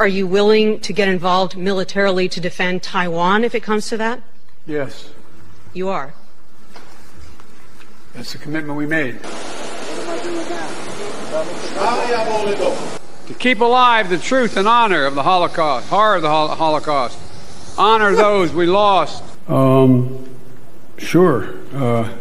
Are 0.00 0.08
you 0.08 0.26
willing 0.26 0.80
to 0.80 0.92
get 0.92 1.08
involved 1.08 1.56
militarily 1.56 2.28
to 2.30 2.40
defend 2.40 2.82
Taiwan 2.82 3.44
if 3.44 3.54
it 3.54 3.62
comes 3.62 3.88
to 3.90 3.96
that? 3.98 4.22
Yes. 4.66 5.10
You 5.72 5.88
are. 5.88 6.14
That's 8.14 8.32
the 8.32 8.38
commitment 8.38 8.76
we 8.78 8.86
made. 8.86 9.22
To 13.26 13.34
keep 13.38 13.60
alive 13.60 14.08
the 14.08 14.18
truth 14.18 14.56
and 14.56 14.66
honor 14.66 15.04
of 15.04 15.14
the 15.14 15.22
Holocaust, 15.22 15.88
horror 15.88 16.16
of 16.16 16.22
the 16.22 16.28
Holocaust, 16.28 17.18
honor 17.76 18.14
those 18.14 18.52
we 18.52 18.66
lost. 18.66 19.22
Um, 19.48 20.28
sure. 20.96 21.54
Uh, 21.74 22.12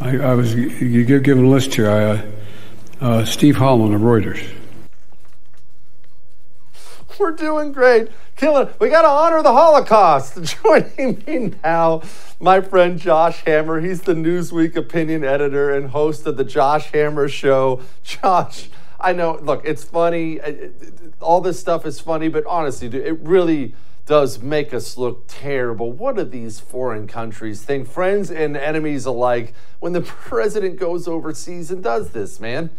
I, 0.00 0.18
I, 0.18 0.34
was 0.34 0.54
you 0.54 1.04
give 1.04 1.22
given 1.22 1.46
a 1.46 1.48
list 1.48 1.74
here. 1.74 1.90
I, 1.90 2.04
uh, 2.04 2.22
uh, 3.00 3.24
Steve 3.24 3.56
Holland 3.56 3.94
of 3.94 4.02
Reuters. 4.02 4.46
We're 7.20 7.32
doing 7.32 7.72
great. 7.72 8.08
Killing. 8.36 8.68
We 8.78 8.88
got 8.88 9.02
to 9.02 9.08
honor 9.08 9.42
the 9.42 9.52
Holocaust. 9.52 10.42
Joining 10.62 11.22
me 11.26 11.54
now, 11.62 12.02
my 12.40 12.60
friend 12.60 12.98
Josh 12.98 13.42
Hammer. 13.44 13.80
He's 13.80 14.02
the 14.02 14.14
Newsweek 14.14 14.76
opinion 14.76 15.24
editor 15.24 15.74
and 15.74 15.90
host 15.90 16.26
of 16.26 16.36
the 16.36 16.44
Josh 16.44 16.90
Hammer 16.92 17.28
Show. 17.28 17.80
Josh, 18.02 18.68
I 19.00 19.12
know. 19.12 19.38
Look, 19.40 19.62
it's 19.64 19.84
funny. 19.84 20.40
All 21.20 21.40
this 21.40 21.58
stuff 21.58 21.86
is 21.86 22.00
funny, 22.00 22.28
but 22.28 22.44
honestly, 22.46 22.88
it 22.88 23.18
really 23.20 23.74
does 24.04 24.40
make 24.40 24.74
us 24.74 24.96
look 24.96 25.24
terrible. 25.26 25.92
What 25.92 26.16
do 26.16 26.24
these 26.24 26.60
foreign 26.60 27.06
countries 27.06 27.62
think, 27.62 27.88
friends 27.88 28.30
and 28.30 28.56
enemies 28.56 29.06
alike, 29.06 29.54
when 29.80 29.92
the 29.92 30.02
president 30.02 30.78
goes 30.78 31.08
overseas 31.08 31.70
and 31.70 31.82
does 31.82 32.10
this, 32.10 32.38
man? 32.38 32.70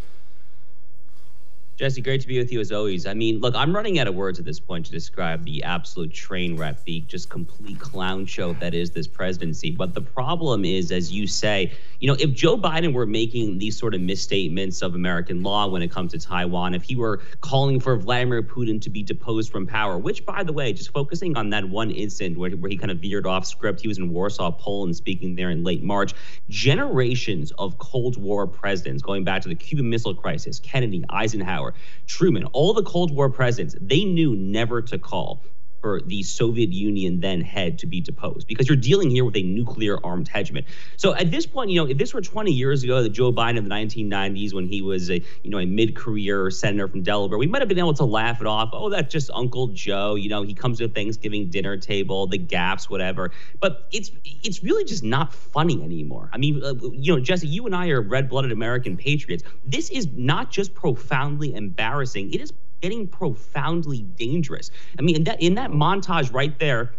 Jesse, 1.78 2.02
great 2.02 2.22
to 2.22 2.28
be 2.28 2.40
with 2.40 2.52
you 2.52 2.60
as 2.60 2.72
always. 2.72 3.06
I 3.06 3.14
mean, 3.14 3.40
look, 3.40 3.54
I'm 3.54 3.76
running 3.76 4.00
out 4.00 4.08
of 4.08 4.16
words 4.16 4.40
at 4.40 4.46
this 4.46 4.60
point 4.60 4.88
to 4.88 4.92
describe 4.92 5.46
the 5.46 5.62
absolute 5.62 6.12
train 6.12 6.58
wreck, 6.58 6.84
the 6.86 7.02
just 7.02 7.30
complete 7.30 7.80
clown 7.80 8.26
show 8.26 8.54
that 8.54 8.74
is 8.74 8.90
this 8.90 9.06
presidency. 9.06 9.70
But 9.70 9.94
the 9.94 10.02
problem 10.02 10.66
is, 10.66 10.92
as 10.92 11.12
you 11.12 11.28
say, 11.28 11.72
you 12.00 12.08
know, 12.08 12.18
if 12.20 12.34
Joe 12.34 12.58
Biden 12.58 12.94
were 12.94 13.06
making 13.06 13.60
these 13.60 13.78
sort 13.78 13.94
of 13.94 14.02
misstatements 14.02 14.82
of 14.82 14.96
American 14.96 15.44
law 15.44 15.68
when 15.68 15.84
it 15.84 15.92
comes 15.92 16.14
to 16.14 16.20
Taiwan, 16.20 16.74
if 16.74 16.82
he 16.82 16.96
were 16.96 17.22
calling 17.42 17.80
for 17.80 17.96
Vladimir 17.96 18.42
Putin 18.42 18.82
to 18.82 18.90
be 18.90 19.04
deposed 19.04 19.52
from 19.52 19.68
power, 19.68 20.00
which, 20.00 20.26
by 20.26 20.44
the 20.44 20.54
way, 20.54 20.74
just 20.74 20.92
focusing 20.92 21.38
on 21.38 21.52
that 21.52 21.70
one 21.70 21.92
incident 21.92 22.40
where, 22.40 22.50
where 22.52 22.72
he 22.72 22.78
kind 22.78 22.90
of 22.90 22.98
veered 22.98 23.28
off 23.28 23.46
script, 23.46 23.82
he 23.82 23.88
was 23.88 24.00
in 24.00 24.12
Warsaw, 24.12 24.50
Poland, 24.50 24.96
speaking 24.96 25.36
there 25.36 25.52
in 25.52 25.64
late 25.64 25.84
March. 25.84 26.16
Generations 26.50 27.52
of 27.60 27.78
Cold 27.78 28.18
War 28.18 28.48
presidents, 28.48 29.04
going 29.04 29.24
back 29.24 29.44
to 29.44 29.50
the 29.50 29.56
Cuban 29.56 29.88
Missile 29.92 30.16
Crisis, 30.16 30.60
Kennedy, 30.60 31.06
Eisenhower, 31.12 31.67
Truman, 32.06 32.46
all 32.46 32.74
the 32.74 32.84
Cold 32.84 33.12
War 33.12 33.30
presidents, 33.30 33.76
they 33.80 34.04
knew 34.04 34.36
never 34.36 34.82
to 34.84 34.98
call 34.98 35.44
for 35.82 36.02
the 36.02 36.24
Soviet 36.24 36.72
Union 36.72 37.20
then 37.20 37.42
head 37.42 37.80
to 37.80 37.88
be 37.88 38.02
deposed 38.02 38.48
because 38.48 38.68
you're 38.68 38.78
dealing 38.78 39.10
here 39.10 39.26
with 39.26 39.36
a 39.36 39.44
nuclear 39.44 39.98
armed 40.04 40.30
hegemon. 40.30 40.66
So 40.98 41.16
at 41.16 41.32
this 41.32 41.46
point, 41.46 41.70
you 41.70 41.82
know, 41.82 41.90
if 41.90 41.98
this 41.98 42.14
were 42.14 42.22
20 42.22 42.52
years 42.52 42.84
ago, 42.84 43.02
the 43.02 43.10
Joe 43.10 43.32
Biden 43.32 43.58
of 43.58 43.64
the 43.64 43.70
1990s 43.70 44.54
when 44.54 44.68
he 44.68 44.82
was 44.82 45.10
a, 45.10 45.22
you 45.44 45.50
know, 45.50 45.60
a 45.60 45.66
mid-career 45.66 46.50
senator 46.52 46.88
from 46.88 47.04
Delaware, 47.04 47.38
we 47.38 47.48
might 47.48 47.62
have 47.62 47.70
been 47.70 47.80
able 47.80 47.94
to 47.96 48.06
laugh 48.06 48.42
it 48.42 48.48
off. 48.48 48.70
Oh, 48.74 48.90
that's 48.90 49.12
just 49.12 49.30
Uncle 49.34 49.68
Joe. 49.68 50.16
You 50.16 50.30
know, 50.30 50.44
he 50.44 50.54
comes 50.54 50.80
to 50.80 50.88
Thanksgiving 50.88 51.50
dinner 51.50 51.78
table, 51.78 52.28
the 52.28 52.38
gaps, 52.38 52.90
whatever. 52.90 53.32
But 53.60 53.88
it's 53.92 54.12
it's 54.24 54.64
really 54.64 54.84
just 54.84 55.04
not 55.04 55.34
funny 55.34 55.82
anymore. 55.82 56.30
I 56.34 56.38
mean, 56.38 56.64
uh, 56.64 56.74
you 56.92 57.16
know, 57.16 57.20
Jesse, 57.20 57.48
you 57.48 57.66
and 57.66 57.76
I 57.76 57.90
are 57.90 58.02
red-blooded 58.02 58.52
American 58.52 58.98
patriots. 58.98 59.44
This 59.66 59.90
is 59.90 60.08
not 60.14 60.52
just 60.52 60.74
profoundly 60.74 61.54
embarrassing. 61.54 62.34
It 62.34 62.42
is 62.42 62.52
getting 62.82 63.08
profoundly 63.08 64.02
dangerous. 64.02 64.72
I 64.98 65.02
mean, 65.02 65.18
in 65.18 65.24
that 65.26 65.42
in 65.42 65.56
that 65.56 65.72
montage 65.72 66.34
right 66.34 66.58
there, 66.60 66.94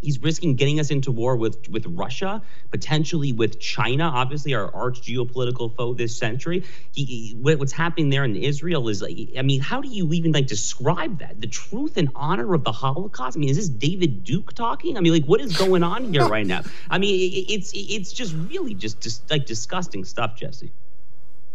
he's 0.00 0.20
risking 0.20 0.54
getting 0.54 0.80
us 0.80 0.90
into 0.90 1.10
war 1.12 1.36
with 1.36 1.68
with 1.68 1.86
Russia, 1.86 2.42
potentially 2.70 3.32
with 3.32 3.60
China, 3.60 4.04
obviously 4.04 4.54
our 4.54 4.74
arch 4.74 5.02
geopolitical 5.02 5.74
foe 5.76 5.94
this 5.94 6.16
century. 6.16 6.64
He, 6.92 7.04
he, 7.04 7.36
what's 7.40 7.72
happening 7.72 8.10
there 8.10 8.24
in 8.24 8.36
Israel 8.36 8.88
is 8.88 9.02
like, 9.02 9.16
I 9.36 9.42
mean, 9.42 9.60
how 9.60 9.80
do 9.80 9.88
you 9.88 10.12
even 10.12 10.32
like 10.32 10.46
describe 10.46 11.18
that? 11.20 11.40
The 11.40 11.46
truth 11.46 11.96
and 11.96 12.08
honor 12.14 12.54
of 12.54 12.64
the 12.64 12.72
Holocaust. 12.72 13.36
I 13.36 13.40
mean, 13.40 13.50
is 13.50 13.56
this 13.56 13.68
David 13.68 14.24
Duke 14.24 14.52
talking? 14.54 14.96
I 14.96 15.00
mean, 15.00 15.12
like, 15.12 15.26
what 15.26 15.40
is 15.40 15.56
going 15.56 15.82
on 15.82 16.12
here 16.12 16.26
right 16.26 16.46
now? 16.46 16.62
I 16.88 16.98
mean, 16.98 17.14
it, 17.14 17.52
it's 17.52 17.72
it's 17.74 18.12
just 18.12 18.34
really 18.48 18.74
just 18.74 19.00
just 19.00 19.30
like 19.30 19.46
disgusting 19.46 20.04
stuff, 20.04 20.36
Jesse. 20.36 20.72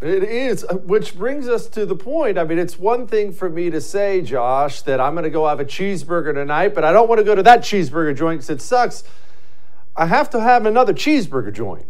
It 0.06 0.24
is, 0.24 0.64
uh, 0.64 0.76
which 0.76 1.18
brings 1.18 1.48
us 1.48 1.68
to 1.70 1.84
the 1.84 1.96
point. 1.96 2.38
I 2.38 2.44
mean, 2.44 2.60
it's 2.60 2.78
one 2.78 3.08
thing 3.08 3.32
for 3.32 3.50
me 3.50 3.72
to 3.72 3.82
say, 3.82 4.22
Josh, 4.22 4.84
that 4.84 5.02
I'm 5.02 5.14
going 5.14 5.24
to 5.24 5.32
go 5.32 5.48
have 5.48 5.60
a 5.60 5.66
cheeseburger 5.66 6.32
tonight, 6.32 6.76
but 6.76 6.84
I 6.84 6.94
don't 6.94 7.10
want 7.10 7.20
to 7.20 7.26
go 7.26 7.34
to 7.34 7.42
that 7.42 7.62
cheeseburger 7.62 8.16
joint 8.16 8.42
because 8.42 8.52
it 8.52 8.62
sucks. 8.62 9.04
I 9.96 10.06
have 10.06 10.30
to 10.32 10.42
have 10.42 10.68
another 10.68 10.94
cheeseburger 10.94 11.52
joint. 11.52 11.88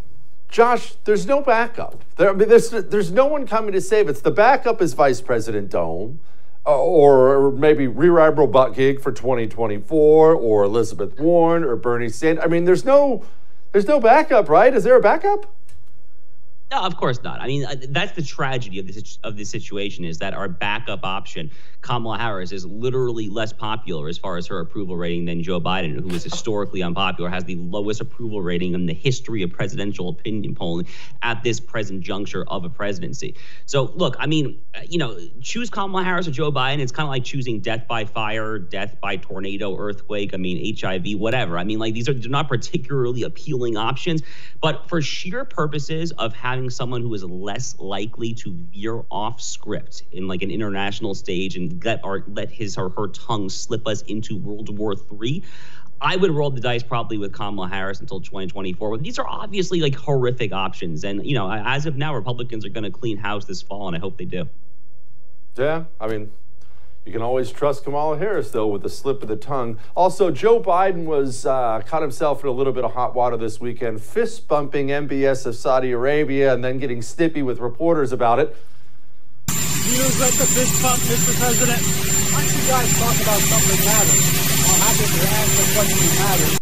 Josh, 0.47 0.93
there's 1.03 1.25
no 1.25 1.41
backup. 1.41 2.05
There, 2.15 2.29
I 2.29 2.33
mean, 2.33 2.47
there's, 2.47 2.69
there's 2.69 3.11
no 3.11 3.25
one 3.25 3.45
coming 3.45 3.73
to 3.73 3.81
save 3.81 4.07
us. 4.07 4.21
The 4.21 4.31
backup 4.31 4.81
is 4.81 4.93
Vice 4.93 5.19
President 5.19 5.69
Dome, 5.69 6.21
uh, 6.65 6.81
or 6.81 7.51
maybe 7.51 7.87
Rear 7.87 8.19
Admiral 8.19 8.47
Buttigieg 8.47 9.01
for 9.01 9.11
2024, 9.11 10.33
or 10.33 10.63
Elizabeth 10.63 11.19
Warren, 11.19 11.65
or 11.65 11.75
Bernie 11.75 12.07
Sanders. 12.07 12.45
I 12.45 12.47
mean, 12.47 12.63
there's 12.63 12.85
no, 12.85 13.25
there's 13.73 13.87
no 13.87 13.99
backup, 13.99 14.47
right? 14.47 14.73
Is 14.73 14.85
there 14.85 14.95
a 14.95 15.01
backup? 15.01 15.54
No, 16.75 16.81
of 16.81 16.97
course 16.97 17.23
not. 17.23 17.39
I 17.39 17.47
mean, 17.47 17.63
uh, 17.63 17.75
that's 17.89 18.11
the 18.11 18.21
tragedy 18.21 18.79
of 18.79 18.87
this 18.87 19.17
of 19.23 19.37
this 19.37 19.49
situation 19.49 20.03
is 20.03 20.17
that 20.17 20.33
our 20.33 20.49
backup 20.49 21.05
option, 21.05 21.49
Kamala 21.85 22.17
Harris, 22.17 22.51
is 22.51 22.65
literally 22.65 23.29
less 23.29 23.53
popular 23.53 24.07
as 24.07 24.17
far 24.17 24.37
as 24.37 24.47
her 24.47 24.59
approval 24.59 24.97
rating 24.97 25.25
than 25.25 25.43
Joe 25.43 25.61
Biden, 25.61 26.01
who 26.01 26.09
is 26.09 26.23
historically 26.23 26.81
unpopular, 26.81 27.29
has 27.29 27.43
the 27.43 27.55
lowest 27.57 28.01
approval 28.01 28.41
rating 28.41 28.73
in 28.73 28.87
the 28.87 28.93
history 28.93 29.43
of 29.43 29.51
presidential 29.51 30.09
opinion 30.09 30.55
polling 30.55 30.87
at 31.21 31.43
this 31.43 31.59
present 31.59 32.01
juncture 32.01 32.43
of 32.47 32.65
a 32.65 32.69
presidency. 32.69 33.35
So, 33.67 33.83
look, 33.93 34.15
I 34.17 34.25
mean, 34.25 34.59
you 34.89 34.97
know, 34.97 35.15
choose 35.41 35.69
Kamala 35.69 36.03
Harris 36.03 36.27
or 36.27 36.31
Joe 36.31 36.51
Biden. 36.51 36.79
It's 36.79 36.91
kind 36.91 37.05
of 37.05 37.11
like 37.11 37.23
choosing 37.23 37.59
death 37.59 37.87
by 37.87 38.05
fire, 38.05 38.57
death 38.57 38.99
by 38.99 39.17
tornado, 39.17 39.77
earthquake. 39.77 40.33
I 40.33 40.37
mean, 40.37 40.75
HIV, 40.75 41.19
whatever. 41.19 41.57
I 41.59 41.65
mean, 41.65 41.77
like 41.77 41.93
these 41.93 42.09
are 42.09 42.13
not 42.13 42.47
particularly 42.49 43.21
appealing 43.21 43.77
options, 43.77 44.23
but 44.59 44.89
for 44.89 45.03
sheer 45.03 45.45
purposes 45.45 46.11
of 46.13 46.33
having 46.33 46.71
someone 46.71 47.03
who 47.03 47.13
is 47.13 47.23
less 47.23 47.77
likely 47.77 48.33
to 48.33 48.51
veer 48.73 49.03
off 49.11 49.39
script 49.39 50.01
in 50.11 50.27
like 50.27 50.41
an 50.41 50.49
international 50.49 51.13
stage 51.13 51.55
and 51.55 51.74
let 51.83 52.03
our 52.03 52.23
let 52.27 52.49
his 52.49 52.77
or 52.77 52.89
her 52.89 53.07
tongue 53.07 53.49
slip 53.49 53.87
us 53.87 54.01
into 54.03 54.37
World 54.37 54.77
War 54.77 54.95
III. 55.21 55.43
I 56.01 56.17
would 56.17 56.31
roll 56.31 56.49
the 56.49 56.59
dice 56.59 56.83
probably 56.83 57.17
with 57.17 57.33
Kamala 57.33 57.69
Harris 57.69 57.99
until 57.99 58.19
2024. 58.19 58.91
But 58.91 59.03
these 59.03 59.17
are 59.17 59.27
obviously 59.27 59.79
like 59.79 59.95
horrific 59.95 60.51
options. 60.51 61.03
And, 61.03 61.25
you 61.25 61.33
know, 61.33 61.49
as 61.49 61.85
of 61.85 61.95
now, 61.95 62.13
Republicans 62.13 62.65
are 62.65 62.69
going 62.69 62.83
to 62.83 62.91
clean 62.91 63.17
house 63.17 63.45
this 63.45 63.61
fall, 63.61 63.87
and 63.87 63.95
I 63.95 63.99
hope 63.99 64.17
they 64.17 64.25
do. 64.25 64.47
Yeah. 65.57 65.85
I 65.99 66.07
mean, 66.07 66.31
you 67.05 67.11
can 67.11 67.21
always 67.21 67.51
trust 67.51 67.83
Kamala 67.83 68.17
Harris, 68.17 68.51
though, 68.51 68.67
with 68.67 68.83
a 68.83 68.89
slip 68.89 69.21
of 69.21 69.29
the 69.29 69.35
tongue. 69.35 69.79
Also, 69.95 70.31
Joe 70.31 70.59
Biden 70.59 71.05
was 71.05 71.45
uh, 71.45 71.81
caught 71.85 72.01
himself 72.01 72.43
in 72.43 72.49
a 72.49 72.51
little 72.51 72.73
bit 72.73 72.83
of 72.83 72.93
hot 72.93 73.15
water 73.15 73.37
this 73.37 73.61
weekend, 73.61 74.01
fist 74.01 74.47
bumping 74.47 74.87
MBS 74.87 75.45
of 75.45 75.55
Saudi 75.55 75.91
Arabia 75.91 76.53
and 76.53 76.63
then 76.63 76.77
getting 76.77 77.01
snippy 77.01 77.41
with 77.41 77.59
reporters 77.59 78.11
about 78.11 78.39
it. 78.39 78.57
You 79.85 80.01
like 80.01 80.33
the 80.33 80.47
fist 80.49 80.81
bump, 80.81 80.99
Mr. 81.03 81.37
President. 81.39 81.81
Why 82.33 82.41
don't 82.41 82.55
you 82.57 82.67
guys 82.67 82.89
talk 82.97 83.15
about 83.21 83.39
something 83.39 83.77
that 83.77 83.85
matters? 83.85 84.45
I'll 84.65 84.81
have 84.81 84.97
to 84.97 85.05
answer 85.29 85.65
questions 85.77 86.17
that 86.17 86.39
matter. 86.39 86.57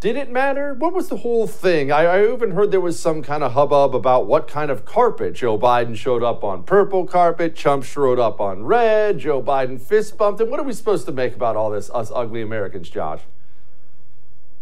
Did 0.00 0.16
it 0.16 0.30
matter? 0.30 0.72
What 0.72 0.94
was 0.94 1.08
the 1.08 1.18
whole 1.18 1.46
thing? 1.46 1.92
I, 1.92 2.04
I, 2.04 2.32
even 2.32 2.52
heard 2.52 2.70
there 2.70 2.80
was 2.80 2.98
some 2.98 3.22
kind 3.22 3.42
of 3.42 3.52
hubbub 3.52 3.94
about 3.94 4.26
what 4.26 4.48
kind 4.48 4.70
of 4.70 4.86
carpet. 4.86 5.34
Joe 5.34 5.58
Biden 5.58 5.94
showed 5.94 6.22
up 6.22 6.42
on 6.42 6.62
purple 6.62 7.06
carpet, 7.06 7.54
Trump 7.54 7.84
showed 7.84 8.18
up 8.18 8.40
on 8.40 8.64
red, 8.64 9.18
Joe 9.18 9.42
Biden 9.42 9.78
fist 9.78 10.16
bumped. 10.16 10.40
And 10.40 10.50
what 10.50 10.58
are 10.60 10.64
we 10.64 10.72
supposed 10.72 11.04
to 11.06 11.12
make 11.12 11.34
about 11.34 11.56
all 11.56 11.70
this, 11.70 11.90
us 11.90 12.10
ugly 12.14 12.40
Americans, 12.40 12.88
Josh? 12.88 13.20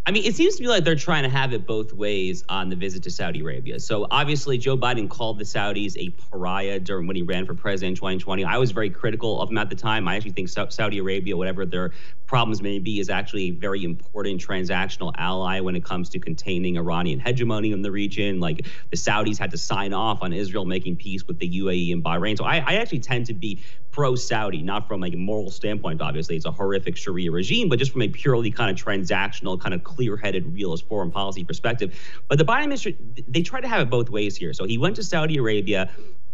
I 0.05 0.11
mean, 0.11 0.25
it 0.25 0.35
seems 0.35 0.57
to 0.57 0.63
me 0.63 0.69
like 0.69 0.83
they're 0.83 0.97
trying 0.97 1.23
to 1.23 1.29
have 1.29 1.53
it 1.53 1.65
both 1.65 1.93
ways 1.93 2.43
on 2.49 2.69
the 2.69 2.75
visit 2.75 3.05
to 3.05 3.11
Saudi 3.11 3.39
Arabia. 3.39 3.79
So 3.79 4.09
obviously, 4.11 4.59
Joe 4.59 4.77
Biden 4.77 5.09
called 5.09 5.39
the 5.39 5.45
Saudis 5.45 5.97
a 5.97 6.11
pariah 6.11 6.81
during 6.81 7.07
when 7.07 7.15
he 7.15 7.23
ran 7.23 7.47
for 7.47 7.55
president 7.55 7.91
in 7.91 7.97
2020. 7.97 8.45
I 8.45 8.59
was 8.59 8.73
very 8.73 8.91
critical 8.91 9.41
of 9.41 9.51
him 9.51 9.59
at 9.59 9.71
the 9.71 9.77
time. 9.77 10.09
I 10.09 10.17
actually 10.17 10.33
think 10.33 10.49
Saudi 10.49 10.99
Arabia, 10.99 11.37
whatever 11.37 11.65
their 11.65 11.93
problems 12.27 12.61
may 12.63 12.81
be, 12.81 12.99
is 12.99 13.11
actually 13.11 13.45
a 13.45 13.51
very 13.53 13.85
important 13.85 14.45
transactional 14.45 15.13
ally 15.19 15.61
when 15.61 15.77
it 15.77 15.85
comes 15.85 16.09
to 16.11 16.19
containing 16.19 16.79
Iranian 16.79 17.21
hegemony 17.21 17.71
in 17.71 17.83
the 17.83 17.93
region. 17.93 18.41
Like 18.41 18.67
the 18.91 18.97
Saudis 18.97 19.39
had 19.39 19.53
to 19.53 19.59
sign 19.59 19.93
off 19.93 20.19
on 20.21 20.33
Israel 20.33 20.65
making 20.65 20.97
peace 20.97 21.29
with 21.29 21.39
the 21.39 21.49
UAE 21.61 21.93
and 21.93 22.03
Bahrain. 22.03 22.37
So 22.37 22.45
I, 22.45 22.57
I 22.57 22.75
actually 22.75 23.01
tend 23.01 23.27
to 23.27 23.35
be 23.35 23.63
pro-Saudi, 23.93 24.63
not 24.63 24.89
from 24.89 25.01
like 25.01 25.15
a 25.15 25.17
moral 25.17 25.51
standpoint. 25.51 26.01
Obviously, 26.01 26.35
it's 26.35 26.47
a 26.47 26.51
horrific 26.51 26.97
Sharia 26.97 27.31
regime, 27.31 27.69
but 27.69 27.79
just 27.79 27.93
from 27.93 28.03
a 28.03 28.09
purely 28.09 28.51
kind 28.51 28.71
of 28.71 28.85
transactional, 28.85 29.61
kind 29.61 29.75
of 29.75 29.85
clear-headed, 29.85 30.53
realist 30.53 30.89
foreign 30.89 31.11
policy 31.11 31.45
perspective. 31.45 31.95
But 32.29 32.39
the 32.39 32.45
Biden 32.45 32.65
administration, 32.65 33.15
they 33.29 33.43
try 33.43 33.61
to 33.61 33.69
have 33.69 33.83
it 33.83 33.91
both 33.91 34.11
ways 34.11 34.37
here. 34.37 34.53
So 34.53 34.65
he 34.65 34.79
went 34.79 34.97
to 34.97 35.03
Saudi 35.03 35.37
Arabia 35.37 35.91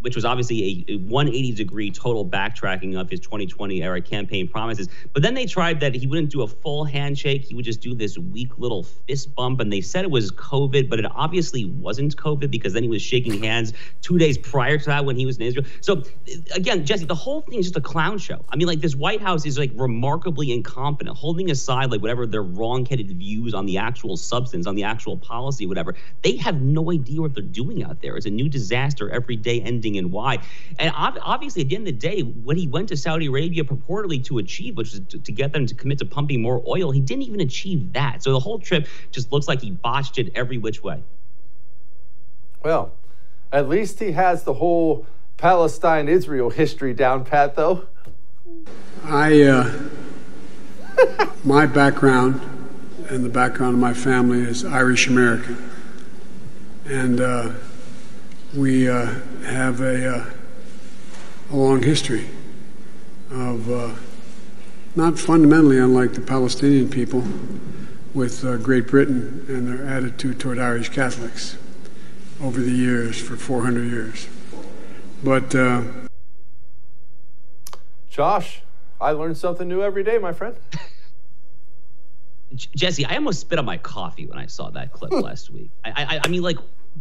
which 0.09 0.17
was 0.17 0.25
obviously 0.25 0.87
a, 0.89 0.93
a 0.93 0.97
180 0.97 1.53
degree 1.53 1.91
total 1.91 2.25
backtracking 2.25 2.99
of 2.99 3.11
his 3.11 3.21
2020 3.21 3.83
era 3.83 4.01
campaign 4.01 4.49
promises. 4.49 4.89
But 5.13 5.23
then 5.23 5.35
they 5.35 5.45
tried 5.45 5.81
that 5.81 5.95
he 5.95 6.07
wouldn't 6.07 6.31
do 6.31 6.41
a 6.41 6.49
full 6.49 6.85
handshake. 6.85 7.45
He 7.45 7.55
would 7.55 7.67
just 7.67 7.83
do 7.83 7.95
this 7.95 8.17
weak 8.17 8.57
little 8.57 8.85
fist 8.85 9.35
bump. 9.35 9.61
And 9.61 9.71
they 9.71 9.83
said 9.83 10.07
it 10.07 10.11
was 10.11 10.33
COVID, 10.33 10.89
but 10.89 10.99
it 10.99 11.05
obviously 11.15 11.67
wasn't 11.67 12.17
COVID 12.17 12.51
because 12.51 12.73
then 12.73 12.83
he 12.83 12.89
was 12.89 13.03
shaking 13.03 13.43
hands 13.43 13.75
two 14.01 14.17
days 14.17 14.39
prior 14.39 14.79
to 14.79 14.87
that 14.87 15.05
when 15.05 15.17
he 15.17 15.27
was 15.27 15.37
in 15.37 15.43
Israel. 15.43 15.67
So 15.83 16.03
again, 16.55 16.87
Jesse, 16.87 17.05
the 17.05 17.15
whole 17.15 17.43
thing 17.43 17.59
is 17.59 17.67
just 17.67 17.77
a 17.77 17.83
clown 17.83 18.17
show. 18.17 18.43
I 18.49 18.57
mean, 18.57 18.67
like 18.67 18.81
this 18.81 18.97
White 18.97 19.21
House 19.21 19.45
is 19.45 19.59
like 19.59 19.73
remarkably 19.75 20.53
incompetent, 20.53 21.19
holding 21.19 21.51
aside 21.51 21.91
like 21.91 22.01
whatever 22.01 22.27
their 22.27 22.43
wrong-headed 22.43 23.11
views 23.11 23.53
on 23.53 23.67
the 23.67 23.77
actual 23.77 24.17
substance, 24.17 24.67
on 24.67 24.75
the 24.75 24.85
actual 24.85 25.19
policy, 25.19 25.67
whatever. 25.67 25.95
They 26.23 26.37
have 26.37 26.63
no 26.63 26.91
idea 26.91 27.21
what 27.21 27.35
they're 27.35 27.43
doing 27.43 27.85
out 27.85 28.01
there. 28.01 28.17
It's 28.17 28.25
a 28.25 28.31
new 28.31 28.49
disaster 28.49 29.11
every 29.11 29.37
day 29.37 29.61
ending 29.61 29.97
and 29.99 30.11
why. 30.13 30.39
And 30.79 30.93
obviously, 30.97 31.63
at 31.63 31.69
the 31.69 31.77
end 31.77 31.89
of 31.89 31.95
the 31.95 32.09
day, 32.09 32.23
when 32.23 32.57
he 32.57 32.67
went 32.67 32.89
to 32.89 32.97
Saudi 32.97 33.27
Arabia 33.27 33.65
purportedly 33.65 34.25
to 34.25 34.39
achieve, 34.39 34.77
which 34.77 34.93
was 34.93 35.01
to, 35.09 35.19
to 35.19 35.33
get 35.33 35.53
them 35.53 35.67
to 35.67 35.75
commit 35.75 35.99
to 35.99 36.05
pumping 36.05 36.41
more 36.41 36.63
oil, 36.67 36.91
he 36.91 37.01
didn't 37.01 37.25
even 37.25 37.41
achieve 37.41 37.93
that. 37.93 38.23
So 38.23 38.33
the 38.33 38.41
whole 38.41 38.59
trip 38.59 38.87
just 39.11 39.33
looks 39.33 39.49
like 39.49 39.61
he 39.61 39.71
botched 39.71 40.19
it 40.19 40.33
every 40.35 40.59
which 40.59 40.83
way. 40.83 41.03
Well, 42.65 42.93
at 43.53 43.69
least 43.69 43.99
he 43.99 44.13
has 44.13 44.45
the 44.45 44.55
whole 44.55 45.07
Palestine 45.37 46.09
Israel 46.09 46.51
history 46.51 46.95
down 46.95 47.25
pat, 47.25 47.55
though. 47.55 47.87
I, 49.05 49.43
uh, 49.43 49.73
my 51.45 51.67
background 51.67 52.41
and 53.09 53.25
the 53.25 53.29
background 53.29 53.75
of 53.75 53.81
my 53.81 53.95
family 53.95 54.41
is 54.41 54.65
Irish 54.65 55.07
American. 55.07 55.71
And 56.85 57.21
uh, 57.21 57.53
we 58.55 58.89
uh, 58.89 59.07
have 59.45 59.81
a, 59.81 60.17
uh, 60.17 60.31
a, 61.51 61.57
long 61.57 61.83
history 61.83 62.29
of 63.31 63.71
uh, 63.71 63.95
not 64.97 65.19
fundamentally 65.19 65.79
unlike 65.79 66.15
the 66.15 66.21
Palestinian 66.21 66.89
people 66.89 67.23
with 68.15 68.45
uh, 68.45 68.57
Great 68.57 68.87
Britain 68.87 69.45
and 69.49 69.69
their 69.69 69.87
attitude 69.87 70.41
toward 70.41 70.59
Irish 70.59 70.89
Catholics 70.89 71.59
over 72.43 72.61
the 72.61 72.71
years 72.71 73.21
for 73.21 73.37
400 73.37 73.85
years. 73.85 74.29
But 75.23 75.55
uh, 75.55 75.83
Josh, 78.09 78.63
I 79.01 79.11
learn 79.11 79.35
something 79.35 79.69
new 79.69 79.83
every 79.83 80.05
day, 80.05 80.19
my 80.19 80.33
friend. 80.33 80.57
Jesse, 82.55 83.05
I 83.05 83.17
almost 83.17 83.41
spit 83.41 83.59
on 83.59 83.67
my 83.67 83.77
coffee 83.77 84.27
when 84.27 84.39
I 84.39 84.47
saw 84.47 84.71
that 84.71 84.93
clip 84.93 85.13
last 85.13 85.51
week. 85.51 85.71
I, 85.85 85.91
I, 85.91 86.21
I 86.25 86.29
mean, 86.29 86.43
like, 86.43 86.57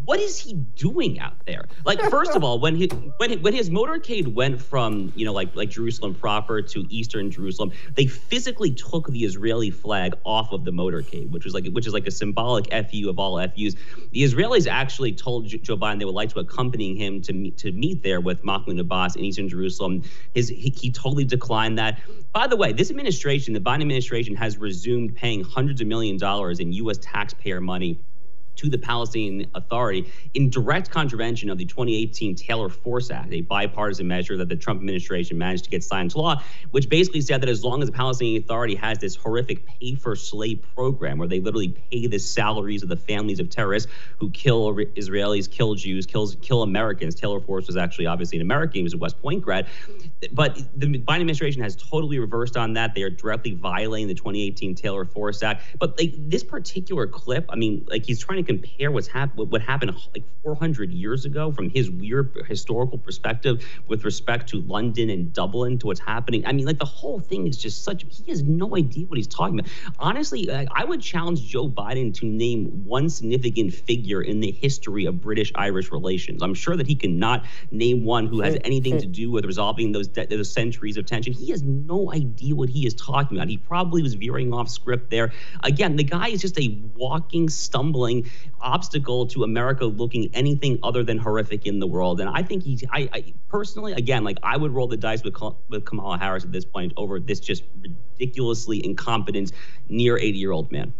what 0.05 0.19
is 0.19 0.37
he 0.37 0.53
doing 0.53 1.19
out 1.19 1.45
there? 1.45 1.65
Like, 1.85 2.01
first 2.09 2.31
of 2.31 2.43
all, 2.45 2.59
when 2.59 2.75
he 2.75 2.87
when 3.17 3.41
when 3.41 3.53
his 3.53 3.69
motorcade 3.69 4.33
went 4.33 4.61
from 4.61 5.11
you 5.15 5.25
know 5.25 5.33
like 5.33 5.55
like 5.55 5.69
Jerusalem 5.69 6.15
proper 6.15 6.61
to 6.61 6.85
Eastern 6.89 7.31
Jerusalem, 7.31 7.71
they 7.95 8.05
physically 8.05 8.71
took 8.71 9.07
the 9.07 9.19
Israeli 9.23 9.69
flag 9.69 10.13
off 10.25 10.51
of 10.51 10.65
the 10.65 10.71
motorcade, 10.71 11.29
which 11.29 11.45
was 11.45 11.53
like 11.53 11.67
which 11.67 11.87
is 11.87 11.93
like 11.93 12.07
a 12.07 12.11
symbolic 12.11 12.71
fu 12.89 13.09
of 13.09 13.19
all 13.19 13.37
fus. 13.37 13.75
The 14.11 14.23
Israelis 14.23 14.67
actually 14.67 15.13
told 15.13 15.47
Joe 15.47 15.77
Biden 15.77 15.99
they 15.99 16.05
would 16.05 16.15
like 16.15 16.29
to 16.29 16.39
accompany 16.39 16.95
him 16.95 17.21
to 17.23 17.33
meet 17.33 17.57
to 17.57 17.71
meet 17.71 18.03
there 18.03 18.21
with 18.21 18.43
Mahmoud 18.43 18.79
Abbas 18.79 19.15
in 19.15 19.23
Eastern 19.23 19.49
Jerusalem. 19.49 20.03
His 20.33 20.49
he, 20.49 20.69
he 20.69 20.91
totally 20.91 21.25
declined 21.25 21.77
that. 21.77 21.99
By 22.33 22.47
the 22.47 22.55
way, 22.55 22.71
this 22.71 22.89
administration, 22.89 23.53
the 23.53 23.59
Biden 23.59 23.81
administration, 23.81 24.35
has 24.35 24.57
resumed 24.57 25.15
paying 25.15 25.43
hundreds 25.43 25.81
of 25.81 25.87
million 25.87 26.17
dollars 26.17 26.59
in 26.59 26.71
U.S. 26.73 26.97
taxpayer 27.01 27.61
money 27.61 27.99
to 28.57 28.69
the 28.69 28.77
Palestinian 28.77 29.49
Authority 29.55 30.11
in 30.33 30.49
direct 30.49 30.89
contravention 30.91 31.49
of 31.49 31.57
the 31.57 31.65
2018 31.65 32.35
Taylor 32.35 32.69
Force 32.69 33.09
Act, 33.09 33.33
a 33.33 33.41
bipartisan 33.41 34.07
measure 34.07 34.37
that 34.37 34.49
the 34.49 34.55
Trump 34.55 34.79
administration 34.79 35.37
managed 35.37 35.63
to 35.65 35.69
get 35.69 35.83
signed 35.83 36.07
into 36.07 36.19
law, 36.19 36.41
which 36.71 36.89
basically 36.89 37.21
said 37.21 37.41
that 37.41 37.49
as 37.49 37.63
long 37.63 37.81
as 37.81 37.89
the 37.89 37.95
Palestinian 37.95 38.41
Authority 38.43 38.75
has 38.75 38.97
this 38.99 39.15
horrific 39.15 39.65
pay 39.65 39.95
for 39.95 40.15
slay 40.15 40.55
program 40.55 41.17
where 41.17 41.27
they 41.27 41.39
literally 41.39 41.69
pay 41.91 42.07
the 42.07 42.19
salaries 42.19 42.83
of 42.83 42.89
the 42.89 42.95
families 42.95 43.39
of 43.39 43.49
terrorists 43.49 43.89
who 44.19 44.29
kill 44.31 44.73
Israelis, 44.75 45.49
kill 45.49 45.75
Jews, 45.75 46.05
kills 46.05 46.35
kill 46.41 46.63
Americans. 46.63 47.15
Taylor 47.15 47.39
Force 47.39 47.67
was 47.67 47.77
actually 47.77 48.07
obviously 48.07 48.37
an 48.37 48.41
American, 48.41 48.79
he 48.79 48.83
was 48.83 48.93
a 48.93 48.97
West 48.97 49.21
Point 49.21 49.41
grad. 49.41 49.67
But 50.31 50.55
the 50.75 50.87
Biden 50.87 51.21
administration 51.21 51.61
has 51.61 51.75
totally 51.75 52.19
reversed 52.19 52.57
on 52.57 52.73
that. 52.73 52.95
They 52.95 53.03
are 53.03 53.09
directly 53.09 53.53
violating 53.53 54.07
the 54.07 54.13
2018 54.13 54.75
Taylor 54.75 55.05
Force 55.05 55.43
Act. 55.43 55.63
But 55.79 55.97
like 55.99 56.13
this 56.15 56.43
particular 56.43 57.07
clip, 57.07 57.45
I 57.49 57.55
mean, 57.55 57.85
like 57.89 58.05
he's 58.05 58.19
trying 58.19 58.37
to 58.37 58.43
compare 58.47 58.89
what's 58.89 59.07
happened, 59.07 59.51
what 59.51 59.61
happened 59.61 59.93
like 60.13 60.23
400 60.43 60.91
years 60.91 61.25
ago 61.25 61.51
from 61.51 61.69
his 61.69 61.91
weird 61.91 62.33
historical 62.47 62.97
perspective 62.97 63.63
with 63.87 64.05
respect 64.05 64.49
to 64.49 64.61
London 64.61 65.09
and 65.09 65.33
Dublin 65.33 65.77
to 65.79 65.87
what's 65.87 65.99
happening. 65.99 66.45
I 66.45 66.53
mean, 66.53 66.65
like 66.65 66.79
the 66.79 66.85
whole 66.85 67.19
thing 67.19 67.47
is 67.47 67.57
just 67.57 67.83
such. 67.83 68.05
He 68.09 68.31
has 68.31 68.43
no 68.43 68.75
idea 68.75 69.05
what 69.05 69.17
he's 69.17 69.27
talking 69.27 69.59
about. 69.59 69.71
Honestly, 69.99 70.49
I 70.49 70.83
would 70.83 71.01
challenge 71.01 71.45
Joe 71.45 71.69
Biden 71.69 72.13
to 72.15 72.25
name 72.25 72.85
one 72.85 73.09
significant 73.09 73.73
figure 73.73 74.21
in 74.21 74.39
the 74.39 74.51
history 74.51 75.05
of 75.05 75.21
British-Irish 75.21 75.91
relations. 75.91 76.41
I'm 76.41 76.53
sure 76.53 76.75
that 76.77 76.87
he 76.87 76.95
cannot 76.95 77.45
name 77.71 78.05
one 78.05 78.27
who 78.27 78.41
has 78.41 78.57
anything 78.63 78.97
to 78.99 79.05
do 79.05 79.29
with 79.29 79.45
resolving 79.45 79.91
those 79.91 80.07
those 80.09 80.51
centuries 80.51 80.97
of 80.97 81.05
tension. 81.05 81.33
He 81.33 81.51
has 81.51 81.63
no 81.63 82.13
idea 82.13 82.55
what 82.55 82.69
he 82.69 82.85
is 82.85 82.93
talking 82.93 83.37
about. 83.37 83.49
He 83.49 83.57
probably 83.57 84.01
was 84.01 84.13
veering 84.13 84.53
off 84.53 84.69
script 84.69 85.09
there. 85.09 85.33
Again, 85.63 85.97
the 85.97 86.03
guy 86.03 86.29
is 86.29 86.41
just 86.41 86.57
a 86.59 86.79
walking, 86.95 87.49
stumbling 87.49 88.29
obstacle 88.59 89.27
to 89.27 89.43
America 89.43 89.85
looking 89.85 90.29
anything 90.33 90.79
other 90.83 91.03
than 91.03 91.17
horrific 91.17 91.65
in 91.65 91.79
the 91.79 91.87
world. 91.87 92.19
And 92.19 92.29
I 92.29 92.43
think 92.43 92.63
he's, 92.63 92.83
I, 92.91 93.09
I 93.13 93.33
personally, 93.49 93.93
again, 93.93 94.23
like 94.23 94.37
I 94.43 94.57
would 94.57 94.71
roll 94.71 94.87
the 94.87 94.97
dice 94.97 95.23
with, 95.23 95.35
with 95.69 95.85
Kamala 95.85 96.17
Harris 96.17 96.43
at 96.43 96.51
this 96.51 96.65
point 96.65 96.93
over 96.97 97.19
this 97.19 97.39
just 97.39 97.63
ridiculously 97.81 98.83
incompetent, 98.83 99.51
near 99.89 100.17
80 100.17 100.37
year 100.37 100.51
old 100.51 100.71
man. 100.71 100.93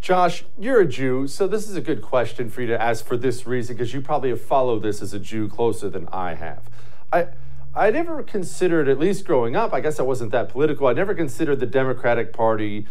Josh, 0.00 0.44
you're 0.58 0.80
a 0.80 0.86
Jew, 0.86 1.26
so 1.26 1.46
this 1.46 1.68
is 1.68 1.76
a 1.76 1.80
good 1.82 2.00
question 2.00 2.48
for 2.48 2.62
you 2.62 2.66
to 2.68 2.80
ask 2.80 3.04
for 3.04 3.18
this 3.18 3.46
reason, 3.46 3.76
because 3.76 3.92
you 3.92 4.00
probably 4.00 4.30
have 4.30 4.40
followed 4.40 4.82
this 4.82 5.02
as 5.02 5.12
a 5.12 5.18
Jew 5.18 5.46
closer 5.46 5.90
than 5.90 6.08
I 6.08 6.34
have. 6.34 6.70
I, 7.12 7.28
I 7.74 7.90
never 7.90 8.22
considered, 8.22 8.88
at 8.88 8.98
least 8.98 9.26
growing 9.26 9.56
up, 9.56 9.74
I 9.74 9.80
guess 9.80 10.00
I 10.00 10.02
wasn't 10.02 10.32
that 10.32 10.48
political, 10.48 10.86
I 10.86 10.94
never 10.94 11.14
considered 11.14 11.60
the 11.60 11.66
Democratic 11.66 12.32
Party 12.32 12.86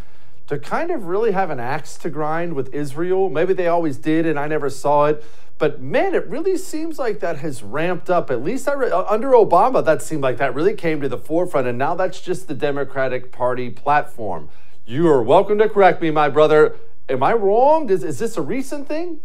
to 0.50 0.58
kind 0.58 0.90
of 0.90 1.06
really 1.06 1.32
have 1.32 1.52
an 1.52 1.60
axe 1.60 1.96
to 1.96 2.10
grind 2.10 2.54
with 2.54 2.74
Israel. 2.74 3.30
Maybe 3.30 3.54
they 3.54 3.68
always 3.68 3.98
did 3.98 4.26
and 4.26 4.40
I 4.40 4.48
never 4.48 4.68
saw 4.68 5.06
it. 5.06 5.24
But 5.60 5.80
man, 5.80 6.16
it 6.16 6.26
really 6.26 6.58
seems 6.58 6.98
like 6.98 7.20
that 7.20 7.38
has 7.38 7.62
ramped 7.62 8.10
up. 8.10 8.32
At 8.32 8.44
least 8.44 8.68
re- 8.68 8.90
uh, 8.90 9.04
under 9.04 9.30
Obama, 9.30 9.86
that 9.86 10.02
seemed 10.02 10.24
like 10.24 10.38
that 10.38 10.56
really 10.56 10.74
came 10.74 11.02
to 11.02 11.10
the 11.10 11.20
forefront, 11.20 11.68
and 11.68 11.78
now 11.78 11.94
that's 11.94 12.20
just 12.20 12.48
the 12.48 12.56
Democratic 12.56 13.32
Party 13.32 13.70
platform. 13.70 14.50
You 14.88 15.08
are 15.10 15.22
welcome 15.22 15.60
to 15.60 15.70
correct 15.70 16.02
me, 16.02 16.10
my 16.10 16.30
brother. 16.30 16.78
Am 17.08 17.22
I 17.22 17.34
wrong? 17.34 17.90
Is, 17.90 18.04
is 18.04 18.18
this 18.18 18.36
a 18.36 18.42
recent 18.42 18.88
thing? 18.88 19.20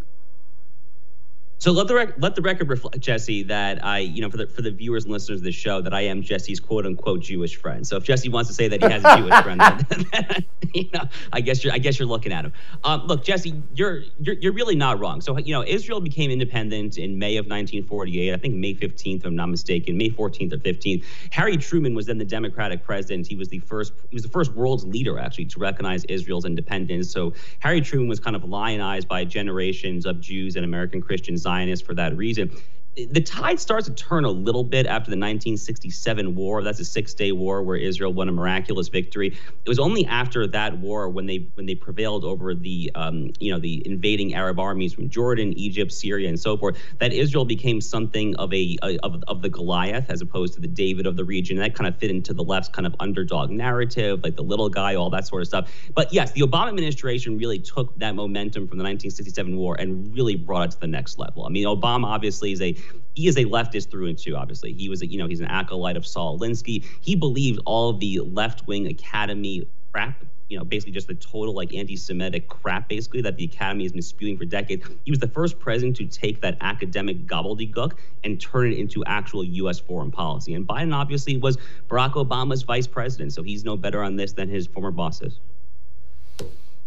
So 1.64 1.72
let 1.72 1.88
the 1.88 1.94
rec- 1.94 2.16
let 2.18 2.34
the 2.34 2.42
record 2.42 2.68
reflect, 2.68 3.00
Jesse, 3.00 3.42
that 3.44 3.82
I, 3.82 4.00
you 4.00 4.20
know, 4.20 4.28
for 4.28 4.36
the 4.36 4.46
for 4.46 4.60
the 4.60 4.70
viewers 4.70 5.04
and 5.04 5.12
listeners 5.14 5.38
of 5.38 5.44
the 5.44 5.50
show, 5.50 5.80
that 5.80 5.94
I 5.94 6.02
am 6.02 6.20
Jesse's 6.20 6.60
quote 6.60 6.84
unquote 6.84 7.22
Jewish 7.22 7.56
friend. 7.56 7.86
So 7.86 7.96
if 7.96 8.04
Jesse 8.04 8.28
wants 8.28 8.48
to 8.48 8.54
say 8.54 8.68
that 8.68 8.82
he 8.82 8.92
has 8.92 9.02
a 9.02 9.16
Jewish 9.16 9.42
friend, 9.42 9.58
then, 9.62 10.06
then, 10.12 10.44
you 10.74 10.90
know, 10.92 11.04
I 11.32 11.40
guess 11.40 11.64
you're 11.64 11.72
I 11.72 11.78
guess 11.78 11.98
you're 11.98 12.06
looking 12.06 12.32
at 12.32 12.44
him. 12.44 12.52
Um, 12.82 13.06
look, 13.06 13.24
Jesse, 13.24 13.62
you're, 13.74 14.02
you're 14.20 14.34
you're 14.34 14.52
really 14.52 14.76
not 14.76 15.00
wrong. 15.00 15.22
So 15.22 15.38
you 15.38 15.54
know, 15.54 15.64
Israel 15.66 16.02
became 16.02 16.30
independent 16.30 16.98
in 16.98 17.18
May 17.18 17.38
of 17.38 17.46
1948. 17.46 18.34
I 18.34 18.36
think 18.36 18.56
May 18.56 18.74
15th, 18.74 19.20
if 19.20 19.24
I'm 19.24 19.34
not 19.34 19.48
mistaken, 19.48 19.96
May 19.96 20.10
14th 20.10 20.52
or 20.52 20.58
15th. 20.58 21.02
Harry 21.30 21.56
Truman 21.56 21.94
was 21.94 22.04
then 22.04 22.18
the 22.18 22.26
Democratic 22.26 22.84
president. 22.84 23.26
He 23.26 23.36
was 23.36 23.48
the 23.48 23.60
first 23.60 23.94
he 24.10 24.14
was 24.14 24.22
the 24.22 24.28
first 24.28 24.52
world's 24.52 24.84
leader 24.84 25.18
actually 25.18 25.46
to 25.46 25.58
recognize 25.58 26.04
Israel's 26.10 26.44
independence. 26.44 27.10
So 27.10 27.32
Harry 27.60 27.80
Truman 27.80 28.08
was 28.08 28.20
kind 28.20 28.36
of 28.36 28.44
lionized 28.44 29.08
by 29.08 29.24
generations 29.24 30.04
of 30.04 30.20
Jews 30.20 30.56
and 30.56 30.64
American 30.66 31.00
Christians 31.00 31.40
Zionist 31.54 31.86
for 31.86 31.94
that 31.94 32.16
reason 32.16 32.50
the 32.96 33.20
tide 33.20 33.58
starts 33.58 33.88
to 33.88 33.94
turn 33.94 34.24
a 34.24 34.30
little 34.30 34.62
bit 34.62 34.86
after 34.86 35.10
the 35.10 35.16
1967 35.16 36.34
war. 36.36 36.62
That's 36.62 36.78
a 36.78 36.84
six-day 36.84 37.32
war 37.32 37.62
where 37.62 37.76
Israel 37.76 38.12
won 38.12 38.28
a 38.28 38.32
miraculous 38.32 38.88
victory. 38.88 39.28
It 39.28 39.68
was 39.68 39.80
only 39.80 40.06
after 40.06 40.46
that 40.48 40.78
war 40.78 41.08
when 41.08 41.26
they 41.26 41.48
when 41.54 41.66
they 41.66 41.74
prevailed 41.74 42.24
over 42.24 42.54
the 42.54 42.92
um, 42.94 43.32
you 43.40 43.52
know 43.52 43.58
the 43.58 43.82
invading 43.84 44.34
Arab 44.34 44.60
armies 44.60 44.92
from 44.92 45.08
Jordan, 45.08 45.52
Egypt, 45.58 45.90
Syria, 45.90 46.28
and 46.28 46.38
so 46.38 46.56
forth 46.56 46.78
that 47.00 47.12
Israel 47.12 47.44
became 47.44 47.80
something 47.80 48.36
of 48.36 48.52
a, 48.54 48.76
a 48.82 48.96
of, 48.98 49.22
of 49.26 49.42
the 49.42 49.48
Goliath 49.48 50.08
as 50.08 50.20
opposed 50.20 50.54
to 50.54 50.60
the 50.60 50.68
David 50.68 51.06
of 51.06 51.16
the 51.16 51.24
region. 51.24 51.56
That 51.56 51.74
kind 51.74 51.88
of 51.88 51.98
fit 51.98 52.10
into 52.10 52.32
the 52.32 52.44
left's 52.44 52.68
kind 52.68 52.86
of 52.86 52.94
underdog 53.00 53.50
narrative, 53.50 54.22
like 54.22 54.36
the 54.36 54.44
little 54.44 54.68
guy, 54.68 54.94
all 54.94 55.10
that 55.10 55.26
sort 55.26 55.42
of 55.42 55.48
stuff. 55.48 55.72
But 55.94 56.12
yes, 56.12 56.30
the 56.30 56.42
Obama 56.42 56.68
administration 56.68 57.38
really 57.38 57.58
took 57.58 57.98
that 57.98 58.14
momentum 58.14 58.68
from 58.68 58.78
the 58.78 58.84
1967 58.84 59.56
war 59.56 59.74
and 59.80 60.14
really 60.14 60.36
brought 60.36 60.68
it 60.68 60.70
to 60.72 60.80
the 60.80 60.86
next 60.86 61.18
level. 61.18 61.44
I 61.44 61.48
mean, 61.48 61.66
Obama 61.66 62.04
obviously 62.04 62.52
is 62.52 62.62
a 62.62 62.76
he 63.14 63.28
is 63.28 63.36
a 63.36 63.44
leftist 63.44 63.90
through 63.90 64.08
and 64.08 64.18
through. 64.18 64.36
Obviously, 64.36 64.72
he 64.72 64.88
was 64.88 65.02
a, 65.02 65.06
you 65.06 65.18
know 65.18 65.26
he's 65.26 65.40
an 65.40 65.46
acolyte 65.46 65.96
of 65.96 66.06
Saul 66.06 66.38
Alinsky. 66.38 66.84
He 67.00 67.14
believed 67.14 67.60
all 67.64 67.90
of 67.90 68.00
the 68.00 68.20
left 68.20 68.66
wing 68.66 68.86
academy 68.86 69.66
crap. 69.92 70.24
You 70.48 70.58
know, 70.58 70.64
basically 70.64 70.92
just 70.92 71.08
the 71.08 71.14
total 71.14 71.54
like 71.54 71.72
anti-Semitic 71.72 72.48
crap, 72.48 72.88
basically 72.88 73.22
that 73.22 73.36
the 73.36 73.44
academy 73.44 73.84
has 73.84 73.92
been 73.92 74.02
spewing 74.02 74.36
for 74.36 74.44
decades. 74.44 74.86
He 75.04 75.10
was 75.10 75.18
the 75.18 75.28
first 75.28 75.58
president 75.58 75.96
to 75.96 76.06
take 76.06 76.42
that 76.42 76.58
academic 76.60 77.26
gobbledygook 77.26 77.92
and 78.24 78.38
turn 78.38 78.70
it 78.70 78.78
into 78.78 79.02
actual 79.06 79.42
U.S. 79.42 79.80
foreign 79.80 80.10
policy. 80.10 80.52
And 80.54 80.68
Biden 80.68 80.94
obviously 80.94 81.38
was 81.38 81.56
Barack 81.88 82.12
Obama's 82.12 82.62
vice 82.62 82.86
president, 82.86 83.32
so 83.32 83.42
he's 83.42 83.64
no 83.64 83.76
better 83.76 84.02
on 84.02 84.16
this 84.16 84.32
than 84.32 84.50
his 84.50 84.66
former 84.66 84.90
bosses. 84.90 85.40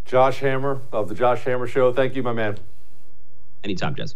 Josh 0.06 0.40
Hammer 0.40 0.82
of 0.94 1.10
the 1.10 1.16
Josh 1.16 1.44
Hammer 1.44 1.68
Show. 1.68 1.92
Thank 1.92 2.16
you, 2.16 2.22
my 2.22 2.34
man. 2.34 2.58
Anytime, 3.64 3.96
Jess 3.96 4.16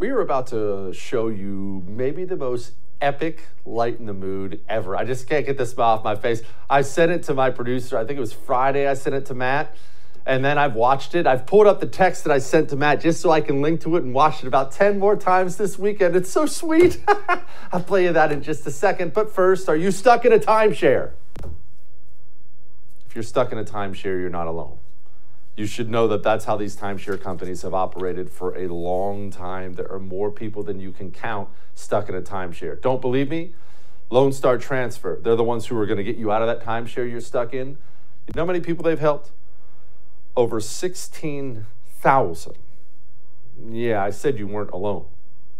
we 0.00 0.08
are 0.08 0.20
about 0.20 0.46
to 0.46 0.90
show 0.94 1.28
you 1.28 1.84
maybe 1.86 2.24
the 2.24 2.36
most 2.36 2.72
epic 3.02 3.44
light 3.66 4.00
in 4.00 4.06
the 4.06 4.14
mood 4.14 4.62
ever. 4.66 4.96
I 4.96 5.04
just 5.04 5.28
can't 5.28 5.44
get 5.44 5.58
the 5.58 5.66
smile 5.66 5.98
off 5.98 6.04
my 6.04 6.16
face. 6.16 6.40
I 6.70 6.80
sent 6.80 7.12
it 7.12 7.22
to 7.24 7.34
my 7.34 7.50
producer. 7.50 7.98
I 7.98 8.06
think 8.06 8.16
it 8.16 8.20
was 8.20 8.32
Friday. 8.32 8.88
I 8.88 8.94
sent 8.94 9.14
it 9.14 9.26
to 9.26 9.34
Matt. 9.34 9.76
And 10.24 10.42
then 10.42 10.56
I've 10.56 10.74
watched 10.74 11.14
it. 11.14 11.26
I've 11.26 11.44
pulled 11.44 11.66
up 11.66 11.80
the 11.80 11.86
text 11.86 12.24
that 12.24 12.32
I 12.32 12.38
sent 12.38 12.70
to 12.70 12.76
Matt 12.76 13.02
just 13.02 13.20
so 13.20 13.30
I 13.30 13.42
can 13.42 13.60
link 13.60 13.82
to 13.82 13.96
it 13.96 14.02
and 14.02 14.14
watch 14.14 14.42
it 14.42 14.46
about 14.46 14.72
10 14.72 14.98
more 14.98 15.16
times 15.16 15.56
this 15.56 15.78
weekend. 15.78 16.16
It's 16.16 16.30
so 16.30 16.46
sweet. 16.46 17.02
I'll 17.72 17.82
play 17.82 18.04
you 18.04 18.12
that 18.14 18.32
in 18.32 18.42
just 18.42 18.66
a 18.66 18.70
second. 18.70 19.12
But 19.12 19.30
first, 19.30 19.68
are 19.68 19.76
you 19.76 19.90
stuck 19.90 20.24
in 20.24 20.32
a 20.32 20.38
timeshare? 20.38 21.10
If 23.06 23.14
you're 23.14 23.22
stuck 23.22 23.52
in 23.52 23.58
a 23.58 23.64
timeshare, 23.64 24.18
you're 24.18 24.30
not 24.30 24.46
alone 24.46 24.78
you 25.60 25.66
should 25.66 25.90
know 25.90 26.08
that 26.08 26.22
that's 26.22 26.46
how 26.46 26.56
these 26.56 26.74
timeshare 26.74 27.20
companies 27.20 27.60
have 27.60 27.74
operated 27.74 28.30
for 28.30 28.56
a 28.56 28.66
long 28.66 29.30
time. 29.30 29.74
There 29.74 29.92
are 29.92 29.98
more 29.98 30.30
people 30.30 30.62
than 30.62 30.80
you 30.80 30.90
can 30.90 31.10
count 31.10 31.50
stuck 31.74 32.08
in 32.08 32.14
a 32.14 32.22
timeshare. 32.22 32.80
Don't 32.80 33.02
believe 33.02 33.28
me? 33.28 33.52
Lone 34.08 34.32
Star 34.32 34.56
Transfer. 34.56 35.20
They're 35.22 35.36
the 35.36 35.44
ones 35.44 35.66
who 35.66 35.76
are 35.76 35.84
going 35.84 35.98
to 35.98 36.02
get 36.02 36.16
you 36.16 36.32
out 36.32 36.40
of 36.40 36.48
that 36.48 36.64
timeshare 36.64 37.08
you're 37.10 37.20
stuck 37.20 37.52
in. 37.52 37.76
You 38.26 38.32
know 38.34 38.42
how 38.42 38.46
many 38.46 38.60
people 38.60 38.82
they've 38.82 38.98
helped? 38.98 39.32
Over 40.34 40.60
16,000. 40.60 42.54
Yeah, 43.68 44.02
I 44.02 44.08
said 44.08 44.38
you 44.38 44.46
weren't 44.46 44.70
alone. 44.70 45.04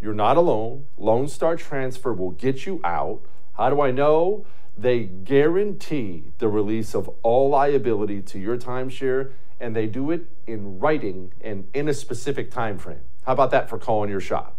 You're 0.01 0.15
not 0.15 0.35
alone. 0.35 0.87
Lone 0.97 1.27
Star 1.27 1.55
Transfer 1.55 2.11
will 2.11 2.31
get 2.31 2.65
you 2.65 2.81
out. 2.83 3.21
How 3.53 3.69
do 3.69 3.79
I 3.81 3.91
know? 3.91 4.47
They 4.75 5.03
guarantee 5.03 6.23
the 6.39 6.47
release 6.47 6.95
of 6.95 7.07
all 7.21 7.49
liability 7.49 8.23
to 8.23 8.39
your 8.39 8.57
timeshare 8.57 9.33
and 9.61 9.75
they 9.75 9.87
do 9.87 10.11
it 10.11 10.25
in 10.47 10.79
writing 10.79 11.31
and 11.41 11.67
in 11.73 11.87
a 11.87 11.93
specific 11.93 12.51
time 12.51 12.77
frame. 12.77 13.01
How 13.25 13.33
about 13.33 13.51
that 13.51 13.69
for 13.69 13.77
calling 13.77 14.09
your 14.09 14.19
shot? 14.19 14.55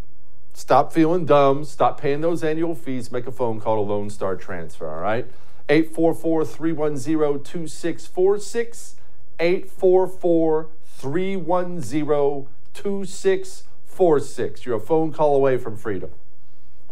Stop 0.55 0.93
feeling 0.93 1.27
dumb. 1.27 1.65
Stop 1.65 2.01
paying 2.01 2.21
those 2.21 2.45
annual 2.45 2.75
fees. 2.75 3.11
Make 3.11 3.27
a 3.27 3.33
phone 3.33 3.61
call 3.61 3.77
to 3.77 3.83
Lone 3.83 4.11
Star 4.11 4.37
Transfer, 4.37 4.89
all 4.89 5.01
right? 5.01 5.27
844 5.69 6.45
310 6.45 7.43
2646. 7.43 8.97
844 9.41 10.69
310 10.85 12.49
2646. 12.75 14.67
You're 14.67 14.77
a 14.77 14.81
phone 14.81 15.13
call 15.13 15.35
away 15.35 15.59
from 15.59 15.77
freedom. 15.77 16.11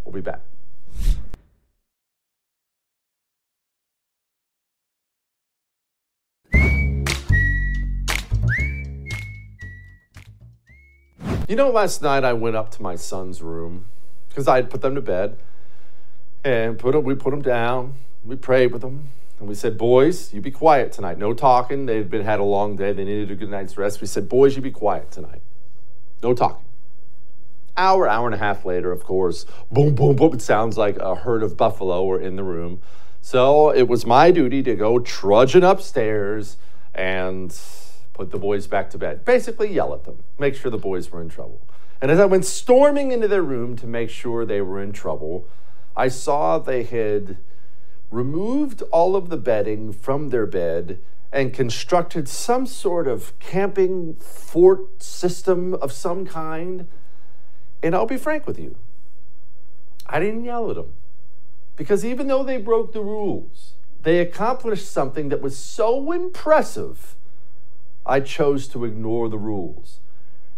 We'll 0.04 0.12
be 0.14 0.20
back. 0.20 0.40
You 11.50 11.56
know, 11.56 11.68
last 11.68 12.00
night 12.00 12.22
I 12.22 12.32
went 12.32 12.54
up 12.54 12.70
to 12.76 12.82
my 12.82 12.94
son's 12.94 13.42
room 13.42 13.86
because 14.28 14.46
I 14.46 14.54
had 14.54 14.70
put 14.70 14.82
them 14.82 14.94
to 14.94 15.00
bed 15.00 15.36
and 16.44 16.78
put 16.78 16.92
them, 16.92 17.02
we 17.02 17.16
put 17.16 17.30
them 17.30 17.42
down. 17.42 17.94
We 18.24 18.36
prayed 18.36 18.70
with 18.70 18.82
them. 18.82 19.08
And 19.40 19.48
we 19.48 19.56
said, 19.56 19.76
boys, 19.76 20.32
you 20.32 20.40
be 20.40 20.52
quiet 20.52 20.92
tonight. 20.92 21.18
No 21.18 21.34
talking. 21.34 21.86
They've 21.86 22.08
been 22.08 22.24
had 22.24 22.38
a 22.38 22.44
long 22.44 22.76
day. 22.76 22.92
They 22.92 23.02
needed 23.02 23.32
a 23.32 23.34
good 23.34 23.50
night's 23.50 23.76
rest. 23.76 24.00
We 24.00 24.06
said, 24.06 24.28
boys, 24.28 24.54
you 24.54 24.62
be 24.62 24.70
quiet 24.70 25.10
tonight. 25.10 25.42
No 26.22 26.34
talking. 26.34 26.64
Hour, 27.76 28.06
hour 28.06 28.26
and 28.26 28.34
a 28.36 28.38
half 28.38 28.64
later, 28.64 28.92
of 28.92 29.02
course, 29.02 29.44
boom, 29.72 29.96
boom, 29.96 30.14
boom. 30.14 30.34
It 30.34 30.42
sounds 30.42 30.78
like 30.78 30.98
a 30.98 31.16
herd 31.16 31.42
of 31.42 31.56
buffalo 31.56 32.04
were 32.04 32.20
in 32.20 32.36
the 32.36 32.44
room. 32.44 32.80
So 33.22 33.70
it 33.70 33.88
was 33.88 34.06
my 34.06 34.30
duty 34.30 34.62
to 34.62 34.76
go 34.76 35.00
trudging 35.00 35.64
upstairs 35.64 36.58
and 36.94 37.50
put 38.20 38.32
the 38.32 38.38
boys 38.38 38.66
back 38.66 38.90
to 38.90 38.98
bed. 38.98 39.24
Basically, 39.24 39.72
yell 39.72 39.94
at 39.94 40.04
them, 40.04 40.22
make 40.38 40.54
sure 40.54 40.70
the 40.70 40.76
boys 40.76 41.10
were 41.10 41.22
in 41.22 41.30
trouble. 41.30 41.58
And 42.02 42.10
as 42.10 42.20
I 42.20 42.26
went 42.26 42.44
storming 42.44 43.12
into 43.12 43.26
their 43.26 43.42
room 43.42 43.76
to 43.76 43.86
make 43.86 44.10
sure 44.10 44.44
they 44.44 44.60
were 44.60 44.78
in 44.82 44.92
trouble, 44.92 45.48
I 45.96 46.08
saw 46.08 46.58
they 46.58 46.82
had 46.82 47.38
removed 48.10 48.82
all 48.92 49.16
of 49.16 49.30
the 49.30 49.38
bedding 49.38 49.90
from 49.90 50.28
their 50.28 50.44
bed 50.44 51.00
and 51.32 51.54
constructed 51.54 52.28
some 52.28 52.66
sort 52.66 53.08
of 53.08 53.38
camping 53.38 54.16
fort 54.16 55.02
system 55.02 55.72
of 55.72 55.90
some 55.90 56.26
kind. 56.26 56.88
And 57.82 57.94
I'll 57.94 58.04
be 58.04 58.18
frank 58.18 58.46
with 58.46 58.58
you, 58.58 58.76
I 60.06 60.20
didn't 60.20 60.44
yell 60.44 60.68
at 60.68 60.76
them. 60.76 60.92
Because 61.74 62.04
even 62.04 62.26
though 62.26 62.42
they 62.42 62.58
broke 62.58 62.92
the 62.92 63.00
rules, 63.00 63.76
they 64.02 64.18
accomplished 64.18 64.90
something 64.92 65.30
that 65.30 65.40
was 65.40 65.56
so 65.56 66.12
impressive 66.12 67.16
I 68.06 68.20
chose 68.20 68.66
to 68.68 68.84
ignore 68.84 69.28
the 69.28 69.38
rules. 69.38 70.00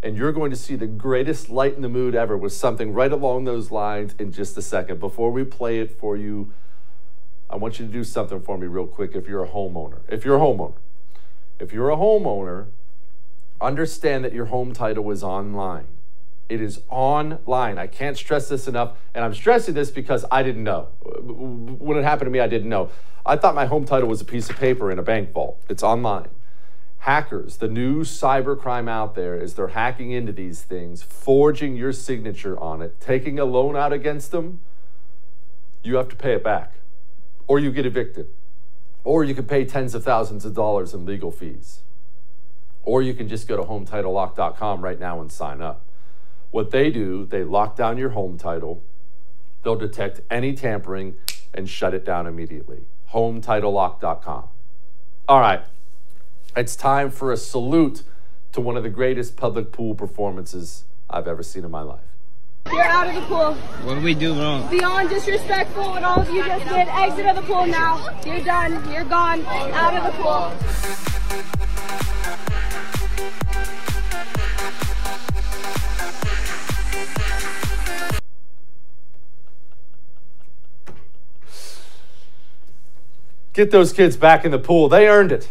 And 0.02 0.16
you're 0.16 0.32
going 0.32 0.50
to 0.50 0.56
see 0.56 0.74
the 0.74 0.86
greatest 0.86 1.48
light 1.48 1.74
in 1.74 1.82
the 1.82 1.88
mood 1.88 2.14
ever 2.14 2.36
with 2.36 2.52
something 2.52 2.92
right 2.92 3.12
along 3.12 3.44
those 3.44 3.70
lines 3.70 4.14
in 4.18 4.32
just 4.32 4.56
a 4.56 4.62
second. 4.62 4.98
Before 4.98 5.30
we 5.30 5.44
play 5.44 5.78
it 5.78 5.96
for 5.98 6.16
you, 6.16 6.52
I 7.48 7.56
want 7.56 7.78
you 7.78 7.86
to 7.86 7.92
do 7.92 8.02
something 8.02 8.40
for 8.40 8.58
me 8.58 8.66
real 8.66 8.86
quick 8.86 9.14
if 9.14 9.28
you're 9.28 9.44
a 9.44 9.48
homeowner. 9.48 10.00
If 10.08 10.24
you're 10.24 10.36
a 10.36 10.40
homeowner, 10.40 10.74
if 11.60 11.72
you're 11.72 11.90
a 11.90 11.96
homeowner, 11.96 12.66
understand 13.60 14.24
that 14.24 14.32
your 14.32 14.46
home 14.46 14.72
title 14.72 15.08
is 15.10 15.22
online. 15.22 15.86
It 16.48 16.60
is 16.60 16.82
online. 16.88 17.78
I 17.78 17.86
can't 17.86 18.16
stress 18.16 18.48
this 18.48 18.66
enough. 18.66 18.96
And 19.14 19.24
I'm 19.24 19.34
stressing 19.34 19.74
this 19.74 19.90
because 19.90 20.24
I 20.30 20.42
didn't 20.42 20.64
know. 20.64 20.88
When 21.00 21.96
it 21.96 22.02
happened 22.02 22.26
to 22.26 22.30
me, 22.30 22.40
I 22.40 22.48
didn't 22.48 22.68
know. 22.68 22.90
I 23.24 23.36
thought 23.36 23.54
my 23.54 23.66
home 23.66 23.84
title 23.84 24.08
was 24.08 24.20
a 24.20 24.24
piece 24.24 24.50
of 24.50 24.56
paper 24.56 24.90
in 24.90 24.98
a 24.98 25.02
bank 25.02 25.32
vault. 25.32 25.62
It's 25.68 25.82
online 25.82 26.28
hackers, 27.02 27.56
the 27.56 27.66
new 27.66 28.04
cybercrime 28.04 28.88
out 28.88 29.16
there 29.16 29.36
is 29.36 29.54
they're 29.54 29.68
hacking 29.68 30.12
into 30.12 30.30
these 30.30 30.62
things, 30.62 31.02
forging 31.02 31.74
your 31.74 31.92
signature 31.92 32.58
on 32.60 32.80
it, 32.80 33.00
taking 33.00 33.40
a 33.40 33.44
loan 33.44 33.74
out 33.74 33.92
against 33.92 34.30
them, 34.30 34.60
you 35.82 35.96
have 35.96 36.08
to 36.10 36.16
pay 36.16 36.34
it 36.34 36.44
back. 36.44 36.74
Or 37.48 37.58
you 37.58 37.72
get 37.72 37.86
evicted. 37.86 38.28
Or 39.02 39.24
you 39.24 39.34
can 39.34 39.46
pay 39.46 39.64
tens 39.64 39.96
of 39.96 40.04
thousands 40.04 40.44
of 40.44 40.54
dollars 40.54 40.94
in 40.94 41.04
legal 41.04 41.32
fees. 41.32 41.80
Or 42.84 43.02
you 43.02 43.14
can 43.14 43.28
just 43.28 43.48
go 43.48 43.56
to 43.56 43.64
HomeTitleLock.com 43.64 44.80
right 44.80 45.00
now 45.00 45.20
and 45.20 45.30
sign 45.32 45.60
up. 45.60 45.84
What 46.52 46.70
they 46.70 46.88
do, 46.88 47.26
they 47.26 47.42
lock 47.42 47.74
down 47.74 47.98
your 47.98 48.10
home 48.10 48.38
title, 48.38 48.80
they'll 49.64 49.74
detect 49.74 50.20
any 50.30 50.54
tampering 50.54 51.16
and 51.52 51.68
shut 51.68 51.94
it 51.94 52.04
down 52.04 52.28
immediately. 52.28 52.82
HomeTitleLock.com. 53.12 54.44
All 55.28 55.40
right, 55.40 55.64
it's 56.56 56.76
time 56.76 57.10
for 57.10 57.32
a 57.32 57.36
salute 57.36 58.02
to 58.52 58.60
one 58.60 58.76
of 58.76 58.82
the 58.82 58.90
greatest 58.90 59.36
public 59.36 59.72
pool 59.72 59.94
performances 59.94 60.84
I've 61.08 61.26
ever 61.26 61.42
seen 61.42 61.64
in 61.64 61.70
my 61.70 61.82
life. 61.82 62.00
You're 62.70 62.84
out 62.84 63.08
of 63.08 63.14
the 63.14 63.22
pool. 63.22 63.54
What 63.84 63.94
do 63.94 64.00
we 64.02 64.14
do 64.14 64.34
wrong? 64.34 64.70
Beyond 64.70 65.08
disrespectful 65.08 65.82
what 65.90 66.04
all 66.04 66.20
of 66.20 66.30
you 66.30 66.44
just 66.44 66.68
did. 66.68 66.88
Exit 66.88 67.26
of 67.26 67.36
the 67.36 67.42
pool 67.42 67.66
now. 67.66 68.20
You're 68.24 68.44
done. 68.44 68.92
You're 68.92 69.04
gone. 69.04 69.44
Out 69.46 69.94
of 69.94 70.04
the 70.04 70.22
pool. 70.22 70.52
Get 83.54 83.70
those 83.70 83.92
kids 83.92 84.16
back 84.16 84.44
in 84.44 84.50
the 84.50 84.58
pool. 84.58 84.88
They 84.88 85.08
earned 85.08 85.32
it. 85.32 85.48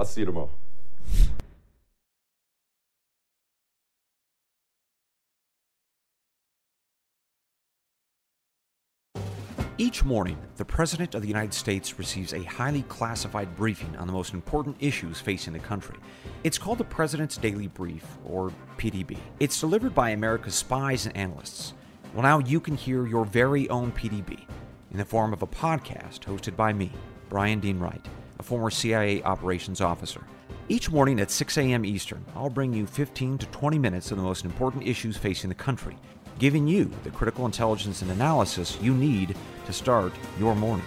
I'll 0.00 0.06
see 0.06 0.22
you 0.22 0.24
tomorrow. 0.24 0.48
Each 9.76 10.02
morning, 10.02 10.38
the 10.56 10.64
President 10.64 11.14
of 11.14 11.20
the 11.20 11.28
United 11.28 11.52
States 11.52 11.98
receives 11.98 12.32
a 12.32 12.42
highly 12.44 12.80
classified 12.84 13.54
briefing 13.56 13.94
on 13.96 14.06
the 14.06 14.12
most 14.14 14.32
important 14.32 14.76
issues 14.80 15.20
facing 15.20 15.52
the 15.52 15.58
country. 15.58 15.96
It's 16.44 16.56
called 16.56 16.78
the 16.78 16.84
President's 16.84 17.36
Daily 17.36 17.66
Brief, 17.66 18.06
or 18.24 18.54
PDB. 18.78 19.18
It's 19.38 19.60
delivered 19.60 19.94
by 19.94 20.10
America's 20.10 20.54
spies 20.54 21.04
and 21.04 21.14
analysts. 21.14 21.74
Well, 22.14 22.22
now 22.22 22.38
you 22.38 22.58
can 22.58 22.74
hear 22.74 23.06
your 23.06 23.26
very 23.26 23.68
own 23.68 23.92
PDB 23.92 24.46
in 24.92 24.96
the 24.96 25.04
form 25.04 25.34
of 25.34 25.42
a 25.42 25.46
podcast 25.46 26.20
hosted 26.20 26.56
by 26.56 26.72
me, 26.72 26.90
Brian 27.28 27.60
Dean 27.60 27.78
Wright, 27.78 28.04
a 28.40 28.42
former 28.42 28.70
CIA 28.70 29.22
operations 29.22 29.82
officer. 29.82 30.24
Each 30.70 30.90
morning 30.90 31.20
at 31.20 31.30
6 31.30 31.58
a.m. 31.58 31.84
Eastern, 31.84 32.24
I'll 32.34 32.48
bring 32.48 32.72
you 32.72 32.86
15 32.86 33.36
to 33.36 33.46
20 33.46 33.78
minutes 33.78 34.10
of 34.10 34.16
the 34.16 34.22
most 34.22 34.46
important 34.46 34.86
issues 34.86 35.18
facing 35.18 35.50
the 35.50 35.54
country, 35.54 35.96
giving 36.38 36.66
you 36.66 36.90
the 37.04 37.10
critical 37.10 37.44
intelligence 37.44 38.00
and 38.00 38.10
analysis 38.10 38.78
you 38.80 38.94
need 38.94 39.36
to 39.66 39.72
start 39.74 40.14
your 40.38 40.56
morning. 40.56 40.86